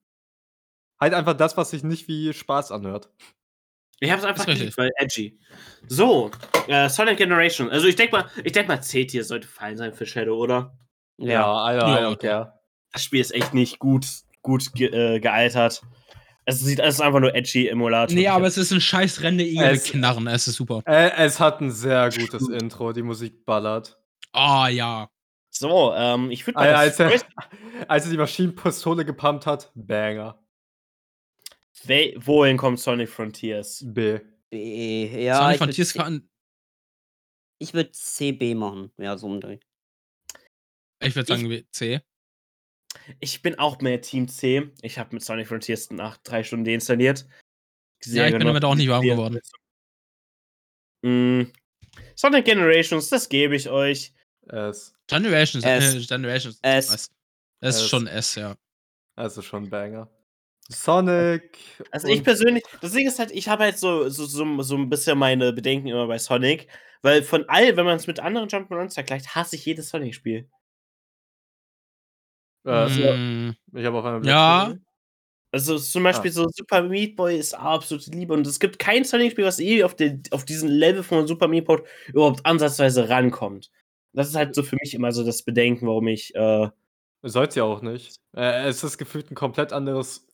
[1.00, 3.10] Halt einfach das, was sich nicht wie Spaß anhört.
[4.02, 5.38] Ich hab's einfach geliebt, weil edgy.
[5.88, 6.32] So,
[6.68, 7.70] äh, Sonic Generation.
[7.70, 10.78] Also ich denke mal, ich denk mal, C-Tier sollte fein sein für Shadow, oder?
[11.18, 12.34] Ja, Alter, Ja, Alter, okay.
[12.42, 12.52] okay.
[12.94, 14.06] Das Spiel ist echt nicht gut,
[14.42, 15.82] gut ge äh, gealtert.
[16.46, 18.16] Es sieht, es ist einfach nur edgy Emulator.
[18.16, 20.26] Nee, aber es ist ein scheiß Rende Es- Knarren.
[20.28, 20.82] Es ist super.
[20.86, 23.99] Äh, es hat ein sehr gutes Intro, die Musik ballert.
[24.34, 25.10] Oh ja.
[25.52, 27.28] So, ähm, ich würde Äh, mal als, das er,
[27.90, 30.42] als er die Maschinenpistole gepumpt hat, Banger.
[31.86, 33.84] We wohin kommt Sonic Frontiers?
[33.86, 34.20] B.
[34.50, 35.24] B.
[35.24, 36.30] Ja, Sonic ich Frontiers C- kann.
[37.60, 38.92] ich würde CB machen.
[38.98, 39.60] Ja, so um Dreh.
[41.02, 42.02] Ich würde sagen C.
[43.20, 44.72] Ich bin auch mehr Team C.
[44.82, 47.28] Ich habe mit Sonic Frontiers nach drei Stunden deinstalliert.
[48.06, 49.40] Ja, ich bin damit auch nicht warm geworden.
[51.02, 51.52] Mm,
[52.16, 54.14] Sonic Generations, das gebe ich euch.
[54.50, 55.96] Es, Generations, S.
[55.96, 56.60] äh, Generations.
[56.62, 56.94] S.
[56.94, 57.12] ist
[57.62, 57.88] S.
[57.90, 58.56] schon S, ja.
[59.16, 60.10] also schon Banger.
[60.72, 61.58] Sonic.
[61.92, 64.90] Also ich persönlich, das Ding ist halt, ich habe halt so, so, so, so ein
[64.90, 66.68] bisschen meine Bedenken immer bei Sonic,
[67.02, 70.48] weil von all, wenn man es mit anderen Jump'n'Runs vergleicht, hasse ich jedes Sonic-Spiel.
[72.66, 74.76] Äh, Mm, Ich habe auf einem Ja.
[75.52, 79.46] Also zum Beispiel so Super Meat Boy ist absolute Liebe und es gibt kein Sonic-Spiel,
[79.46, 83.72] was eh auf, den, auf diesen Level von Super Meat Boy überhaupt ansatzweise rankommt.
[84.14, 86.70] Das ist halt so für mich immer so das Bedenken, warum ich äh,
[87.22, 88.16] Soll's ja auch nicht.
[88.36, 90.26] Äh, es ist gefühlt ein komplett anderes,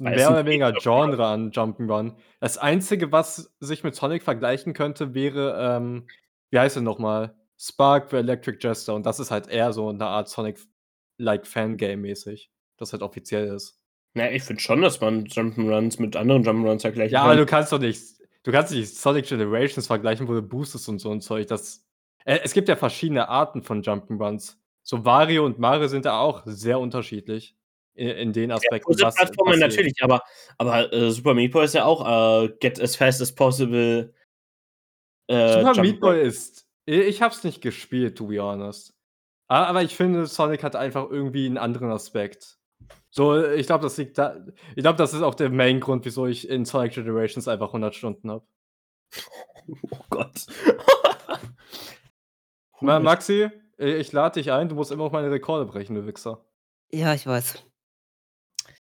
[0.00, 2.16] mehr oder weniger Genre an Jump'n'Run.
[2.40, 6.08] Das Einzige, was sich mit Sonic vergleichen könnte, wäre, ähm,
[6.50, 7.36] wie heißt er nochmal?
[7.58, 8.94] Spark the Electric Jester.
[8.94, 12.50] Und das ist halt eher so eine Art Sonic-like Fangame-mäßig.
[12.76, 13.78] Das halt offiziell ist.
[14.14, 17.30] Na, ich finde schon, dass man Jump'n'Runs mit anderen Jump'n'Runs vergleichen Ja, kann.
[17.30, 18.02] aber du kannst doch nicht.
[18.42, 21.46] Du kannst nicht Sonic Generations vergleichen, wo du boostest und so ein Zeug.
[21.46, 21.85] Das,
[22.26, 24.56] äh, es gibt ja verschiedene Arten von Jump'n'Runs.
[24.82, 27.56] So Wario und Mario sind da auch sehr unterschiedlich.
[27.94, 28.84] In, in den Aspekten.
[28.84, 29.70] Große was Plattformen passiert.
[29.70, 30.22] natürlich, aber,
[30.58, 34.12] aber äh, Super Meat Boy ist ja auch äh, get as fast as possible.
[35.28, 36.66] Äh, Super Jump- Meat Boy ist.
[36.84, 38.92] Ich hab's nicht gespielt, to be honest.
[39.48, 42.58] Aber ich finde, Sonic hat einfach irgendwie einen anderen Aspekt.
[43.10, 44.36] So, ich glaube, das liegt da.
[44.74, 47.94] Ich glaube, das ist auch der Main Grund, wieso ich in Sonic Generations einfach 100
[47.94, 48.44] Stunden habe.
[49.68, 50.46] Oh Gott.
[52.80, 53.48] Ma Maxi,
[53.78, 56.44] ich lade dich ein, du musst immer auf meine Rekorde brechen, du Wichser.
[56.92, 57.64] Ja, ich weiß.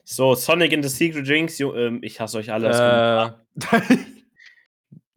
[0.04, 2.68] So, Sonic in the Secret Drinks, jo, ähm, ich hasse euch alle.
[2.68, 3.80] das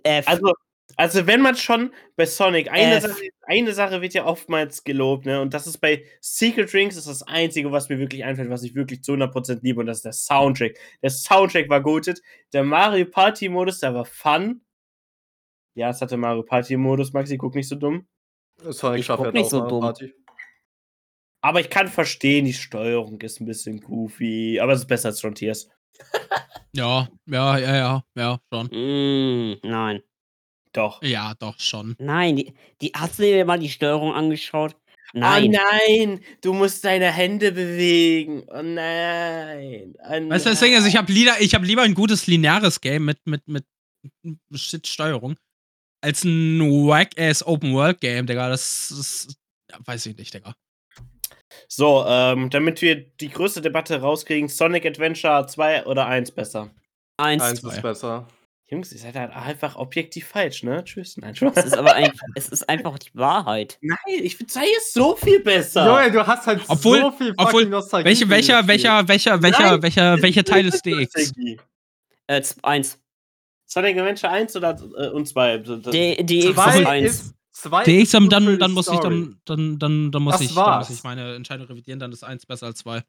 [0.03, 0.22] Äh.
[0.26, 0.53] Also,
[0.95, 3.01] also wenn man schon bei Sonic, eine.
[3.01, 5.41] Sache, eine Sache wird ja oftmals gelobt, ne?
[5.41, 8.74] Und das ist bei Secret Drinks ist das Einzige, was mir wirklich einfällt, was ich
[8.74, 10.78] wirklich zu 100% liebe, und das ist der Soundtrack.
[11.01, 12.13] Der Soundtrack war gut.
[12.53, 14.61] Der Mario Party Modus, der war fun.
[15.76, 18.07] Ja, es hatte Mario Party Modus, Maxi, guck nicht so dumm.
[18.62, 19.82] Sonic Ich schafft guck halt nicht auch so dumm.
[19.82, 20.14] Party.
[21.41, 25.22] Aber ich kann verstehen, die Steuerung ist ein bisschen goofy, aber es ist besser als
[25.22, 25.70] Frontiers.
[26.74, 28.68] Ja, ja, ja, ja, ja, schon.
[28.68, 30.03] Mm, nein.
[30.74, 31.01] Doch.
[31.01, 31.95] Ja, doch, schon.
[31.97, 34.76] Nein, die, die, hast du dir mal die Steuerung angeschaut?
[35.14, 35.55] Nein.
[35.55, 38.43] Oh nein, du musst deine Hände bewegen.
[38.49, 39.95] Oh nein.
[40.03, 42.80] Oh Weißt du, das Ding ist, ich habe lieber, ich hab lieber ein gutes lineares
[42.80, 43.66] Game mit, mit, mit
[44.53, 45.38] Shit-Steuerung
[46.08, 48.49] als ein wack-ass Open-World-Game, Digga.
[48.49, 49.36] Das ist.
[49.70, 50.55] Ja, weiß ich nicht, Digga.
[51.68, 56.70] So, ähm, damit wir die größte Debatte rauskriegen, Sonic Adventure 2 oder 1 besser?
[57.18, 57.43] Eins.
[57.43, 57.74] Eins zwei.
[57.74, 58.28] ist besser.
[58.70, 60.84] Jungs, ihr seid halt einfach objektiv falsch, ne?
[60.84, 61.16] Tschüss.
[61.18, 61.53] Nein, Spaß.
[61.55, 63.78] Es ist aber ein, es ist einfach die Wahrheit.
[63.82, 65.86] Nein, ich finde 2 ist so viel besser.
[65.86, 68.05] Junge, du hast halt Obwohl- so viel obwohl- Nostalgie.
[68.10, 69.82] Welche, welcher, welcher, welcher, welcher, Nein.
[69.84, 71.34] welcher, welcher Teil ist DX?
[72.28, 72.99] Äh, eins.
[73.68, 75.57] Sonic Adventure 1 oder äh, und 2?
[75.57, 77.11] Die, die X ist Zwei eins.
[77.11, 80.34] ist, zwei DX, ist dann, dann, die dann muss ich, dann, dann, dann, dann muss
[80.34, 83.03] Das ich, dann muss ich meine Entscheidung revidieren, dann ist 1 besser als 2.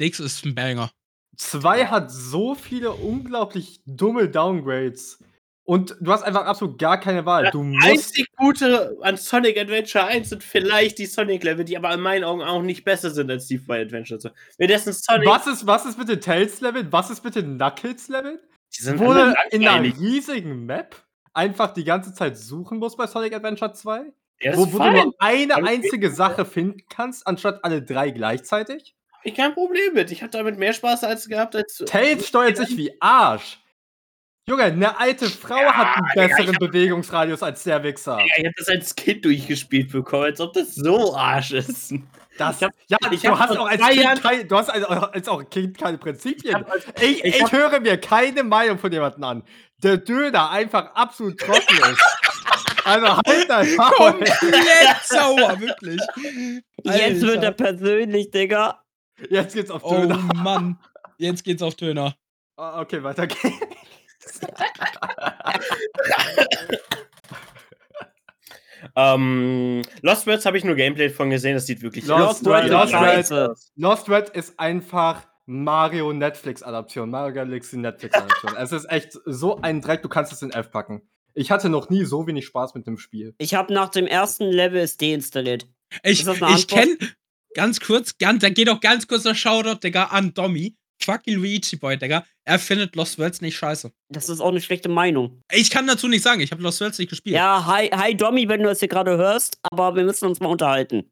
[0.00, 0.90] DX ist ein Banger.
[1.36, 5.18] Zwei hat so viele unglaublich dumme Downgrades.
[5.64, 7.50] Und du hast einfach absolut gar keine Wahl.
[7.52, 7.86] Du musst.
[7.86, 12.42] Einzig gute an Sonic Adventure 1 sind vielleicht die Sonic-Level, die aber in meinen Augen
[12.42, 14.30] auch nicht besser sind als die bei Adventure 2.
[14.58, 15.28] Währenddessen Sonic.
[15.28, 16.88] Was ist, was ist mit den Tails-Leveln?
[16.90, 18.40] Was ist mit den Knuckles-Leveln?
[18.78, 20.96] Die sind Wo du in einer riesigen Map
[21.34, 24.12] einfach die ganze Zeit suchen musst bei Sonic Adventure 2?
[24.40, 28.96] Ja, Wo, wo du nur eine Alles einzige Sache finden kannst, anstatt alle drei gleichzeitig?
[29.12, 30.10] Hab ich kein Problem mit.
[30.10, 31.82] Ich habe damit mehr Spaß als gehabt als.
[31.86, 33.61] Tails steuert sich wie Arsch.
[34.48, 38.18] Junge, eine alte Frau hat einen besseren hab- Bewegungsradius als der Wichser.
[38.18, 41.94] Ja, ich habe das als Kind durchgespielt bekommen, als ob das so Arsch ist.
[42.38, 44.84] Das, Ich hab- ja, ich du hab hast auch als kind kein, du hast als,
[44.84, 46.48] als auch Kind keine Prinzipien.
[46.48, 49.42] Ich hab als- ich ich ich hab- höre mir keine Meinung von jemandem an.
[49.78, 52.02] Der Döner einfach absolut trocken ist.
[52.84, 53.90] Also halt dein Maul.
[53.94, 56.00] Komplett sauer, wirklich.
[56.82, 57.42] Jetzt wird Alter.
[57.44, 58.82] er persönlich, Digga.
[59.30, 60.16] Jetzt geht's auf Oh Döner.
[60.34, 60.78] Mann.
[61.18, 62.16] Jetzt geht's auf Töner.
[62.56, 63.44] Ah, Okay, weiter geht's.
[68.96, 72.84] Ähm, Lost Words habe ich nur Gameplay von gesehen, das sieht wirklich Lost Words Lost
[72.86, 73.54] ist scheiße.
[73.76, 77.10] Lost Red ist einfach Mario Netflix-Adaption.
[77.10, 78.56] Mario Galaxy Netflix-Adaption.
[78.56, 81.02] es ist echt so ein Dreck, du kannst es in F packen.
[81.34, 83.34] Ich hatte noch nie so wenig Spaß mit dem Spiel.
[83.38, 85.66] Ich habe nach dem ersten Level es deinstalliert.
[86.02, 86.68] Ich, ich Antwort?
[86.68, 86.98] kenn
[87.54, 90.76] ganz kurz, ganz, da geht auch ganz kurz der Shoutout, Digga, an Dommy.
[91.04, 92.24] Fucking Luigi Boy, Digga.
[92.44, 93.92] Er findet Lost Worlds nicht scheiße.
[94.08, 95.40] Das ist auch eine schlechte Meinung.
[95.52, 97.34] Ich kann dazu nicht sagen, ich habe Lost Worlds nicht gespielt.
[97.34, 100.48] Ja, hi, hi Domi, wenn du das hier gerade hörst, aber wir müssen uns mal
[100.48, 101.10] unterhalten.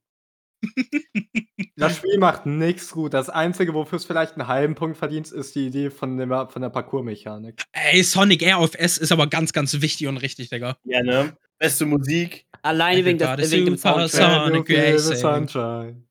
[1.77, 3.15] Das Spiel macht nichts gut.
[3.15, 6.61] Das Einzige, wofür es vielleicht einen halben Punkt verdient, ist die Idee von, dem, von
[6.61, 7.63] der Parcours-Mechanik.
[7.73, 10.77] Ey, Sonic Air auf S ist aber ganz, ganz wichtig und richtig, Digga.
[10.85, 11.35] Ja, ne?
[11.61, 12.47] beste Musik.
[12.63, 14.11] Alleine wegen, des, wegen dem Soundtrack.
[14.11, 16.03] Sonic sunshine?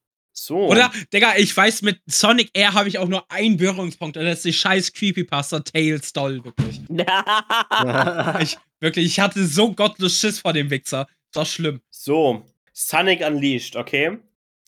[0.45, 0.67] So.
[0.67, 4.17] Oder, Digga, ich weiß, mit Sonic Air habe ich auch nur einen Berührungspunkt.
[4.17, 6.81] Und das ist die scheiß Creepypasta Tails Doll, wirklich.
[8.41, 11.07] Ich, wirklich, ich hatte so gottlos Schiss vor dem Wichser.
[11.31, 11.81] Das war schlimm.
[11.89, 12.45] So.
[12.73, 14.17] Sonic Unleashed, okay?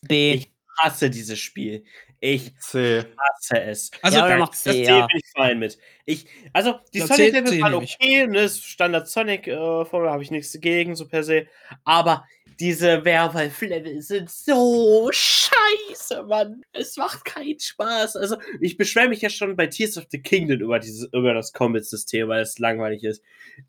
[0.02, 0.34] B.
[0.34, 1.84] Ich hasse dieses Spiel.
[2.20, 3.04] Ich C.
[3.18, 3.92] hasse es.
[4.02, 5.08] Also, Ja, das C, ja.
[5.08, 5.78] bin ich fein mit.
[6.06, 10.52] Ich, also, die Ja, Sonic-Level waren okay, ne, ist Standard Sonic, äh, habe ich nichts
[10.52, 11.48] dagegen, so per se.
[11.84, 12.26] Aber
[12.62, 16.62] diese Werwolf-Level sind so scheiße, Mann.
[16.72, 18.16] Es macht keinen Spaß.
[18.16, 21.52] Also, ich beschwere mich ja schon bei Tears of the Kingdom über, dieses, über das
[21.54, 23.24] Combat-System, weil es langweilig ist.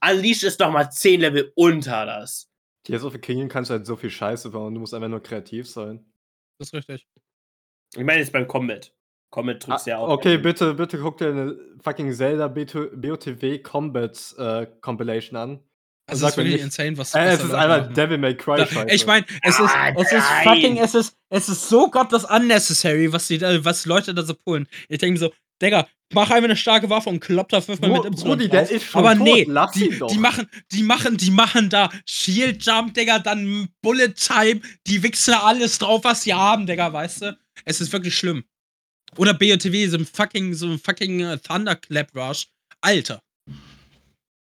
[0.06, 2.50] Unleashed ist noch mal 10 Level unter das.
[2.84, 5.22] Tears of the Kingdom kannst du halt so viel Scheiße bauen, du musst einfach nur
[5.22, 6.04] kreativ sein.
[6.58, 7.06] Das ist richtig.
[7.96, 8.94] Ich meine jetzt beim Combat.
[9.30, 10.08] Combat drückst du ja Ah, auch.
[10.10, 15.60] okay, bitte, bitte guck dir eine fucking Zelda BOTW Combat äh, Compilation an.
[16.06, 17.92] Das sag ist mir wirklich nicht- insane, was, Äh, was es ist einfach.
[17.94, 18.94] Devil May Cry Da, Scheiße.
[18.94, 23.12] ich meine, es ist, Ah, es ist fucking, es ist, es ist so gottlos unnecessary,
[23.12, 24.66] was die, da- was Leute da so pullen.
[24.88, 25.32] Ich denke mir so,
[25.62, 28.68] Digga, mach einfach eine starke Waffe und kloppt da fünfmal Bro- mit Y Brudi, der
[28.68, 30.08] ist schon Aber tot, nee, lass die, ihn doch.
[30.10, 35.34] die machen, die machen, die machen da Shield Jump, Digga, dann Bullet Time, die wichsen
[35.34, 37.38] alles drauf, was sie haben, Digga, weißt du?
[37.64, 38.42] Es ist wirklich schlimm.
[39.18, 42.48] Oder BOTW, so ein fucking, so ein fucking äh, Thunderclap Rush.
[42.80, 43.22] Alter.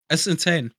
[0.08, 0.72] Es ist insane.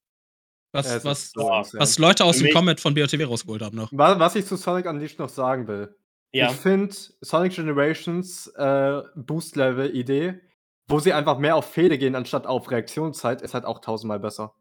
[0.72, 3.92] Was, Ja, was, so was Leute aus dem Combat von BOTW rausgeholt haben noch.
[3.92, 5.94] Wa- Was ich zu Sonic Unleashed noch sagen will.
[6.32, 6.50] Ja.
[6.50, 10.40] Ich finde Sonic Generations äh, Boost-Level-Idee,
[10.88, 14.54] wo sie einfach mehr auf Fehde gehen, anstatt auf Reaktionszeit, ist halt auch tausendmal besser.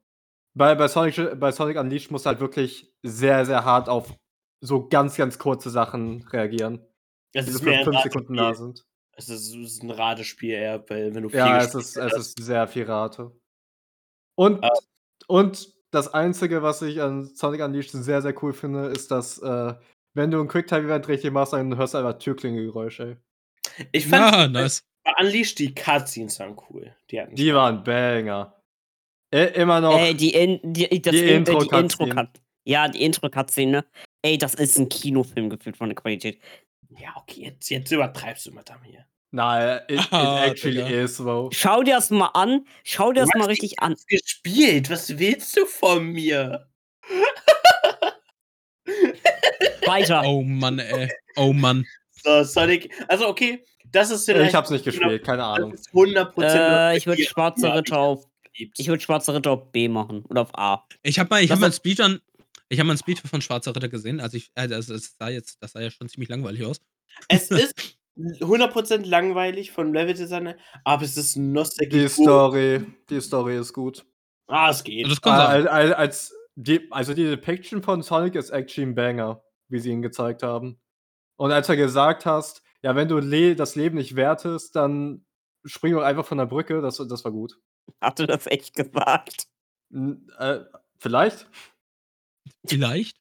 [0.54, 4.14] Bei, bei, Sonic, bei Sonic Unleashed musst du halt wirklich sehr, sehr hart auf
[4.60, 6.86] so ganz, ganz kurze Sachen reagieren,
[7.34, 8.68] Es die so ist mehr ein fünf Sekunden da Ratespiel.
[8.68, 8.86] sind.
[9.14, 12.14] Es ist, es ist ein Ratespiel eher, weil wenn du viel Ja, es ist, es
[12.18, 13.32] ist sehr viel Rate.
[14.36, 14.70] Und, Ah.
[15.28, 19.74] und das Einzige, was ich an Sonic Unleashed sehr, sehr cool finde, ist, dass, äh,
[20.14, 23.18] wenn du ein Quicktime-Event richtig machst, dann hörst du einfach Türklingelgeräusche.
[23.92, 24.84] Ich fand Ja, nice.
[25.04, 26.96] bei Unleashed die Cutscenes waren cool.
[27.10, 28.58] Die hatten Die waren Banger.
[29.34, 29.98] Äh, immer noch.
[29.98, 32.10] Ey, die, in, die, das Die In- äh, Intro- die Cutscene.
[32.10, 32.42] Intro-Cut.
[32.66, 33.86] Ja, die Intro-Cutscene.
[34.24, 36.40] Ey, das ist ein Kinofilm gefühlt von der Qualität.
[37.00, 39.06] Ja, okay, jetzt, jetzt übertreibst du mit dem hier.
[39.34, 41.04] Na, it, it Ah, actually Digga.
[41.04, 41.50] is, though.
[41.54, 42.66] Schau dir das mal an.
[42.84, 43.96] Schau dir das mal richtig an.
[44.08, 46.68] Gespielt, was willst du von mir?
[49.86, 50.24] Weiter.
[50.26, 51.10] Oh Mann, ey.
[51.38, 51.86] Oh Mann.
[52.24, 54.50] So, Sonic, also okay, das ist vielleicht.
[54.50, 55.72] Ich hab's nicht gespielt, keine Ahnung.
[55.72, 58.26] Das ist 100% Äh, ich würde Schwarze ja, Ritter auf.
[58.54, 60.24] Ich würde Schwarze Ritter auf B machen.
[60.30, 60.86] Oder auf A.
[61.04, 62.22] Ich habe mal, ich Das hab mal Speedrun,
[62.70, 64.20] ich habe mal einen Speedrun von Schwarzer Ritter gesehen.
[64.20, 66.82] Also ich, also es, es sah jetzt, das sah ja schon ziemlich langweilig aus.
[67.28, 67.74] Es ist
[68.18, 72.00] 100% langweilig von Level-Design, aber es ist Nostalgie.
[72.02, 74.06] Die Story, die Story ist gut.
[74.48, 75.06] Ah, es geht.
[75.08, 75.48] Das Äh, kann sein.
[75.48, 79.92] als, als, als die, also die Depiction von Sonic ist actually ein Banger, wie sie
[79.92, 80.80] ihn gezeigt haben.
[81.38, 85.26] Und als du gesagt hast, ja, wenn du le das Leben nicht wertest, dann
[85.66, 87.58] spring doch einfach von der Brücke, das, das war gut.
[88.02, 89.48] Hast du das echt gesagt?
[89.94, 90.60] N äh,
[91.00, 91.50] vielleicht?
[92.68, 93.18] Vielleicht?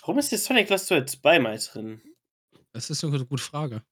[0.00, 2.02] Warum ist die Sonic Lost World 2 mal drin?
[2.72, 3.82] Das ist eine gute Frage.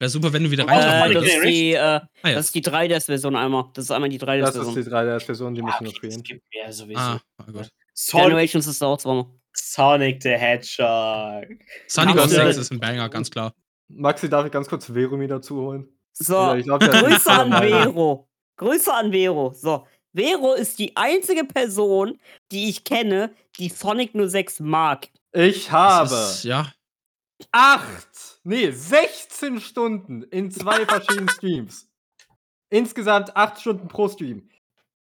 [0.00, 2.34] Wäre super, wenn du wieder Oh, Äh, rein Sonic das, ist die, äh, ah, ja.
[2.34, 3.64] das ist die 3DS-Version einmal.
[3.74, 4.74] Das ist einmal die Das ist 3DS-Version.
[4.74, 6.22] die 3DS-Version, die Ja, müssen wir okay, es spielen.
[6.24, 7.00] gibt mehr sowieso.
[7.00, 7.68] ah, ah, gut.
[7.94, 9.26] Sonic, Generations ist auch zweimal.
[9.56, 11.46] Sonic the Hedgehog.
[11.86, 13.54] Sonic sehr- Six ist ein Banger, ganz klar.
[13.88, 15.88] Maxi, darf ich ganz kurz Verumi dazu holen?
[16.12, 17.52] So, glaub, Grüße an.
[17.52, 18.28] Vero.
[18.56, 19.52] Grüße an Vero.
[19.54, 22.18] So, Vero ist die einzige Person,
[22.50, 25.08] die ich kenne, die Sonic 06 mag.
[25.32, 26.72] Ich habe Ist, ja.
[27.52, 31.90] acht, nee, 16 Stunden in zwei verschiedenen Streams.
[32.70, 34.48] Insgesamt acht Stunden pro Stream.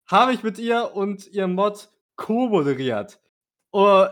[0.07, 3.19] Habe ich mit ihr und ihrem Mod co-moderiert.
[3.71, 4.05] Oh,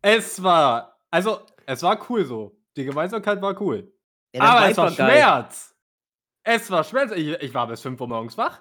[0.00, 2.58] es war, also, es war cool so.
[2.76, 3.92] Die Gemeinsamkeit war cool.
[4.34, 5.10] Ja, Aber es war geil.
[5.10, 5.74] Schmerz.
[6.42, 7.12] Es war Schmerz.
[7.12, 8.60] Ich, ich war bis 5 Uhr morgens wach.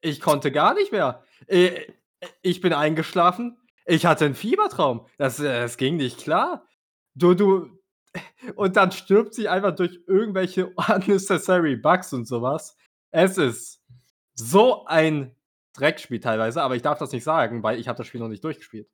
[0.00, 1.22] Ich konnte gar nicht mehr.
[1.46, 1.92] Äh,
[2.42, 3.58] Ich bin eingeschlafen.
[3.84, 5.06] Ich hatte einen Fiebertraum.
[5.18, 6.66] Das, äh, das ging nicht klar.
[7.14, 7.77] Du, du.
[8.54, 12.76] Und dann stirbt sie einfach durch irgendwelche unnecessary Bugs und sowas.
[13.10, 13.82] Es ist
[14.34, 15.34] so ein
[15.74, 18.44] Dreckspiel teilweise, aber ich darf das nicht sagen, weil ich habe das Spiel noch nicht
[18.44, 18.88] durchgespielt.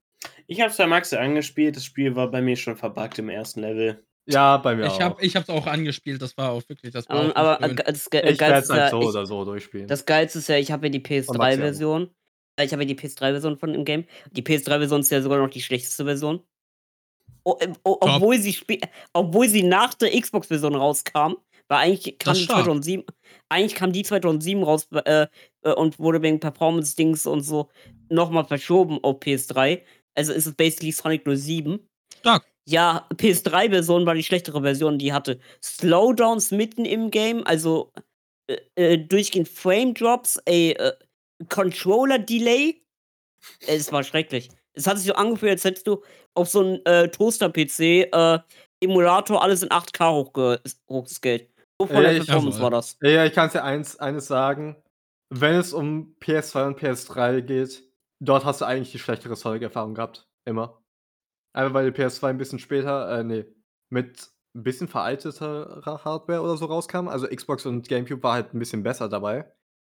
[0.46, 1.76] Ich habe es bei Max angespielt.
[1.76, 4.04] Das Spiel war bei mir schon verbuggt im ersten Level.
[4.26, 5.00] Ja, bei mir Ich auch.
[5.00, 8.08] habe ich hab's auch angespielt, das war auch wirklich, das war Ähm, aber äh, das,
[8.08, 9.86] Ge ich werde es Geilste, halt ist so ja, ich, oder so durchspielen.
[9.86, 11.34] das Geilste ist ja, ich habe ja die Maxi auch.
[11.34, 12.10] PS3-Version.
[12.58, 14.04] Ich habe ja die PS3-Version von dem Game.
[14.30, 16.42] Die PS3-Version ist ja sogar noch die schlechteste Version.
[17.45, 18.57] Äh, obwohl, sie
[19.12, 21.34] obwohl sie nach der Xbox-Version rauskam.
[21.68, 22.64] Weil eigentlich kam die ist stark.
[22.64, 23.05] 2007,
[23.49, 25.26] eigentlich kam die 2007 raus äh,
[25.62, 27.70] äh, und wurde wegen Performance-Dings und so
[28.11, 29.80] nochmal verschoben auf PS3.
[30.14, 31.80] Also ist es basically Sonic 07.
[32.20, 32.45] Stark.
[32.66, 34.99] Ja, PS3-Version war die schlechtere Version.
[34.99, 37.92] Die hatte Slowdowns mitten im Game, also
[38.47, 40.92] äh, äh, durchgehend Frame-Drops, äh,
[41.49, 42.82] Controller-Delay.
[43.66, 44.51] Es war schrecklich.
[44.75, 46.03] Es hat sich so angefühlt, als hättest du
[46.35, 47.81] auf so einem äh, Toaster-PC
[48.12, 48.39] äh,
[48.81, 51.49] Emulator alles in 8K hochge hochgescaled.
[51.81, 52.97] So von Ja, der Performance war das.
[53.03, 54.77] Ja, ich kann dir eins, eines sagen.
[55.31, 57.83] Wenn es um PS2 und PS3 geht,
[58.20, 60.29] dort hast du eigentlich die schlechtere Sonic-Erfahrung gehabt.
[60.45, 60.83] Immer.
[61.53, 63.45] Einfach weil die PS2 ein bisschen später, äh, nee,
[63.91, 67.09] mit ein bisschen veralteter Hardware oder so rauskam.
[67.09, 69.53] Also Xbox und GameCube war halt ein bisschen besser dabei.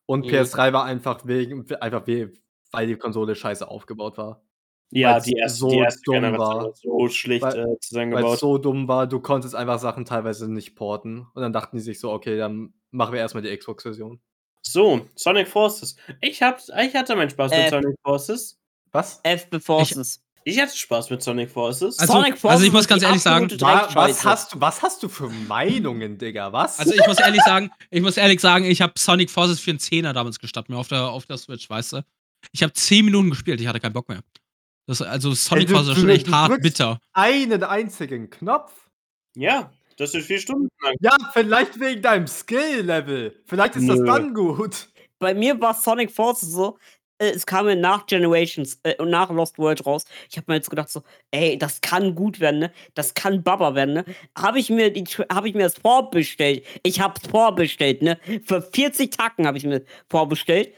[0.07, 0.29] Und Mhm.
[0.29, 2.33] PS3 war einfach wegen, einfach we-
[2.71, 4.43] weil die Konsole scheiße aufgebaut war.
[4.89, 6.63] Ja, die erste, so die erste dumm Generation war.
[6.65, 8.33] war so schlecht Weil- äh, Weil zusammengebaut.
[8.35, 11.27] es so dumm war, du konntest einfach Sachen teilweise nicht porten.
[11.33, 14.19] Und dann dachten die sich so, okay, dann machen wir erstmal die Xbox-Version.
[14.61, 15.95] So, Sonic Forces.
[16.21, 17.69] Ich, hab, ich hatte meinen Spaß mit Äh.
[17.69, 18.59] Sonic Forces.
[18.91, 19.19] Was?
[19.23, 20.23] F Forces.
[20.45, 21.99] Ich hatte Spaß mit Sonic Forces.
[21.99, 24.81] Also- Sonic Forces also ich muss ganz ehrlich sagen, absolute Wa- was, hast du, was
[24.81, 26.53] hast du für Meinungen, Digga?
[26.53, 26.79] Was?
[26.79, 29.79] Also ich muss ehrlich sagen, ich muss ehrlich sagen, ich habe Sonic Forces für einen
[29.79, 32.05] Zehner damals gestartet, mir auf der, auf der Switch, weißt du?
[32.53, 34.21] Ich habe 10 Minuten gespielt, ich hatte keinen Bock mehr.
[34.87, 36.99] Das, also Sonic ist du- schon echt hart bitter.
[37.13, 38.71] einen einzigen Knopf?
[39.35, 40.93] ja, das ist vier Stunden lang.
[41.01, 43.41] Ja, vielleicht wegen deinem Skill-Level.
[43.45, 44.05] Vielleicht ist das Nö.
[44.05, 44.89] dann gut.
[45.19, 46.77] Bei mir war Sonic Forces so,
[47.19, 50.05] äh, es kam mir nach Generations äh, und nach Lost World raus.
[50.29, 52.71] Ich habe mir jetzt gedacht so, ey, das kann gut werden, ne?
[52.93, 54.05] Das kann Baba werden, ne?
[54.37, 56.63] Habe ich mir die habe ich mir das vorbestellt.
[56.83, 58.19] Ich habe es vorbestellt, ne?
[58.45, 60.73] Für 40 Tacken habe ich mir vorbestellt.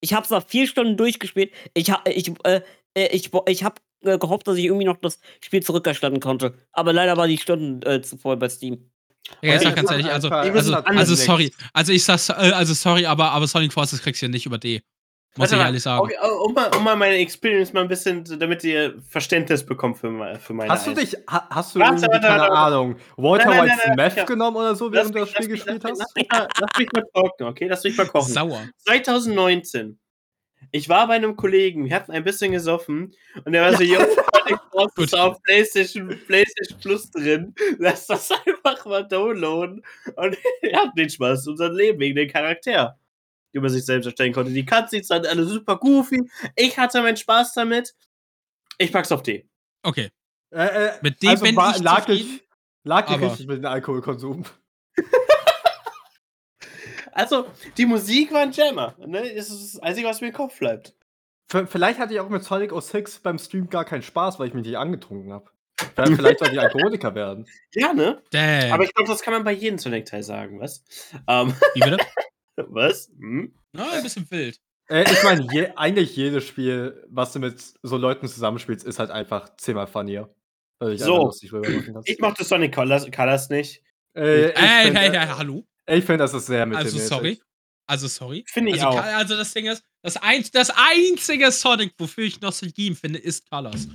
[0.00, 1.52] Ich habe es nach vier Stunden durchgespielt.
[1.74, 2.62] Ich habe ich äh,
[2.94, 6.54] äh, ich ich habe äh, gehofft, dass ich irgendwie noch das Spiel zurückerstatten konnte.
[6.72, 8.90] Aber leider war die Stunden äh, zu voll bei Steam.
[9.40, 11.52] Ja, ich ich sag ganz ehrlich, also, also, also sorry.
[11.72, 14.82] Also ich sag's, äh, also sorry, aber, aber Sonic Forces kriegst du nicht über D.
[15.34, 16.00] Muss Warte ich ehrlich sagen.
[16.02, 16.14] Okay,
[16.44, 20.52] um, mal, um mal meine Experience mal ein bisschen, damit ihr Verständnis bekommt für, für
[20.52, 22.54] meine Hast du dich, ha, hast du Warte, irgendwie, warte, keine warte.
[22.54, 24.24] Ahnung, Walter Nein, nein, White's nein, Meth ja.
[24.24, 26.16] genommen oder so, Lass während du das Spiel mich, gespielt lass, hast?
[26.16, 27.66] mich, lass, mich mal, lass mich mal trocknen, okay?
[27.66, 28.30] Lass mich mal kochen.
[28.30, 28.62] Sauer.
[28.84, 29.98] 2019.
[30.70, 33.98] Ich war bei einem Kollegen, wir hatten ein bisschen gesoffen und der war so, yo,
[34.70, 35.14] Forces Gut.
[35.14, 37.54] auf PlayStation, PlayStation Plus drin.
[37.78, 39.84] Lass das einfach mal downloaden.
[40.16, 42.98] Und er hat den Spaß unser Leben wegen dem Charakter,
[43.52, 44.52] den man sich selbst erstellen konnte.
[44.52, 46.22] Die Cutscenes waren alle super goofy.
[46.56, 47.94] Ich hatte meinen Spaß damit.
[48.78, 49.46] Ich pack's auf D.
[49.82, 50.10] Okay.
[50.50, 52.42] Äh, äh, Mit dem bin war- ich lag ich,
[52.84, 54.44] lag ich richtig mit dem Alkoholkonsum.
[57.12, 57.46] Also,
[57.76, 58.94] die Musik war ein Jammer.
[58.98, 59.22] Ne?
[59.34, 60.94] Das ist das Einzige, was mir im Kopf bleibt.
[61.50, 64.54] V- Vielleicht hatte ich auch mit Sonic 06 beim Stream gar keinen Spaß, weil ich
[64.54, 65.50] mich nicht angetrunken habe.
[66.16, 67.46] Vielleicht sollte ich Alkoholiker werden.
[67.74, 68.22] Ja, ne?
[68.30, 68.72] Damn.
[68.72, 70.84] Aber ich glaube, das kann man bei jedem Sonic-Teil sagen, was?
[71.26, 71.98] Ähm, Wie bitte?
[72.56, 73.10] was?
[73.18, 73.54] Hm?
[73.72, 74.58] Na, ein bisschen wild.
[74.88, 79.10] Äh, ich meine, je, eigentlich jedes Spiel, was du mit so Leuten zusammenspielst, ist halt
[79.10, 80.28] einfach zehnmal funnier.
[80.78, 81.32] Weil ich So.
[82.04, 83.82] Ich mochte Sonic Colors, Colors nicht.
[84.16, 85.64] Äh, ich Ey, find, hey, äh, hey, hallo?
[85.98, 87.08] Ich finde, das ist sehr Also mittelmäßig.
[87.08, 87.40] sorry.
[87.86, 88.44] Also sorry.
[88.46, 89.02] Finde ich also, auch.
[89.02, 93.88] Also das Ding ist, das, ein, das einzige Sonic, wofür ich Nostalgie empfinde, ist Colors.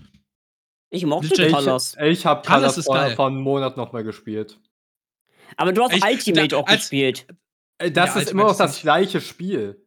[0.90, 1.52] Ich mochte Legit.
[1.54, 1.96] Colors.
[2.00, 4.60] Ich, ich habe Colors Colors ist vor, vor einem Monat nochmal gespielt.
[5.56, 7.26] Aber du hast Ich- Ultimate da- auch als- gespielt.
[7.80, 9.86] Äh, Das Ja, ist immer noch Ultimate das gleiche Spiel.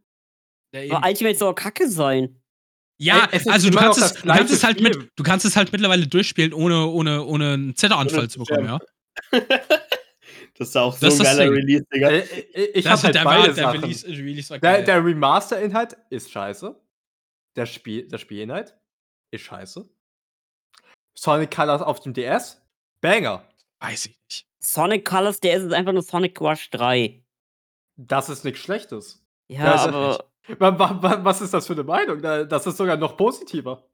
[0.74, 0.94] Ja, eben.
[0.96, 2.36] Aber Ultimate soll auch kacke sein.
[2.98, 4.96] Ja, Ey, also du kannst, es, du, kannst es halt Spiel.
[4.98, 8.78] mit, du kannst es halt mittlerweile durchspielen, ohne, ohne, ohne einen Zitteranfall zu bekommen, ja.
[10.60, 11.52] das ist auch so Das ein geiler Ding.
[11.54, 12.08] Release, Digga.
[12.10, 13.80] Äh, äh, ich Das habe halt der, beide der Sachen.
[13.80, 16.78] Release, Release war Der, der Remaster-Inhalt ist scheiße.
[17.56, 18.76] Der, Spiel, der Spielinhalt
[19.32, 19.88] ist scheiße.
[21.18, 22.60] Sonic Colors auf dem DS,
[23.02, 23.42] Banger.
[23.80, 24.46] Weiß ich nicht.
[24.62, 27.24] Sonic Colors, der ist einfach nur Sonic Rush 3.
[27.96, 29.24] Das ist nichts Schlechtes.
[29.50, 30.26] Ja, aber.
[30.58, 32.20] Wa- Was ist das für eine Meinung?
[32.22, 33.88] Da- Das ist sogar noch positiver.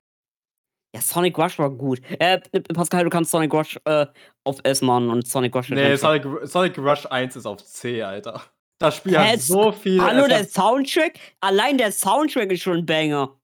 [0.97, 2.01] Ja, Sonic Rush war gut.
[2.19, 2.41] Äh,
[2.75, 4.07] Pascal, du kannst Sonic Rush äh,
[4.45, 5.97] auf S machen und Sonic Rush Nee.
[5.97, 8.43] Sonic, Sonic Rush 1 ist auf C, Alter.
[8.79, 10.03] Das Spiel Hä, hat so viel.
[10.03, 11.15] Hallo, der Soundtrack?
[11.41, 13.35] Allein der Soundtrack ist schon ein Banger.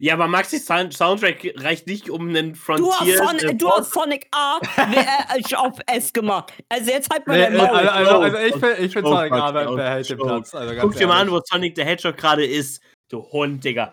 [0.00, 3.20] Ja, aber Maxis Sound Soundtrack reicht nicht um einen Du Frontier.
[3.20, 6.52] hast, Son du hast Sonic A äh, auf S gemacht.
[6.68, 9.28] Also jetzt halt mal Nee, der äh, also, also, also ich finde ich find Joke,
[9.28, 10.28] Sonic behält den Joke.
[10.28, 10.54] Platz.
[10.54, 12.82] Also ganz Guck dir mal an, wo Sonic the Hedgehog gerade ist.
[13.08, 13.92] Du Hund, Digga.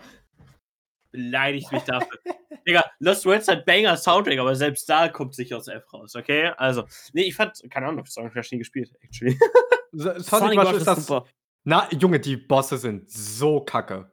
[1.16, 2.20] Beleidigt mich dafür.
[2.68, 6.48] Digga, Lost Worlds hat Banger Soundtrack, aber selbst da kommt sich aus F raus, okay?
[6.58, 9.38] Also, nee, ich fand, keine Ahnung, Sonic Rush nie gespielt, actually.
[9.92, 11.06] So- Sonic, Sonic Rush ist das.
[11.06, 11.26] super.
[11.64, 14.12] Na, Junge, die Bosse sind so kacke.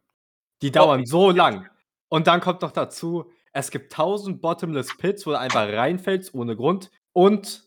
[0.62, 1.68] Die dauern so lang.
[2.08, 6.54] Und dann kommt noch dazu, es gibt tausend Bottomless Pits, wo du einfach reinfällst ohne
[6.56, 6.90] Grund.
[7.12, 7.64] Und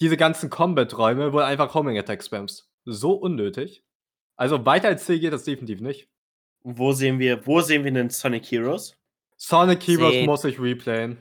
[0.00, 2.68] diese ganzen Combat-Räume, wo du einfach Homing Attack spammst.
[2.84, 3.84] So unnötig.
[4.36, 6.08] Also weiter als C geht das definitiv nicht.
[6.64, 8.96] Wo sehen wir, wo sehen wir denn Sonic Heroes?
[9.36, 10.26] Sonic Keyboard See.
[10.26, 11.18] muss ich replayen.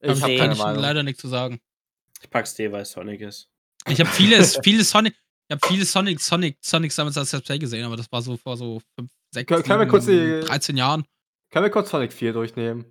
[0.00, 0.82] Ich habe keine ich Meinung.
[0.82, 1.60] leider nichts zu sagen.
[2.20, 3.48] Ich pack's dir, weil es Sonic ist.
[3.88, 5.14] Ich habe vieles, viele Sonic,
[5.48, 8.36] ich habe viele Sonic, Sonic, Sonic damals als Let's Play gesehen, aber das war so
[8.36, 11.04] vor so 5, 6, Können- können wir kurz die- 13 Jahren.
[11.50, 12.84] Können wir kurz Sonic 4 durchnehmen?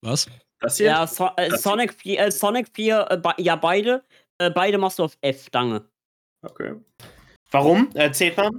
[0.00, 0.26] Was?
[0.60, 0.86] Das hier?
[0.86, 4.04] Ja, so, äh, Das- Sonic 4, äh, Sonic 4 äh, be- ja, beide.
[4.38, 5.88] Äh, beide machst du auf F, danke.
[6.42, 6.74] Okay.
[7.50, 7.90] Warum?
[7.94, 8.50] Erzählt mal.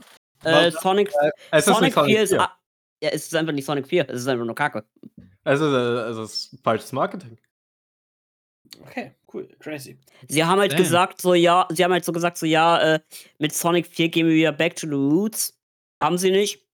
[0.44, 0.72] Äh?
[0.72, 1.12] Sonic,
[1.52, 2.30] Es ist Sonic Sonic 4 ist.
[2.30, 2.42] 4.
[2.42, 2.58] a-
[3.02, 4.86] Ja, es ist einfach nicht Sonic 4, es ist einfach nur Kacke.
[5.44, 7.38] Es ist, äh, es ist falsches Marketing.
[8.82, 10.00] Okay, cool, crazy.
[10.28, 10.80] Sie haben halt Damn.
[10.82, 13.00] gesagt, so ja, sie haben halt so gesagt, so ja, äh,
[13.40, 15.60] mit Sonic 4 gehen wir wieder back to the roots.
[16.02, 16.66] Haben sie nicht.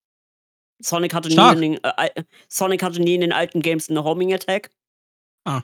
[0.82, 4.32] Sonic hatte, nie in den, äh, Sonic hatte nie in den alten Games eine Homing
[4.32, 4.70] Attack.
[5.44, 5.62] Ah.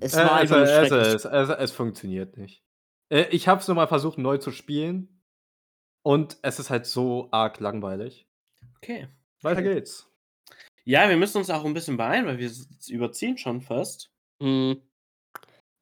[0.00, 2.64] Es Äh, war einfach nur also, es, es, es funktioniert nicht.
[3.08, 5.11] Äh, Ich habe es nur mal versucht, neu zu spielen.
[6.02, 8.26] Und es ist halt so arg langweilig.
[8.78, 9.08] Okay.
[9.42, 9.74] Weiter Okay.
[9.74, 10.08] geht's.
[10.84, 12.50] Ja, wir müssen uns auch ein bisschen beeilen, weil wir
[12.88, 14.10] überziehen schon fast.
[14.42, 14.82] Hm.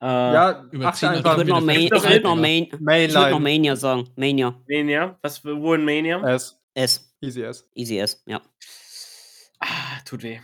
[0.03, 2.37] Äh, Ja, überziehen Ich würde noch, Main, ich würd noch.
[2.37, 2.73] Main, ich
[3.15, 3.39] würd noch.
[3.41, 4.09] Mania sagen.
[4.17, 4.61] Mania.
[4.69, 5.19] Mania.
[5.23, 6.21] Was, wo in Mania?
[6.35, 6.59] S.
[6.75, 7.15] S.
[7.23, 7.69] Easy S.
[7.75, 8.41] Easy S, ja.
[9.59, 10.41] Ah, tut weh.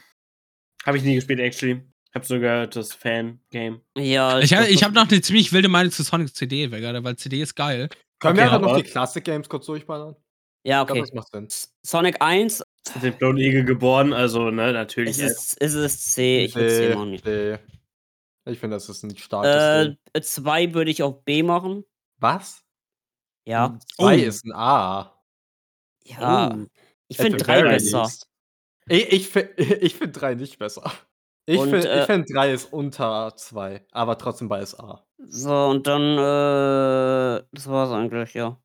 [0.85, 1.83] Habe ich nie gespielt, actually.
[2.15, 3.81] Hab sogar das Fan-Game.
[3.97, 7.17] Ja, Ich, hab- ich habe noch eine ziemlich wilde Meinung zu Sonic CD, weil weil
[7.17, 7.89] CD ist geil.
[8.19, 10.17] Können Okay, wir einfach noch die Classic Games kurz durchballern?
[10.65, 11.01] Ja, okay.
[11.01, 11.49] das macht Sinn.
[11.85, 15.19] Sonic 1, Ist mit dem blauen Igel geboren, also, ne, natürlich.
[15.19, 16.45] es ist, es ist C.
[16.47, 17.17] Ich würde C machen.
[17.25, 17.59] D.
[18.49, 19.97] Ich finde, das ist ein starkes.
[20.13, 21.85] Äh, 2 würde ich auf B machen.
[22.19, 22.65] Was?
[23.45, 23.79] Ja.
[23.97, 24.27] 2 Oh.
[24.27, 25.21] ist ein A.
[26.05, 26.53] Ja.
[26.55, 26.67] Oh.
[27.09, 28.11] Ich finde At the 3 very besser.
[28.89, 30.93] Ich, ich, ich finde 3 nicht besser.
[31.47, 35.07] Ich finde äh, find 3 ist unter 2, aber trotzdem beides A.
[35.19, 38.61] So, und dann, äh, das war's eigentlich, ja.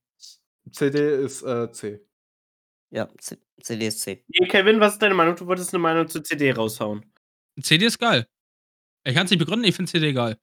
[0.71, 2.01] CD ist äh, C.
[2.89, 4.25] Ja, C CD ist C.
[4.27, 5.36] Nee, Kevin, was ist deine Meinung?
[5.36, 7.05] Du wolltest eine Meinung zur CD raushauen.
[7.61, 8.25] CD ist geil.
[9.03, 10.38] Ich kann es nicht begründen, ich finde CD geil.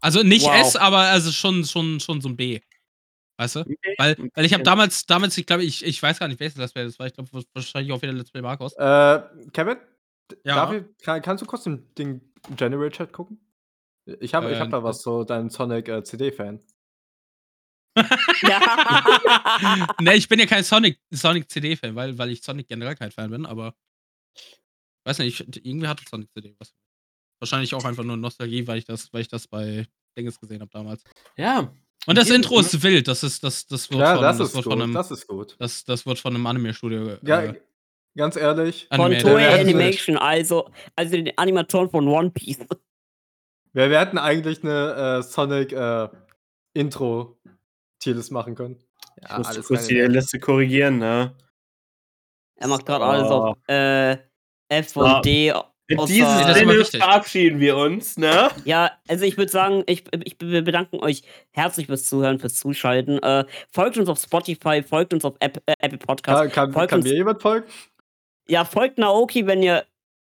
[0.00, 0.60] Also nicht Wow.
[0.60, 2.60] S, aber also schon, schon, schon so ein B.
[3.36, 3.60] Weißt du?
[3.60, 3.94] Okay.
[3.98, 6.72] Weil, weil ich habe damals, damals, ich glaube, ich, ich weiß gar nicht, welches Let's
[6.72, 7.06] Play das war.
[7.06, 8.74] Ich glaube, wahrscheinlich auch wieder Let's Play Marcos.
[8.74, 9.20] Äh,
[9.52, 9.76] Kevin?
[10.44, 10.54] Ja.
[10.56, 12.20] Darf ich, kann, kannst du kurz den, den
[12.56, 13.40] General Chat gucken?
[14.20, 16.60] Ich habe ich Äh, hab da was, so dein Sonic äh, CD-Fan.
[20.00, 23.30] ne, ich bin ja kein Sonic, Sonic CD-Fan, weil, weil ich Sonic generell kein Fan
[23.30, 23.74] bin, aber
[25.04, 26.72] weiß nicht, ich, irgendwie hatte Sonic CD was.
[27.40, 30.70] Wahrscheinlich auch einfach nur Nostalgie, weil ich das, weil ich das bei Dinges gesehen habe
[30.72, 31.02] damals.
[31.36, 31.72] Ja.
[32.06, 32.60] Und das Intro ne?
[32.60, 34.72] ist wild, das ist, das, das wird Ja, von, das das ist wird gut.
[34.72, 35.56] von einem, das ist gut.
[35.58, 37.18] das, das wird von einem Anime-Studio.
[37.22, 37.60] Ja, äh,
[38.16, 39.22] ganz ehrlich, Von animated.
[39.26, 42.58] Toei Ja, das ist- Animation, also, also den Animatoren von One Piece.
[43.72, 46.08] wir, wir hätten eigentlich eine äh, Sonic äh,
[46.74, 48.76] Intro-Tierlist machen können.
[49.22, 49.94] Ich muss alles kurz die.
[50.00, 51.34] Liste korrigieren, ne?
[52.56, 54.16] Er macht gerade alles auf äh,
[54.68, 55.20] F und Ah.
[55.20, 55.52] D.
[55.90, 58.50] In außer- diesem Das ist aber Sinne verabschieden wir uns, ne?
[58.66, 63.18] Ja, also ich würde sagen, ich, ich wir bedanken euch herzlich fürs Zuhören, fürs Zuschalten.
[63.22, 66.42] Äh, folgt uns auf Spotify, folgt uns auf App, äh, Apple Podcasts.
[66.42, 67.66] Kann, kann, folgt kann uns- mir jemand folgen?
[68.48, 69.84] Ja, folgt Naoki, wenn ihr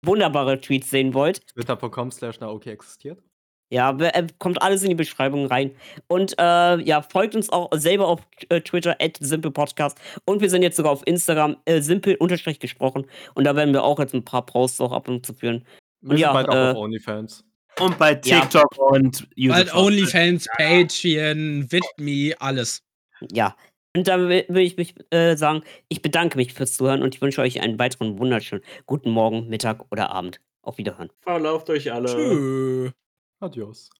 [0.03, 1.45] wunderbare Tweets sehen wollt.
[1.47, 3.21] Twitter.com slash Naoki existiert.
[3.69, 5.75] Ja, äh, kommt alles in die Beschreibung rein.
[6.07, 9.97] Und äh, ja, folgt uns auch selber auf äh, Twitter, at simplepodcast.
[10.25, 13.07] Und wir sind jetzt sogar auf Instagram, äh, simpel-gesprochen.
[13.35, 15.65] Und da werden wir auch jetzt ein paar Posts auch ab und zu führen.
[16.01, 17.43] Wir sind ja, bald auch äh, auf OnlyFans.
[17.79, 18.39] Und bei Ja.
[18.39, 19.57] TikTok und YouTube.
[19.57, 22.81] Bald OnlyFans, Patreon, Vidme, alles.
[23.31, 23.55] Ja.
[23.97, 27.21] Und da will will ich mich äh, sagen, ich bedanke mich fürs Zuhören und ich
[27.21, 30.39] wünsche euch einen weiteren wunderschönen guten Morgen, Mittag oder Abend.
[30.61, 31.09] Auf Wiederhören.
[31.21, 32.07] Verlauft euch alle.
[32.07, 32.91] Tschüss.
[33.39, 33.89] Adios.